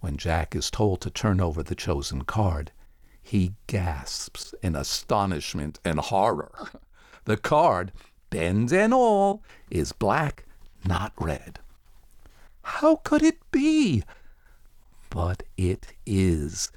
when 0.00 0.18
Jack 0.18 0.54
is 0.54 0.70
told 0.70 1.00
to 1.00 1.10
turn 1.10 1.40
over 1.40 1.62
the 1.62 1.74
chosen 1.74 2.24
card, 2.24 2.70
he 3.22 3.54
gasps 3.66 4.54
in 4.62 4.76
astonishment 4.76 5.80
and 5.84 5.98
horror. 5.98 6.52
The 7.24 7.36
card, 7.36 7.92
bends 8.30 8.72
and 8.72 8.92
all, 8.92 9.42
is 9.70 9.92
black, 9.92 10.44
not 10.84 11.12
red. 11.16 11.60
How 12.62 12.96
could 12.96 13.22
it 13.22 13.38
be? 13.52 14.02
But 15.08 15.44
it 15.56 15.94
is. 16.04 16.72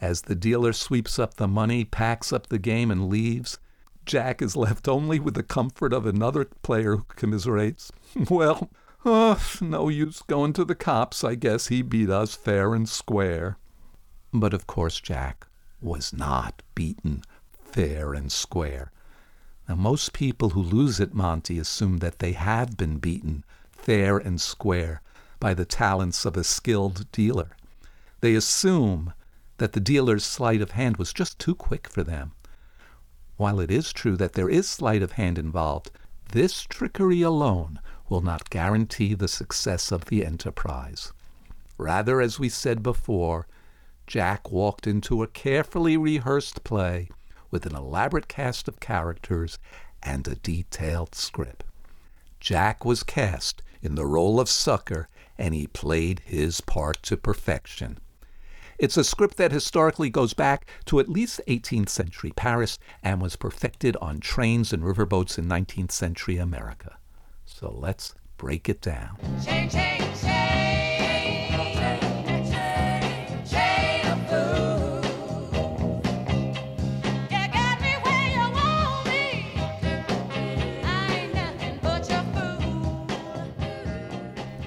As 0.00 0.22
the 0.22 0.34
dealer 0.34 0.72
sweeps 0.72 1.18
up 1.18 1.34
the 1.34 1.48
money, 1.48 1.84
packs 1.84 2.32
up 2.32 2.46
the 2.46 2.58
game, 2.58 2.90
and 2.90 3.08
leaves, 3.08 3.58
Jack 4.06 4.40
is 4.40 4.54
left 4.54 4.86
only 4.86 5.18
with 5.18 5.34
the 5.34 5.42
comfort 5.42 5.92
of 5.92 6.06
another 6.06 6.44
player 6.62 6.96
who 6.96 7.06
commiserates. 7.16 7.90
Well, 8.30 8.70
uh, 9.04 9.38
no 9.60 9.88
use 9.88 10.22
going 10.22 10.52
to 10.54 10.64
the 10.64 10.76
cops. 10.76 11.24
I 11.24 11.34
guess 11.34 11.66
he 11.66 11.82
beat 11.82 12.10
us 12.10 12.34
fair 12.34 12.74
and 12.74 12.88
square. 12.88 13.58
But 14.32 14.54
of 14.54 14.66
course, 14.66 15.00
Jack 15.00 15.48
was 15.84 16.12
not 16.12 16.62
beaten 16.74 17.22
fair 17.52 18.14
and 18.14 18.32
square. 18.32 18.90
Now, 19.68 19.74
most 19.74 20.12
people 20.12 20.50
who 20.50 20.62
lose 20.62 21.00
at 21.00 21.14
Monte 21.14 21.58
assume 21.58 21.98
that 21.98 22.18
they 22.18 22.32
have 22.32 22.76
been 22.76 22.98
beaten 22.98 23.44
fair 23.72 24.18
and 24.18 24.40
square 24.40 25.02
by 25.40 25.54
the 25.54 25.64
talents 25.64 26.24
of 26.24 26.36
a 26.36 26.44
skilled 26.44 27.10
dealer. 27.12 27.56
They 28.20 28.34
assume 28.34 29.12
that 29.58 29.72
the 29.72 29.80
dealer's 29.80 30.24
sleight 30.24 30.62
of 30.62 30.72
hand 30.72 30.96
was 30.96 31.12
just 31.12 31.38
too 31.38 31.54
quick 31.54 31.88
for 31.88 32.02
them. 32.02 32.32
While 33.36 33.60
it 33.60 33.70
is 33.70 33.92
true 33.92 34.16
that 34.16 34.34
there 34.34 34.48
is 34.48 34.68
sleight 34.68 35.02
of 35.02 35.12
hand 35.12 35.38
involved, 35.38 35.90
this 36.32 36.62
trickery 36.62 37.22
alone 37.22 37.80
will 38.08 38.20
not 38.20 38.50
guarantee 38.50 39.14
the 39.14 39.28
success 39.28 39.92
of 39.92 40.06
the 40.06 40.24
enterprise. 40.24 41.12
Rather, 41.76 42.20
as 42.20 42.38
we 42.38 42.48
said 42.48 42.82
before, 42.82 43.46
Jack 44.06 44.50
walked 44.50 44.86
into 44.86 45.22
a 45.22 45.28
carefully 45.28 45.96
rehearsed 45.96 46.64
play 46.64 47.08
with 47.50 47.66
an 47.66 47.74
elaborate 47.74 48.28
cast 48.28 48.68
of 48.68 48.80
characters 48.80 49.58
and 50.02 50.26
a 50.28 50.34
detailed 50.34 51.14
script. 51.14 51.64
Jack 52.40 52.84
was 52.84 53.02
cast 53.02 53.62
in 53.80 53.94
the 53.94 54.04
role 54.04 54.40
of 54.40 54.48
Sucker, 54.48 55.08
and 55.38 55.54
he 55.54 55.66
played 55.66 56.20
his 56.24 56.60
part 56.60 57.02
to 57.02 57.16
perfection. 57.16 57.98
It's 58.78 58.96
a 58.96 59.04
script 59.04 59.36
that 59.36 59.52
historically 59.52 60.10
goes 60.10 60.34
back 60.34 60.66
to 60.86 60.98
at 60.98 61.08
least 61.08 61.40
18th 61.46 61.88
century 61.88 62.32
Paris 62.34 62.78
and 63.02 63.22
was 63.22 63.36
perfected 63.36 63.96
on 64.00 64.20
trains 64.20 64.72
and 64.72 64.82
riverboats 64.82 65.38
in 65.38 65.46
19th 65.46 65.92
century 65.92 66.38
America. 66.38 66.98
So 67.46 67.72
let's 67.72 68.14
break 68.36 68.68
it 68.68 68.80
down. 68.80 69.16
Shake, 69.42 69.70
shake, 69.70 70.93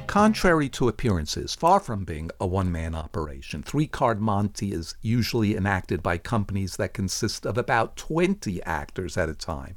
Contrary 0.07 0.69
to 0.69 0.87
appearances, 0.87 1.53
far 1.53 1.81
from 1.81 2.05
being 2.05 2.31
a 2.39 2.47
one 2.47 2.71
man 2.71 2.95
operation, 2.95 3.61
Three 3.61 3.87
Card 3.87 4.21
Monte 4.21 4.71
is 4.71 4.95
usually 5.01 5.53
enacted 5.55 6.01
by 6.01 6.17
companies 6.17 6.77
that 6.77 6.93
consist 6.93 7.45
of 7.45 7.57
about 7.57 7.97
20 7.97 8.63
actors 8.63 9.17
at 9.17 9.27
a 9.27 9.35
time. 9.35 9.75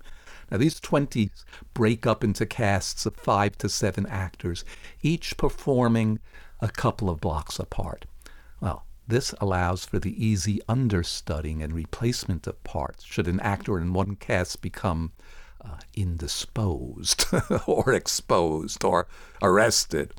Now, 0.48 0.58
these 0.58 0.78
20 0.78 1.32
break 1.74 2.06
up 2.06 2.22
into 2.22 2.46
casts 2.46 3.06
of 3.06 3.16
five 3.16 3.58
to 3.58 3.68
seven 3.68 4.06
actors, 4.06 4.64
each 5.02 5.36
performing 5.36 6.20
a 6.60 6.68
couple 6.68 7.10
of 7.10 7.20
blocks 7.20 7.58
apart. 7.58 8.06
Well, 8.60 8.86
this 9.08 9.34
allows 9.40 9.84
for 9.84 9.98
the 9.98 10.24
easy 10.24 10.60
understudying 10.68 11.60
and 11.60 11.72
replacement 11.72 12.46
of 12.46 12.62
parts 12.62 13.04
should 13.04 13.26
an 13.26 13.40
actor 13.40 13.78
in 13.78 13.92
one 13.92 14.14
cast 14.14 14.62
become 14.62 15.10
uh, 15.64 15.78
indisposed 15.94 17.24
or 17.66 17.92
exposed 17.92 18.84
or 18.84 19.06
arrested. 19.42 20.14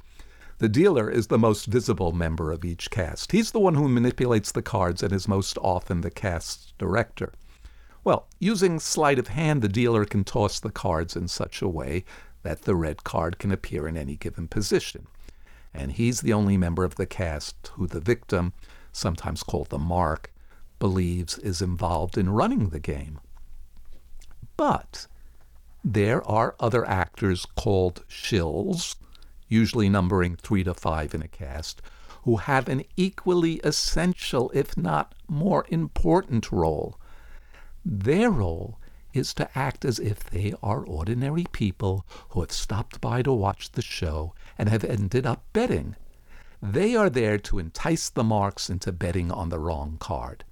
The 0.59 0.69
dealer 0.69 1.09
is 1.09 1.27
the 1.27 1.39
most 1.39 1.65
visible 1.65 2.11
member 2.11 2.51
of 2.51 2.63
each 2.63 2.91
cast. 2.91 3.31
He's 3.31 3.51
the 3.51 3.59
one 3.59 3.73
who 3.73 3.89
manipulates 3.89 4.51
the 4.51 4.61
cards 4.61 5.01
and 5.01 5.11
is 5.11 5.27
most 5.27 5.57
often 5.57 6.01
the 6.01 6.11
cast's 6.11 6.73
director. 6.77 7.33
Well, 8.03 8.27
using 8.39 8.79
sleight 8.79 9.19
of 9.19 9.29
hand, 9.29 9.61
the 9.61 9.67
dealer 9.67 10.05
can 10.05 10.23
toss 10.23 10.59
the 10.59 10.71
cards 10.71 11.15
in 11.15 11.27
such 11.27 11.61
a 11.61 11.67
way 11.67 12.03
that 12.43 12.63
the 12.63 12.75
red 12.75 13.03
card 13.03 13.39
can 13.39 13.51
appear 13.51 13.87
in 13.87 13.97
any 13.97 14.17
given 14.17 14.47
position. 14.47 15.07
And 15.73 15.93
he's 15.93 16.21
the 16.21 16.33
only 16.33 16.57
member 16.57 16.83
of 16.83 16.95
the 16.95 17.05
cast 17.05 17.71
who 17.73 17.87
the 17.87 17.99
victim, 17.99 18.53
sometimes 18.91 19.43
called 19.43 19.69
the 19.69 19.79
mark, 19.79 20.31
believes 20.79 21.37
is 21.37 21.61
involved 21.61 22.17
in 22.17 22.29
running 22.29 22.69
the 22.69 22.79
game. 22.79 23.19
But 24.57 25.07
there 25.83 26.25
are 26.27 26.55
other 26.59 26.87
actors 26.87 27.45
called 27.55 28.03
shills 28.07 28.95
usually 29.51 29.89
numbering 29.89 30.37
three 30.37 30.63
to 30.63 30.73
five 30.73 31.13
in 31.13 31.21
a 31.21 31.27
cast, 31.27 31.81
who 32.23 32.37
have 32.37 32.69
an 32.69 32.83
equally 32.95 33.59
essential, 33.65 34.49
if 34.53 34.77
not 34.77 35.13
more 35.27 35.65
important, 35.67 36.51
role. 36.51 36.97
Their 37.83 38.31
role 38.31 38.79
is 39.13 39.33
to 39.33 39.49
act 39.57 39.83
as 39.83 39.99
if 39.99 40.23
they 40.23 40.53
are 40.63 40.85
ordinary 40.85 41.45
people 41.51 42.05
who 42.29 42.39
have 42.39 42.53
stopped 42.53 43.01
by 43.01 43.21
to 43.23 43.33
watch 43.33 43.73
the 43.73 43.81
show 43.81 44.33
and 44.57 44.69
have 44.69 44.85
ended 44.85 45.25
up 45.25 45.43
betting. 45.51 45.97
They 46.61 46.95
are 46.95 47.09
there 47.09 47.37
to 47.39 47.59
entice 47.59 48.07
the 48.09 48.23
marks 48.23 48.69
into 48.69 48.93
betting 48.93 49.31
on 49.31 49.49
the 49.49 49.59
wrong 49.59 49.97
card. 49.99 50.45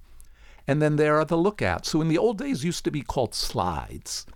And 0.66 0.82
then 0.82 0.96
there 0.96 1.18
are 1.18 1.24
the 1.24 1.38
lookouts, 1.38 1.92
who 1.92 2.02
in 2.02 2.08
the 2.08 2.18
old 2.18 2.36
days 2.36 2.64
used 2.64 2.84
to 2.84 2.90
be 2.90 3.00
called 3.00 3.34
slides 3.34 4.26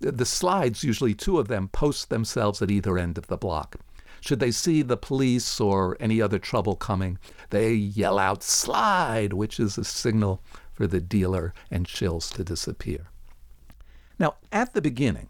the 0.00 0.24
slides, 0.24 0.82
usually 0.82 1.14
two 1.14 1.38
of 1.38 1.48
them, 1.48 1.68
post 1.68 2.08
themselves 2.08 2.62
at 2.62 2.70
either 2.70 2.98
end 2.98 3.18
of 3.18 3.26
the 3.26 3.36
block. 3.36 3.76
Should 4.20 4.40
they 4.40 4.50
see 4.50 4.82
the 4.82 4.96
police 4.96 5.60
or 5.60 5.96
any 5.98 6.20
other 6.20 6.38
trouble 6.38 6.76
coming, 6.76 7.18
they 7.50 7.72
yell 7.72 8.18
out 8.18 8.42
slide, 8.42 9.32
which 9.32 9.58
is 9.58 9.78
a 9.78 9.84
signal 9.84 10.42
for 10.72 10.86
the 10.86 11.00
dealer 11.00 11.54
and 11.70 11.86
shills 11.86 12.32
to 12.34 12.44
disappear. 12.44 13.10
Now, 14.18 14.36
at 14.52 14.74
the 14.74 14.82
beginning, 14.82 15.28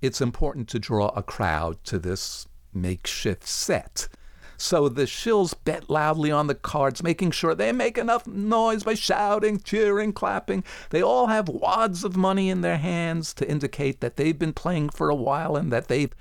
it's 0.00 0.20
important 0.20 0.68
to 0.68 0.78
draw 0.78 1.08
a 1.08 1.22
crowd 1.22 1.82
to 1.84 1.98
this 1.98 2.46
makeshift 2.72 3.46
set. 3.46 4.08
So 4.60 4.88
the 4.88 5.04
shills 5.06 5.54
bet 5.64 5.88
loudly 5.88 6.32
on 6.32 6.48
the 6.48 6.54
cards, 6.54 7.00
making 7.00 7.30
sure 7.30 7.54
they 7.54 7.70
make 7.70 7.96
enough 7.96 8.26
noise 8.26 8.82
by 8.82 8.94
shouting, 8.94 9.60
cheering, 9.60 10.12
clapping. 10.12 10.64
They 10.90 11.00
all 11.00 11.28
have 11.28 11.48
wads 11.48 12.02
of 12.02 12.16
money 12.16 12.50
in 12.50 12.60
their 12.60 12.76
hands 12.76 13.32
to 13.34 13.48
indicate 13.48 14.00
that 14.00 14.16
they've 14.16 14.38
been 14.38 14.52
playing 14.52 14.90
for 14.90 15.10
a 15.10 15.14
while 15.14 15.54
and 15.54 15.72
that 15.72 15.86
they've 15.86 16.12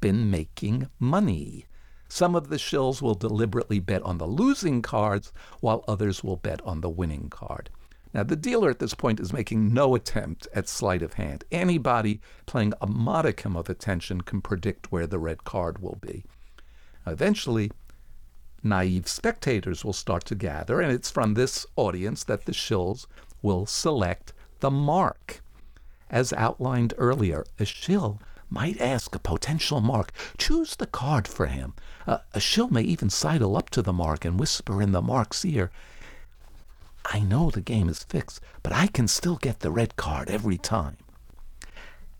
been 0.00 0.30
making 0.32 0.88
money. 0.98 1.66
Some 2.08 2.34
of 2.34 2.48
the 2.48 2.56
shills 2.56 3.00
will 3.00 3.14
deliberately 3.14 3.78
bet 3.78 4.02
on 4.02 4.18
the 4.18 4.26
losing 4.26 4.82
cards, 4.82 5.32
while 5.60 5.84
others 5.86 6.24
will 6.24 6.36
bet 6.36 6.60
on 6.62 6.80
the 6.80 6.90
winning 6.90 7.28
card. 7.30 7.70
Now, 8.12 8.24
the 8.24 8.34
dealer 8.34 8.70
at 8.70 8.80
this 8.80 8.94
point 8.94 9.20
is 9.20 9.32
making 9.32 9.72
no 9.72 9.94
attempt 9.94 10.48
at 10.54 10.68
sleight 10.68 11.02
of 11.02 11.14
hand. 11.14 11.44
Anybody 11.52 12.20
playing 12.46 12.72
a 12.80 12.86
modicum 12.88 13.56
of 13.56 13.68
attention 13.68 14.22
can 14.22 14.40
predict 14.40 14.90
where 14.90 15.06
the 15.06 15.18
red 15.20 15.44
card 15.44 15.78
will 15.80 15.98
be. 16.00 16.24
Eventually, 17.06 17.70
naive 18.62 19.08
spectators 19.08 19.84
will 19.84 19.92
start 19.92 20.24
to 20.26 20.34
gather, 20.34 20.80
and 20.80 20.92
it's 20.92 21.10
from 21.10 21.34
this 21.34 21.66
audience 21.76 22.24
that 22.24 22.46
the 22.46 22.52
shills 22.52 23.06
will 23.42 23.66
select 23.66 24.32
the 24.60 24.70
mark. 24.70 25.40
As 26.10 26.32
outlined 26.32 26.94
earlier, 26.98 27.44
a 27.58 27.64
shill 27.64 28.20
might 28.48 28.80
ask 28.80 29.14
a 29.14 29.18
potential 29.18 29.80
mark, 29.80 30.12
choose 30.38 30.76
the 30.76 30.86
card 30.86 31.26
for 31.26 31.46
him. 31.46 31.74
Uh, 32.06 32.18
a 32.32 32.40
shill 32.40 32.68
may 32.68 32.82
even 32.82 33.10
sidle 33.10 33.56
up 33.56 33.70
to 33.70 33.82
the 33.82 33.92
mark 33.92 34.24
and 34.24 34.38
whisper 34.38 34.80
in 34.80 34.92
the 34.92 35.02
mark's 35.02 35.44
ear, 35.44 35.70
I 37.12 37.20
know 37.20 37.50
the 37.50 37.60
game 37.60 37.88
is 37.88 38.02
fixed, 38.02 38.40
but 38.64 38.72
I 38.72 38.88
can 38.88 39.06
still 39.06 39.36
get 39.36 39.60
the 39.60 39.70
red 39.70 39.94
card 39.94 40.28
every 40.28 40.58
time. 40.58 40.96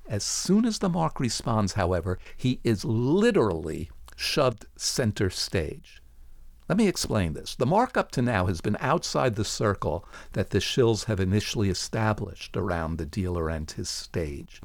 As 0.09 0.23
soon 0.23 0.65
as 0.65 0.79
the 0.79 0.89
mark 0.89 1.19
responds, 1.19 1.73
however, 1.73 2.21
he 2.37 2.61
is 2.63 2.85
literally 2.85 3.91
shoved 4.17 4.67
center 4.77 5.31
stage. 5.31 6.03
Let 6.69 6.79
me 6.79 6.89
explain 6.89 7.35
this. 7.35 7.55
The 7.55 7.67
mark 7.67 7.97
up 7.97 8.11
to 8.13 8.23
now 8.23 8.47
has 8.47 8.61
been 8.61 8.77
outside 8.81 9.37
the 9.37 9.45
circle 9.45 10.05
that 10.33 10.51
the 10.51 10.59
shills 10.59 11.05
have 11.05 11.21
initially 11.21 11.71
established 11.71 12.57
around 12.57 12.97
the 12.97 13.07
dealer 13.07 13.49
and 13.49 13.71
his 13.71 13.89
stage. 13.89 14.61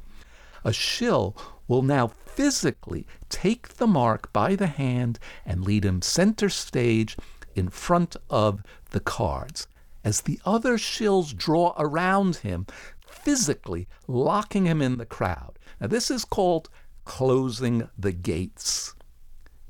A 0.64 0.72
shill 0.72 1.36
will 1.68 1.82
now 1.82 2.08
physically 2.08 3.06
take 3.28 3.76
the 3.76 3.86
mark 3.86 4.32
by 4.32 4.56
the 4.56 4.66
hand 4.66 5.18
and 5.46 5.64
lead 5.64 5.84
him 5.84 6.02
center 6.02 6.48
stage 6.48 7.16
in 7.54 7.68
front 7.68 8.16
of 8.30 8.62
the 8.90 9.00
cards 9.00 9.68
as 10.04 10.22
the 10.22 10.40
other 10.44 10.76
shills 10.76 11.36
draw 11.36 11.74
around 11.78 12.36
him, 12.36 12.66
physically 13.06 13.86
locking 14.08 14.66
him 14.66 14.82
in 14.82 14.98
the 14.98 15.06
crowd. 15.06 15.58
Now, 15.80 15.86
this 15.86 16.10
is 16.10 16.24
called 16.24 16.68
closing 17.04 17.88
the 17.96 18.12
gates. 18.12 18.94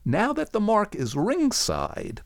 Now 0.04 0.32
that 0.32 0.52
the 0.52 0.60
mark 0.60 0.94
is 0.94 1.14
ringside 1.14 2.22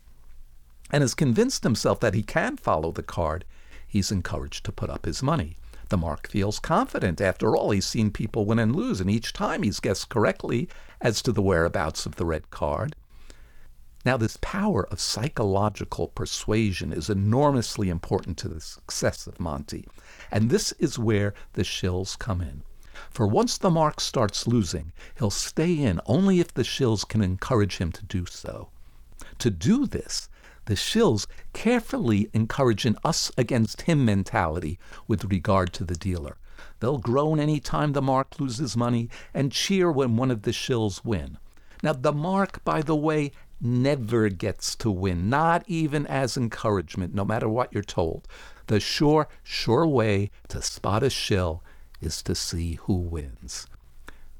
and 0.91 1.03
has 1.03 1.15
convinced 1.15 1.63
himself 1.63 2.01
that 2.01 2.15
he 2.15 2.23
can 2.23 2.57
follow 2.57 2.91
the 2.91 3.03
card, 3.03 3.45
he's 3.87 4.11
encouraged 4.11 4.65
to 4.65 4.73
put 4.73 4.89
up 4.89 5.05
his 5.05 5.23
money. 5.23 5.57
The 5.89 5.97
mark 5.97 6.29
feels 6.29 6.59
confident. 6.59 7.21
After 7.21 7.55
all, 7.55 7.71
he's 7.71 7.87
seen 7.87 8.11
people 8.11 8.45
win 8.45 8.59
and 8.59 8.75
lose, 8.75 9.01
and 9.01 9.11
each 9.11 9.33
time 9.33 9.63
he's 9.63 9.79
guessed 9.79 10.09
correctly 10.09 10.69
as 11.01 11.23
to 11.23 11.33
the 11.33 11.43
whereabouts 11.43 12.07
of 12.07 12.17
the 12.17 12.25
red 12.25 12.51
card. 12.51 12.97
Now, 14.05 14.17
this 14.17 14.39
power 14.41 14.87
of 14.87 15.01
psychological 15.01 16.09
persuasion 16.09 16.93
is 16.93 17.11
enormously 17.11 17.89
important 17.89 18.39
to 18.39 18.49
the 18.49 18.61
success 18.61 19.27
of 19.27 19.39
Monte, 19.39 19.87
and 20.31 20.49
this 20.49 20.73
is 20.73 20.99
where 20.99 21.35
the 21.53 21.63
shills 21.63 22.17
come 22.17 22.41
in. 22.41 22.63
For 23.11 23.27
once 23.27 23.59
the 23.59 23.71
mark 23.71 24.01
starts 24.01 24.47
losing, 24.47 24.93
he'll 25.19 25.31
stay 25.31 25.75
in 25.79 26.01
only 26.07 26.41
if 26.41 26.53
the 26.53 26.63
shills 26.63 27.07
can 27.07 27.23
encourage 27.23 27.79
him 27.79 27.93
to 27.93 28.05
do 28.05 28.27
so. 28.27 28.69
To 29.39 29.51
do 29.51 29.87
this, 29.87 30.29
the 30.67 30.75
shills 30.75 31.27
carefully 31.53 32.29
encourage 32.33 32.85
an 32.85 32.97
us 33.05 33.31
against 33.39 33.83
him 33.83 34.05
mentality 34.05 34.79
with 35.07 35.25
regard 35.25 35.73
to 35.75 35.85
the 35.85 35.95
dealer. 35.95 36.37
They'll 36.81 36.99
groan 36.99 37.39
any 37.39 37.61
time 37.61 37.93
the 37.93 38.03
mark 38.03 38.41
loses 38.41 38.77
money 38.77 39.09
and 39.33 39.53
cheer 39.53 39.91
when 39.91 40.17
one 40.17 40.31
of 40.31 40.43
the 40.43 40.51
shills 40.51 41.05
win. 41.05 41.39
Now, 41.83 41.93
the 41.93 42.13
mark, 42.13 42.65
by 42.65 42.83
the 42.83 42.97
way, 42.97 43.33
never 43.61 44.29
gets 44.29 44.75
to 44.77 44.91
win, 44.91 45.31
not 45.31 45.65
even 45.67 46.07
as 46.07 46.37
encouragement, 46.37 47.15
no 47.15 47.25
matter 47.25 47.49
what 47.49 47.73
you're 47.73 47.83
told. 47.83 48.27
The 48.67 48.81
sure, 48.81 49.29
sure 49.43 49.87
way 49.87 50.31
to 50.49 50.61
spot 50.61 51.03
a 51.03 51.11
shill 51.11 51.63
is 52.07 52.23
to 52.23 52.35
see 52.35 52.79
who 52.85 52.95
wins. 52.95 53.67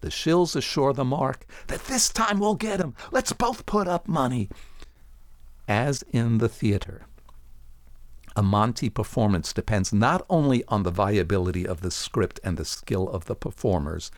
The 0.01 0.09
shills 0.09 0.55
assure 0.55 0.93
the 0.93 1.05
mark 1.05 1.47
that 1.67 1.85
this 1.87 2.09
time 2.09 2.39
we'll 2.39 2.55
get 2.55 2.81
him. 2.81 2.95
Let's 3.11 3.33
both 3.33 3.67
put 3.67 3.89
up 3.89 4.07
money. 4.07 4.49
As 5.69 6.03
in 6.13 6.39
the 6.39 6.49
theater, 6.49 7.07
a 8.37 8.43
Monte 8.43 8.91
performance 8.91 9.53
depends 9.53 9.93
not 9.93 10.25
only 10.31 10.63
on 10.69 10.85
the 10.85 10.91
viability 10.91 11.67
of 11.67 11.81
the 11.81 11.91
script 11.91 12.39
and 12.45 12.57
the 12.57 12.65
skill 12.65 13.09
of 13.09 13.25
the 13.25 13.35
performers, 13.35 14.11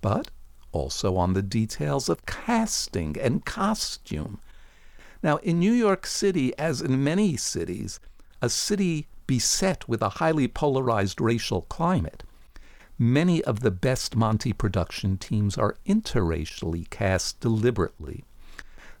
but 0.00 0.30
also 0.72 1.16
on 1.16 1.34
the 1.34 1.42
details 1.42 2.08
of 2.08 2.24
casting 2.24 3.18
and 3.18 3.44
costume. 3.44 4.40
Now, 5.22 5.36
in 5.38 5.58
New 5.58 5.72
York 5.72 6.06
City, 6.06 6.56
as 6.56 6.80
in 6.80 7.02
many 7.04 7.36
cities, 7.36 8.00
a 8.40 8.48
city 8.48 9.08
beset 9.26 9.88
with 9.88 10.00
a 10.00 10.20
highly 10.20 10.46
polarized 10.46 11.20
racial 11.20 11.62
climate, 11.62 12.22
many 12.98 13.42
of 13.44 13.60
the 13.60 13.70
best 13.70 14.16
Monte 14.16 14.52
production 14.52 15.16
teams 15.16 15.56
are 15.56 15.76
interracially 15.86 16.88
cast 16.90 17.40
deliberately. 17.40 18.24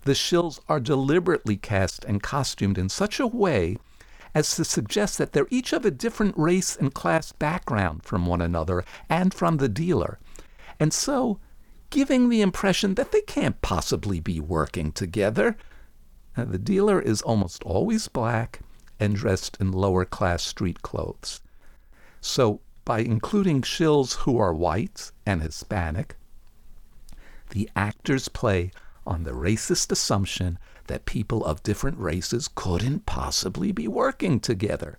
The 0.02 0.12
shills 0.12 0.60
are 0.68 0.80
deliberately 0.80 1.56
cast 1.56 2.04
and 2.04 2.22
costumed 2.22 2.78
in 2.78 2.88
such 2.88 3.18
a 3.18 3.26
way 3.26 3.76
as 4.34 4.54
to 4.56 4.64
suggest 4.64 5.18
that 5.18 5.32
they're 5.32 5.48
each 5.50 5.72
of 5.72 5.84
a 5.84 5.90
different 5.90 6.38
race 6.38 6.76
and 6.76 6.94
class 6.94 7.32
background 7.32 8.04
from 8.04 8.26
one 8.26 8.40
another 8.40 8.84
and 9.08 9.34
from 9.34 9.56
the 9.56 9.68
dealer, 9.68 10.18
and 10.78 10.92
so 10.92 11.40
giving 11.90 12.28
the 12.28 12.42
impression 12.42 12.94
that 12.94 13.12
they 13.12 13.22
can't 13.22 13.60
possibly 13.62 14.20
be 14.20 14.38
working 14.38 14.92
together. 14.92 15.56
Now, 16.36 16.44
the 16.44 16.58
dealer 16.58 17.00
is 17.00 17.22
almost 17.22 17.62
always 17.64 18.08
black 18.08 18.60
and 19.00 19.16
dressed 19.16 19.56
in 19.60 19.72
lower 19.72 20.04
class 20.04 20.44
street 20.44 20.82
clothes. 20.82 21.40
So, 22.20 22.60
by 22.88 23.00
including 23.00 23.60
shills 23.60 24.14
who 24.20 24.38
are 24.38 24.54
white 24.54 25.12
and 25.26 25.42
Hispanic, 25.42 26.16
the 27.50 27.68
actors 27.76 28.30
play 28.30 28.70
on 29.06 29.24
the 29.24 29.32
racist 29.32 29.92
assumption 29.92 30.58
that 30.86 31.04
people 31.04 31.44
of 31.44 31.62
different 31.62 31.98
races 31.98 32.48
couldn't 32.54 33.04
possibly 33.04 33.72
be 33.72 33.86
working 33.86 34.40
together. 34.40 34.98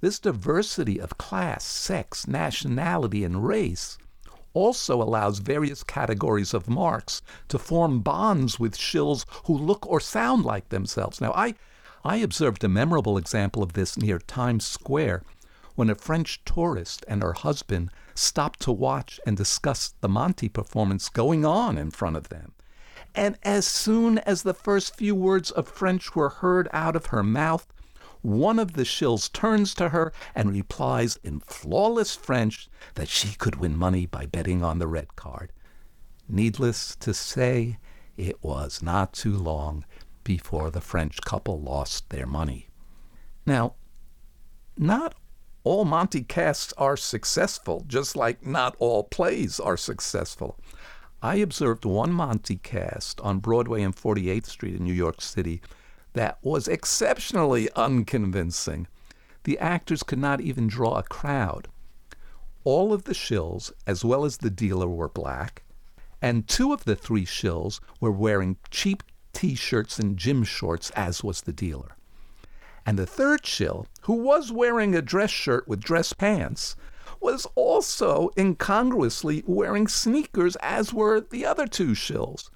This 0.00 0.20
diversity 0.20 1.00
of 1.00 1.18
class, 1.18 1.64
sex, 1.64 2.28
nationality, 2.28 3.24
and 3.24 3.44
race 3.44 3.98
also 4.54 5.02
allows 5.02 5.40
various 5.40 5.82
categories 5.82 6.54
of 6.54 6.70
marks 6.70 7.20
to 7.48 7.58
form 7.58 7.98
bonds 7.98 8.60
with 8.60 8.78
shills 8.78 9.24
who 9.46 9.58
look 9.58 9.84
or 9.88 9.98
sound 9.98 10.44
like 10.44 10.68
themselves. 10.68 11.20
Now, 11.20 11.32
I, 11.32 11.56
I 12.04 12.18
observed 12.18 12.62
a 12.62 12.68
memorable 12.68 13.18
example 13.18 13.64
of 13.64 13.72
this 13.72 13.98
near 13.98 14.20
Times 14.20 14.64
Square 14.64 15.24
when 15.78 15.88
a 15.88 15.94
French 15.94 16.44
tourist 16.44 17.04
and 17.06 17.22
her 17.22 17.34
husband 17.34 17.88
stopped 18.12 18.58
to 18.58 18.72
watch 18.72 19.20
and 19.24 19.36
discuss 19.36 19.94
the 20.00 20.08
Monte 20.08 20.48
performance 20.48 21.08
going 21.08 21.44
on 21.44 21.78
in 21.78 21.88
front 21.88 22.16
of 22.16 22.30
them. 22.30 22.52
And 23.14 23.38
as 23.44 23.64
soon 23.64 24.18
as 24.18 24.42
the 24.42 24.54
first 24.54 24.96
few 24.96 25.14
words 25.14 25.52
of 25.52 25.68
French 25.68 26.16
were 26.16 26.30
heard 26.30 26.68
out 26.72 26.96
of 26.96 27.06
her 27.06 27.22
mouth, 27.22 27.72
one 28.22 28.58
of 28.58 28.72
the 28.72 28.82
shills 28.82 29.32
turns 29.32 29.72
to 29.74 29.90
her 29.90 30.12
and 30.34 30.50
replies 30.50 31.16
in 31.22 31.38
flawless 31.46 32.16
French 32.16 32.68
that 32.96 33.08
she 33.08 33.36
could 33.36 33.54
win 33.54 33.76
money 33.76 34.04
by 34.04 34.26
betting 34.26 34.64
on 34.64 34.80
the 34.80 34.88
red 34.88 35.14
card. 35.14 35.52
Needless 36.28 36.96
to 36.96 37.14
say, 37.14 37.78
it 38.16 38.42
was 38.42 38.82
not 38.82 39.12
too 39.12 39.36
long 39.36 39.84
before 40.24 40.72
the 40.72 40.80
French 40.80 41.20
couple 41.20 41.60
lost 41.60 42.10
their 42.10 42.26
money. 42.26 42.68
Now, 43.46 43.74
not 44.76 45.14
all 45.68 45.84
Monte 45.84 46.22
casts 46.22 46.72
are 46.78 46.96
successful, 46.96 47.84
just 47.86 48.16
like 48.16 48.46
not 48.46 48.74
all 48.78 49.04
plays 49.04 49.60
are 49.60 49.76
successful. 49.76 50.58
I 51.20 51.34
observed 51.34 51.84
one 51.84 52.10
Monte 52.10 52.56
cast 52.56 53.20
on 53.20 53.40
Broadway 53.40 53.82
and 53.82 53.94
48th 53.94 54.46
Street 54.46 54.76
in 54.76 54.84
New 54.84 54.94
York 54.94 55.20
City 55.20 55.60
that 56.14 56.38
was 56.40 56.68
exceptionally 56.68 57.68
unconvincing. 57.76 58.86
The 59.44 59.58
actors 59.58 60.02
could 60.02 60.18
not 60.18 60.40
even 60.40 60.68
draw 60.68 60.96
a 60.96 61.02
crowd. 61.02 61.68
All 62.64 62.94
of 62.94 63.04
the 63.04 63.12
shills, 63.12 63.70
as 63.86 64.02
well 64.02 64.24
as 64.24 64.38
the 64.38 64.48
dealer, 64.48 64.88
were 64.88 65.10
black, 65.10 65.64
and 66.22 66.48
two 66.48 66.72
of 66.72 66.84
the 66.84 66.96
three 66.96 67.26
shills 67.26 67.78
were 68.00 68.10
wearing 68.10 68.56
cheap 68.70 69.02
t 69.34 69.54
shirts 69.54 69.98
and 69.98 70.16
gym 70.16 70.44
shorts, 70.44 70.88
as 70.96 71.22
was 71.22 71.42
the 71.42 71.52
dealer. 71.52 71.94
And 72.86 72.98
the 72.98 73.04
third 73.04 73.44
shill, 73.44 73.86
who 74.08 74.14
was 74.14 74.50
wearing 74.50 74.94
a 74.94 75.02
dress 75.02 75.28
shirt 75.28 75.68
with 75.68 75.82
dress 75.82 76.14
pants, 76.14 76.74
was 77.20 77.46
also 77.54 78.30
incongruously 78.38 79.44
wearing 79.46 79.86
sneakers, 79.86 80.56
as 80.62 80.94
were 80.94 81.20
the 81.20 81.44
other 81.44 81.66
two 81.66 81.90
shills. 81.90 82.48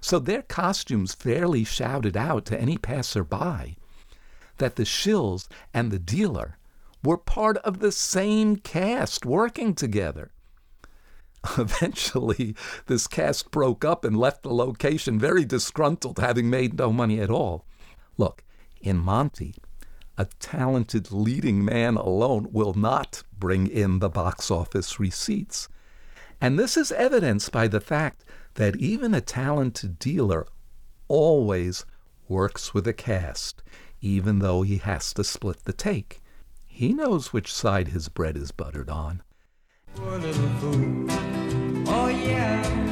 So 0.00 0.20
their 0.20 0.42
costumes 0.42 1.12
fairly 1.12 1.64
shouted 1.64 2.16
out 2.16 2.44
to 2.46 2.60
any 2.60 2.78
passerby 2.78 3.76
that 4.58 4.76
the 4.76 4.84
shills 4.84 5.48
and 5.74 5.90
the 5.90 5.98
dealer 5.98 6.56
were 7.02 7.18
part 7.18 7.56
of 7.58 7.80
the 7.80 7.90
same 7.90 8.54
cast 8.54 9.26
working 9.26 9.74
together. 9.74 10.30
Eventually, 11.58 12.54
this 12.86 13.08
cast 13.08 13.50
broke 13.50 13.84
up 13.84 14.04
and 14.04 14.16
left 14.16 14.44
the 14.44 14.54
location 14.54 15.18
very 15.18 15.44
disgruntled, 15.44 16.20
having 16.20 16.48
made 16.48 16.78
no 16.78 16.92
money 16.92 17.18
at 17.18 17.28
all. 17.28 17.66
Look, 18.16 18.44
in 18.80 18.98
Monte, 18.98 19.56
a 20.22 20.28
talented 20.38 21.10
leading 21.10 21.64
man 21.64 21.96
alone 21.96 22.46
will 22.52 22.74
not 22.74 23.24
bring 23.36 23.66
in 23.66 23.98
the 23.98 24.08
box 24.08 24.52
office 24.52 25.00
receipts. 25.00 25.68
And 26.40 26.56
this 26.56 26.76
is 26.76 26.92
evidenced 26.92 27.50
by 27.50 27.66
the 27.66 27.80
fact 27.80 28.24
that 28.54 28.76
even 28.76 29.14
a 29.14 29.20
talented 29.20 29.98
dealer 29.98 30.46
always 31.08 31.84
works 32.28 32.72
with 32.72 32.86
a 32.86 32.92
cast, 32.92 33.64
even 34.00 34.38
though 34.38 34.62
he 34.62 34.76
has 34.78 35.12
to 35.14 35.24
split 35.24 35.64
the 35.64 35.72
take. 35.72 36.20
He 36.68 36.92
knows 36.92 37.32
which 37.32 37.52
side 37.52 37.88
his 37.88 38.08
bread 38.08 38.36
is 38.36 38.52
buttered 38.52 38.90
on. 38.90 39.24
Oh, 41.88 42.08
yeah. 42.08 42.91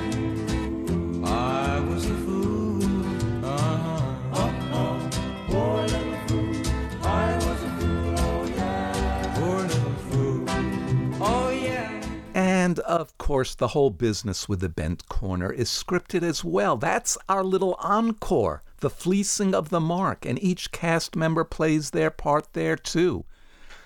And 12.71 12.79
of 12.79 13.19
course, 13.19 13.57
the 13.57 13.75
whole 13.75 13.91
business 13.91 14.49
with 14.49 14.61
the 14.61 14.69
bent 14.69 15.09
corner 15.09 15.51
is 15.51 15.69
scripted 15.69 16.23
as 16.23 16.45
well. 16.45 16.77
That's 16.77 17.19
our 17.29 17.43
little 17.43 17.75
encore, 17.81 18.63
the 18.79 18.89
fleecing 18.89 19.57
of 19.57 19.71
the 19.71 19.81
mark, 19.81 20.25
and 20.25 20.41
each 20.41 20.71
cast 20.71 21.17
member 21.17 21.43
plays 21.43 21.91
their 21.91 22.13
part 22.13 22.53
there 22.53 22.77
too. 22.77 23.25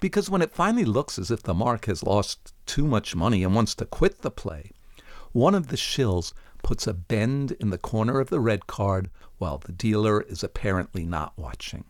Because 0.01 0.28
when 0.28 0.43
it 0.43 0.53
finally 0.53 0.85
looks 0.85 1.18
as 1.18 1.30
if 1.30 1.43
the 1.43 1.55
mark 1.55 1.87
has 1.87 2.03
lost 2.03 2.53
too 2.66 2.85
much 2.85 3.16
money 3.16 3.43
and 3.43 3.55
wants 3.55 3.74
to 3.76 3.87
quit 3.87 4.20
the 4.20 4.30
play, 4.30 4.70
one 5.32 5.55
of 5.55 5.68
the 5.68 5.78
shills 5.78 6.35
puts 6.62 6.87
a 6.87 6.93
bend 6.93 7.53
in 7.53 7.70
the 7.70 7.78
corner 7.78 8.20
of 8.20 8.28
the 8.28 8.39
red 8.39 8.66
card 8.66 9.09
while 9.39 9.57
the 9.57 9.72
dealer 9.72 10.20
is 10.20 10.45
apparently 10.45 11.07
not 11.07 11.32
watching. 11.39 11.87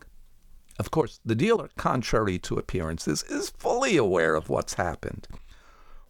Of 0.78 0.92
course, 0.92 1.18
the 1.24 1.34
dealer, 1.34 1.70
contrary 1.76 2.38
to 2.38 2.56
appearances, 2.56 3.24
is 3.24 3.50
fully 3.50 3.96
aware 3.96 4.36
of 4.36 4.48
what's 4.48 4.74
happened. 4.74 5.26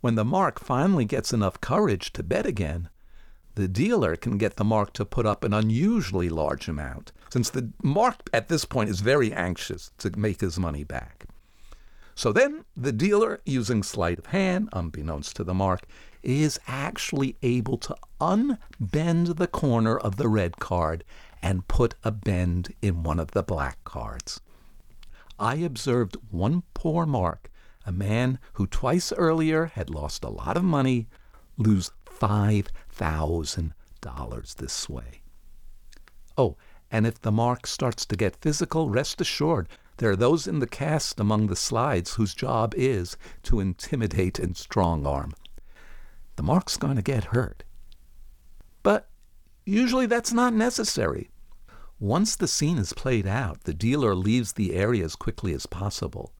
When 0.05 0.17
the 0.17 0.23
mark 0.23 0.61
finally 0.61 1.07
gets 1.07 1.33
enough 1.33 1.63
courage 1.63 2.13
to 2.13 2.23
bet 2.23 2.45
again, 2.45 2.91
the 3.55 3.67
dealer 3.67 4.17
can 4.17 4.37
get 4.37 4.57
the 4.57 4.63
mark 4.63 4.93
to 4.93 5.07
put 5.07 5.25
up 5.25 5.43
an 5.43 5.55
unusually 5.55 6.29
large 6.29 6.69
amount, 6.69 7.13
since 7.31 7.49
the 7.49 7.71
mark 7.83 8.29
at 8.31 8.51
this 8.51 8.67
point 8.67 8.91
is 8.91 9.01
very 9.01 9.33
anxious 9.33 9.93
to 9.97 10.11
make 10.15 10.43
his 10.43 10.59
money 10.59 10.85
back. 10.85 11.25
So 12.15 12.35
then 12.35 12.67
the 12.77 12.93
dealer, 12.93 13.41
using 13.47 13.83
sleight 13.83 14.19
of 14.19 14.27
hand, 14.27 14.69
unbeknownst 14.75 15.37
to 15.37 15.45
the 15.45 15.55
mark, 15.55 15.87
is 16.23 16.61
actually 16.69 17.39
able 17.41 17.79
to 17.79 17.97
unbend 18.21 19.39
the 19.39 19.47
corner 19.47 19.97
of 19.97 20.17
the 20.17 20.29
red 20.29 20.59
card 20.59 21.03
and 21.41 21.67
put 21.67 21.95
a 22.05 22.11
bend 22.11 22.75
in 22.83 23.05
one 23.05 23.19
of 23.19 23.31
the 23.31 23.43
black 23.43 23.83
cards. 23.85 24.43
I 25.39 25.55
observed 25.55 26.19
one 26.31 26.63
poor 26.75 27.07
mark, 27.07 27.51
a 27.87 27.93
man 27.93 28.39
who 28.55 28.67
twice 28.67 29.13
earlier 29.13 29.67
had 29.67 29.91
lost 29.91 30.25
a 30.25 30.31
lot 30.31 30.57
of 30.57 30.65
money, 30.65 31.07
lose 31.57 31.91
$5,000 32.07 34.55
this 34.57 34.89
way. 34.89 35.21
Oh, 36.37 36.57
And 36.91 37.07
if 37.07 37.21
the 37.21 37.33
mark 37.33 37.67
starts 37.67 38.07
to 38.07 38.17
get 38.17 38.41
physical, 38.41 38.89
rest 38.89 39.21
assured 39.21 39.69
there 39.97 40.11
are 40.11 40.17
those 40.17 40.47
in 40.47 40.59
the 40.59 40.67
cast 40.67 41.21
among 41.21 41.47
the 41.47 41.57
slides 41.57 42.15
whose 42.15 42.35
job 42.35 42.75
is 42.77 43.17
to 43.45 43.61
intimidate 43.61 44.39
and 44.39 44.57
strong 44.57 45.07
arm. 45.07 45.33
The 46.37 46.43
mark's 46.43 46.77
going 46.77 46.97
to 46.97 47.03
get 47.03 47.27
hurt. 47.27 47.63
But 48.83 49.09
usually 49.65 50.07
that's 50.07 50.33
not 50.33 50.53
necessary. 50.53 51.31
Once 52.01 52.37
the 52.37 52.49
scene 52.49 52.77
is 52.77 52.93
played 52.93 53.27
out, 53.27 53.65
the 53.65 53.73
dealer 53.73 54.15
leaves 54.15 54.53
the 54.53 54.75
area 54.75 55.05
as 55.05 55.17
quickly 55.17 55.55
as 55.55 55.67
possible. 55.67 56.34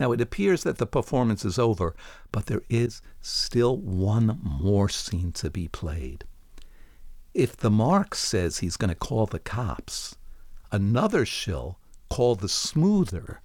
Now, 0.00 0.12
it 0.12 0.20
appears 0.22 0.62
that 0.62 0.78
the 0.78 0.86
performance 0.86 1.44
is 1.44 1.58
over, 1.58 1.94
but 2.32 2.46
there 2.46 2.62
is 2.70 3.02
still 3.20 3.76
one 3.76 4.40
more 4.42 4.88
scene 4.88 5.30
to 5.32 5.50
be 5.50 5.68
played. 5.68 6.24
If 7.34 7.54
the 7.54 7.70
mark 7.70 8.14
says 8.14 8.58
he's 8.58 8.78
going 8.78 8.88
to 8.88 8.94
call 8.94 9.26
the 9.26 9.38
cops, 9.38 10.16
another 10.72 11.26
shill 11.26 11.78
called 12.08 12.40
the 12.40 12.48
smoother, 12.48 13.42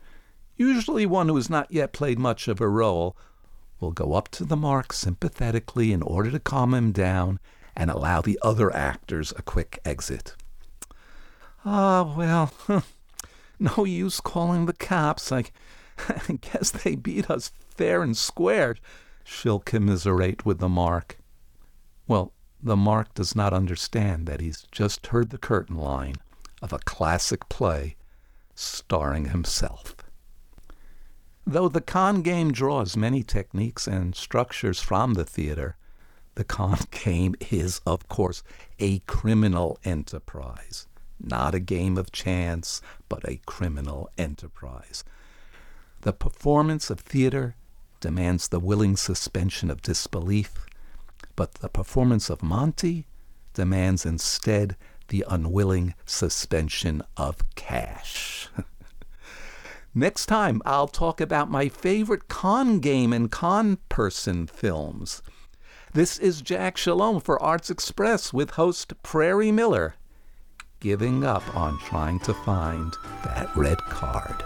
usually 0.56 1.06
one 1.06 1.28
who 1.28 1.36
has 1.36 1.50
not 1.50 1.70
yet 1.74 1.92
played 1.92 2.18
much 2.18 2.48
of 2.48 2.62
a 2.62 2.70
role, 2.70 3.18
will 3.82 3.92
go 3.92 4.14
up 4.14 4.30
to 4.30 4.46
the 4.46 4.56
mark 4.56 4.94
sympathetically 4.94 5.92
in 5.92 6.02
order 6.02 6.32
to 6.32 6.40
calm 6.40 6.74
him 6.74 6.94
down 6.94 7.38
and 7.76 7.92
allow 7.92 8.22
the 8.22 8.40
other 8.42 8.74
actors 8.74 9.34
a 9.36 9.42
quick 9.42 9.80
exit. 9.84 10.36
Ah, 11.66 12.16
well, 12.16 12.54
no 13.60 13.84
use 13.84 14.22
calling 14.22 14.68
the 14.68 14.74
cops. 14.74 15.34
I, 15.34 15.44
I 16.10 16.40
guess 16.42 16.72
they 16.72 16.96
beat 16.96 17.30
us 17.30 17.52
fair 17.76 18.02
and 18.02 18.16
square. 18.16 18.76
She'll 19.24 19.60
commiserate 19.60 20.46
with 20.46 20.60
the 20.60 20.70
mark. 20.70 21.18
Well, 22.08 22.34
the 22.62 22.76
mark 22.76 23.14
does 23.14 23.36
not 23.36 23.54
understand 23.54 24.28
that 24.28 24.42
he's 24.42 24.66
just 24.72 25.08
heard 25.08 25.30
the 25.30 25.38
curtain 25.38 25.78
line 25.78 26.16
of 26.62 26.74
a 26.74 26.80
classic 26.80 27.48
play 27.50 27.96
starring 28.56 29.26
himself. 29.26 29.96
Though 31.46 31.70
the 31.70 31.82
con 31.82 32.24
game 32.24 32.52
draws 32.52 32.98
many 32.98 33.22
techniques 33.22 33.88
and 33.88 34.16
structures 34.16 34.82
from 34.82 35.14
the 35.14 35.26
theater, 35.26 35.78
the 36.34 36.44
con 36.44 36.80
game 36.92 37.36
is, 37.52 37.82
of 37.86 38.08
course, 38.08 38.42
a 38.80 39.00
criminal 39.00 39.78
enterprise. 39.84 40.88
Not 41.20 41.54
a 41.56 41.60
game 41.60 41.98
of 41.98 42.12
chance, 42.12 42.82
but 43.08 43.28
a 43.30 43.40
criminal 43.46 44.10
enterprise. 44.18 45.04
The 46.06 46.14
performance 46.14 46.92
of 46.92 47.00
theater 47.00 47.56
demands 48.00 48.50
the 48.50 48.60
willing 48.60 48.96
suspension 48.96 49.72
of 49.72 49.82
disbelief, 49.82 50.68
but 51.36 51.56
the 51.56 51.68
performance 51.68 52.30
of 52.30 52.44
Monte 52.44 53.08
demands 53.56 54.06
instead 54.06 54.78
the 55.08 55.26
unwilling 55.28 55.96
suspension 56.06 57.02
of 57.18 57.38
cash. 57.56 58.50
Next 59.96 60.28
time, 60.28 60.62
I'll 60.64 60.88
talk 60.88 61.20
about 61.20 61.50
my 61.50 61.70
favorite 61.70 62.28
con 62.28 62.82
game 62.82 63.12
and 63.12 63.32
con 63.32 63.80
person 63.90 64.46
films. 64.46 65.24
This 65.94 66.20
is 66.20 66.44
Jack 66.44 66.78
Shalom 66.78 67.20
for 67.20 67.42
Arts 67.42 67.72
Express 67.72 68.32
with 68.32 68.52
host 68.52 68.94
Prairie 69.02 69.52
Miller, 69.52 69.96
giving 70.80 71.26
up 71.26 71.56
on 71.56 71.80
trying 71.80 72.20
to 72.20 72.34
find 72.36 72.94
that 73.24 73.50
red 73.56 73.80
card. 73.80 74.46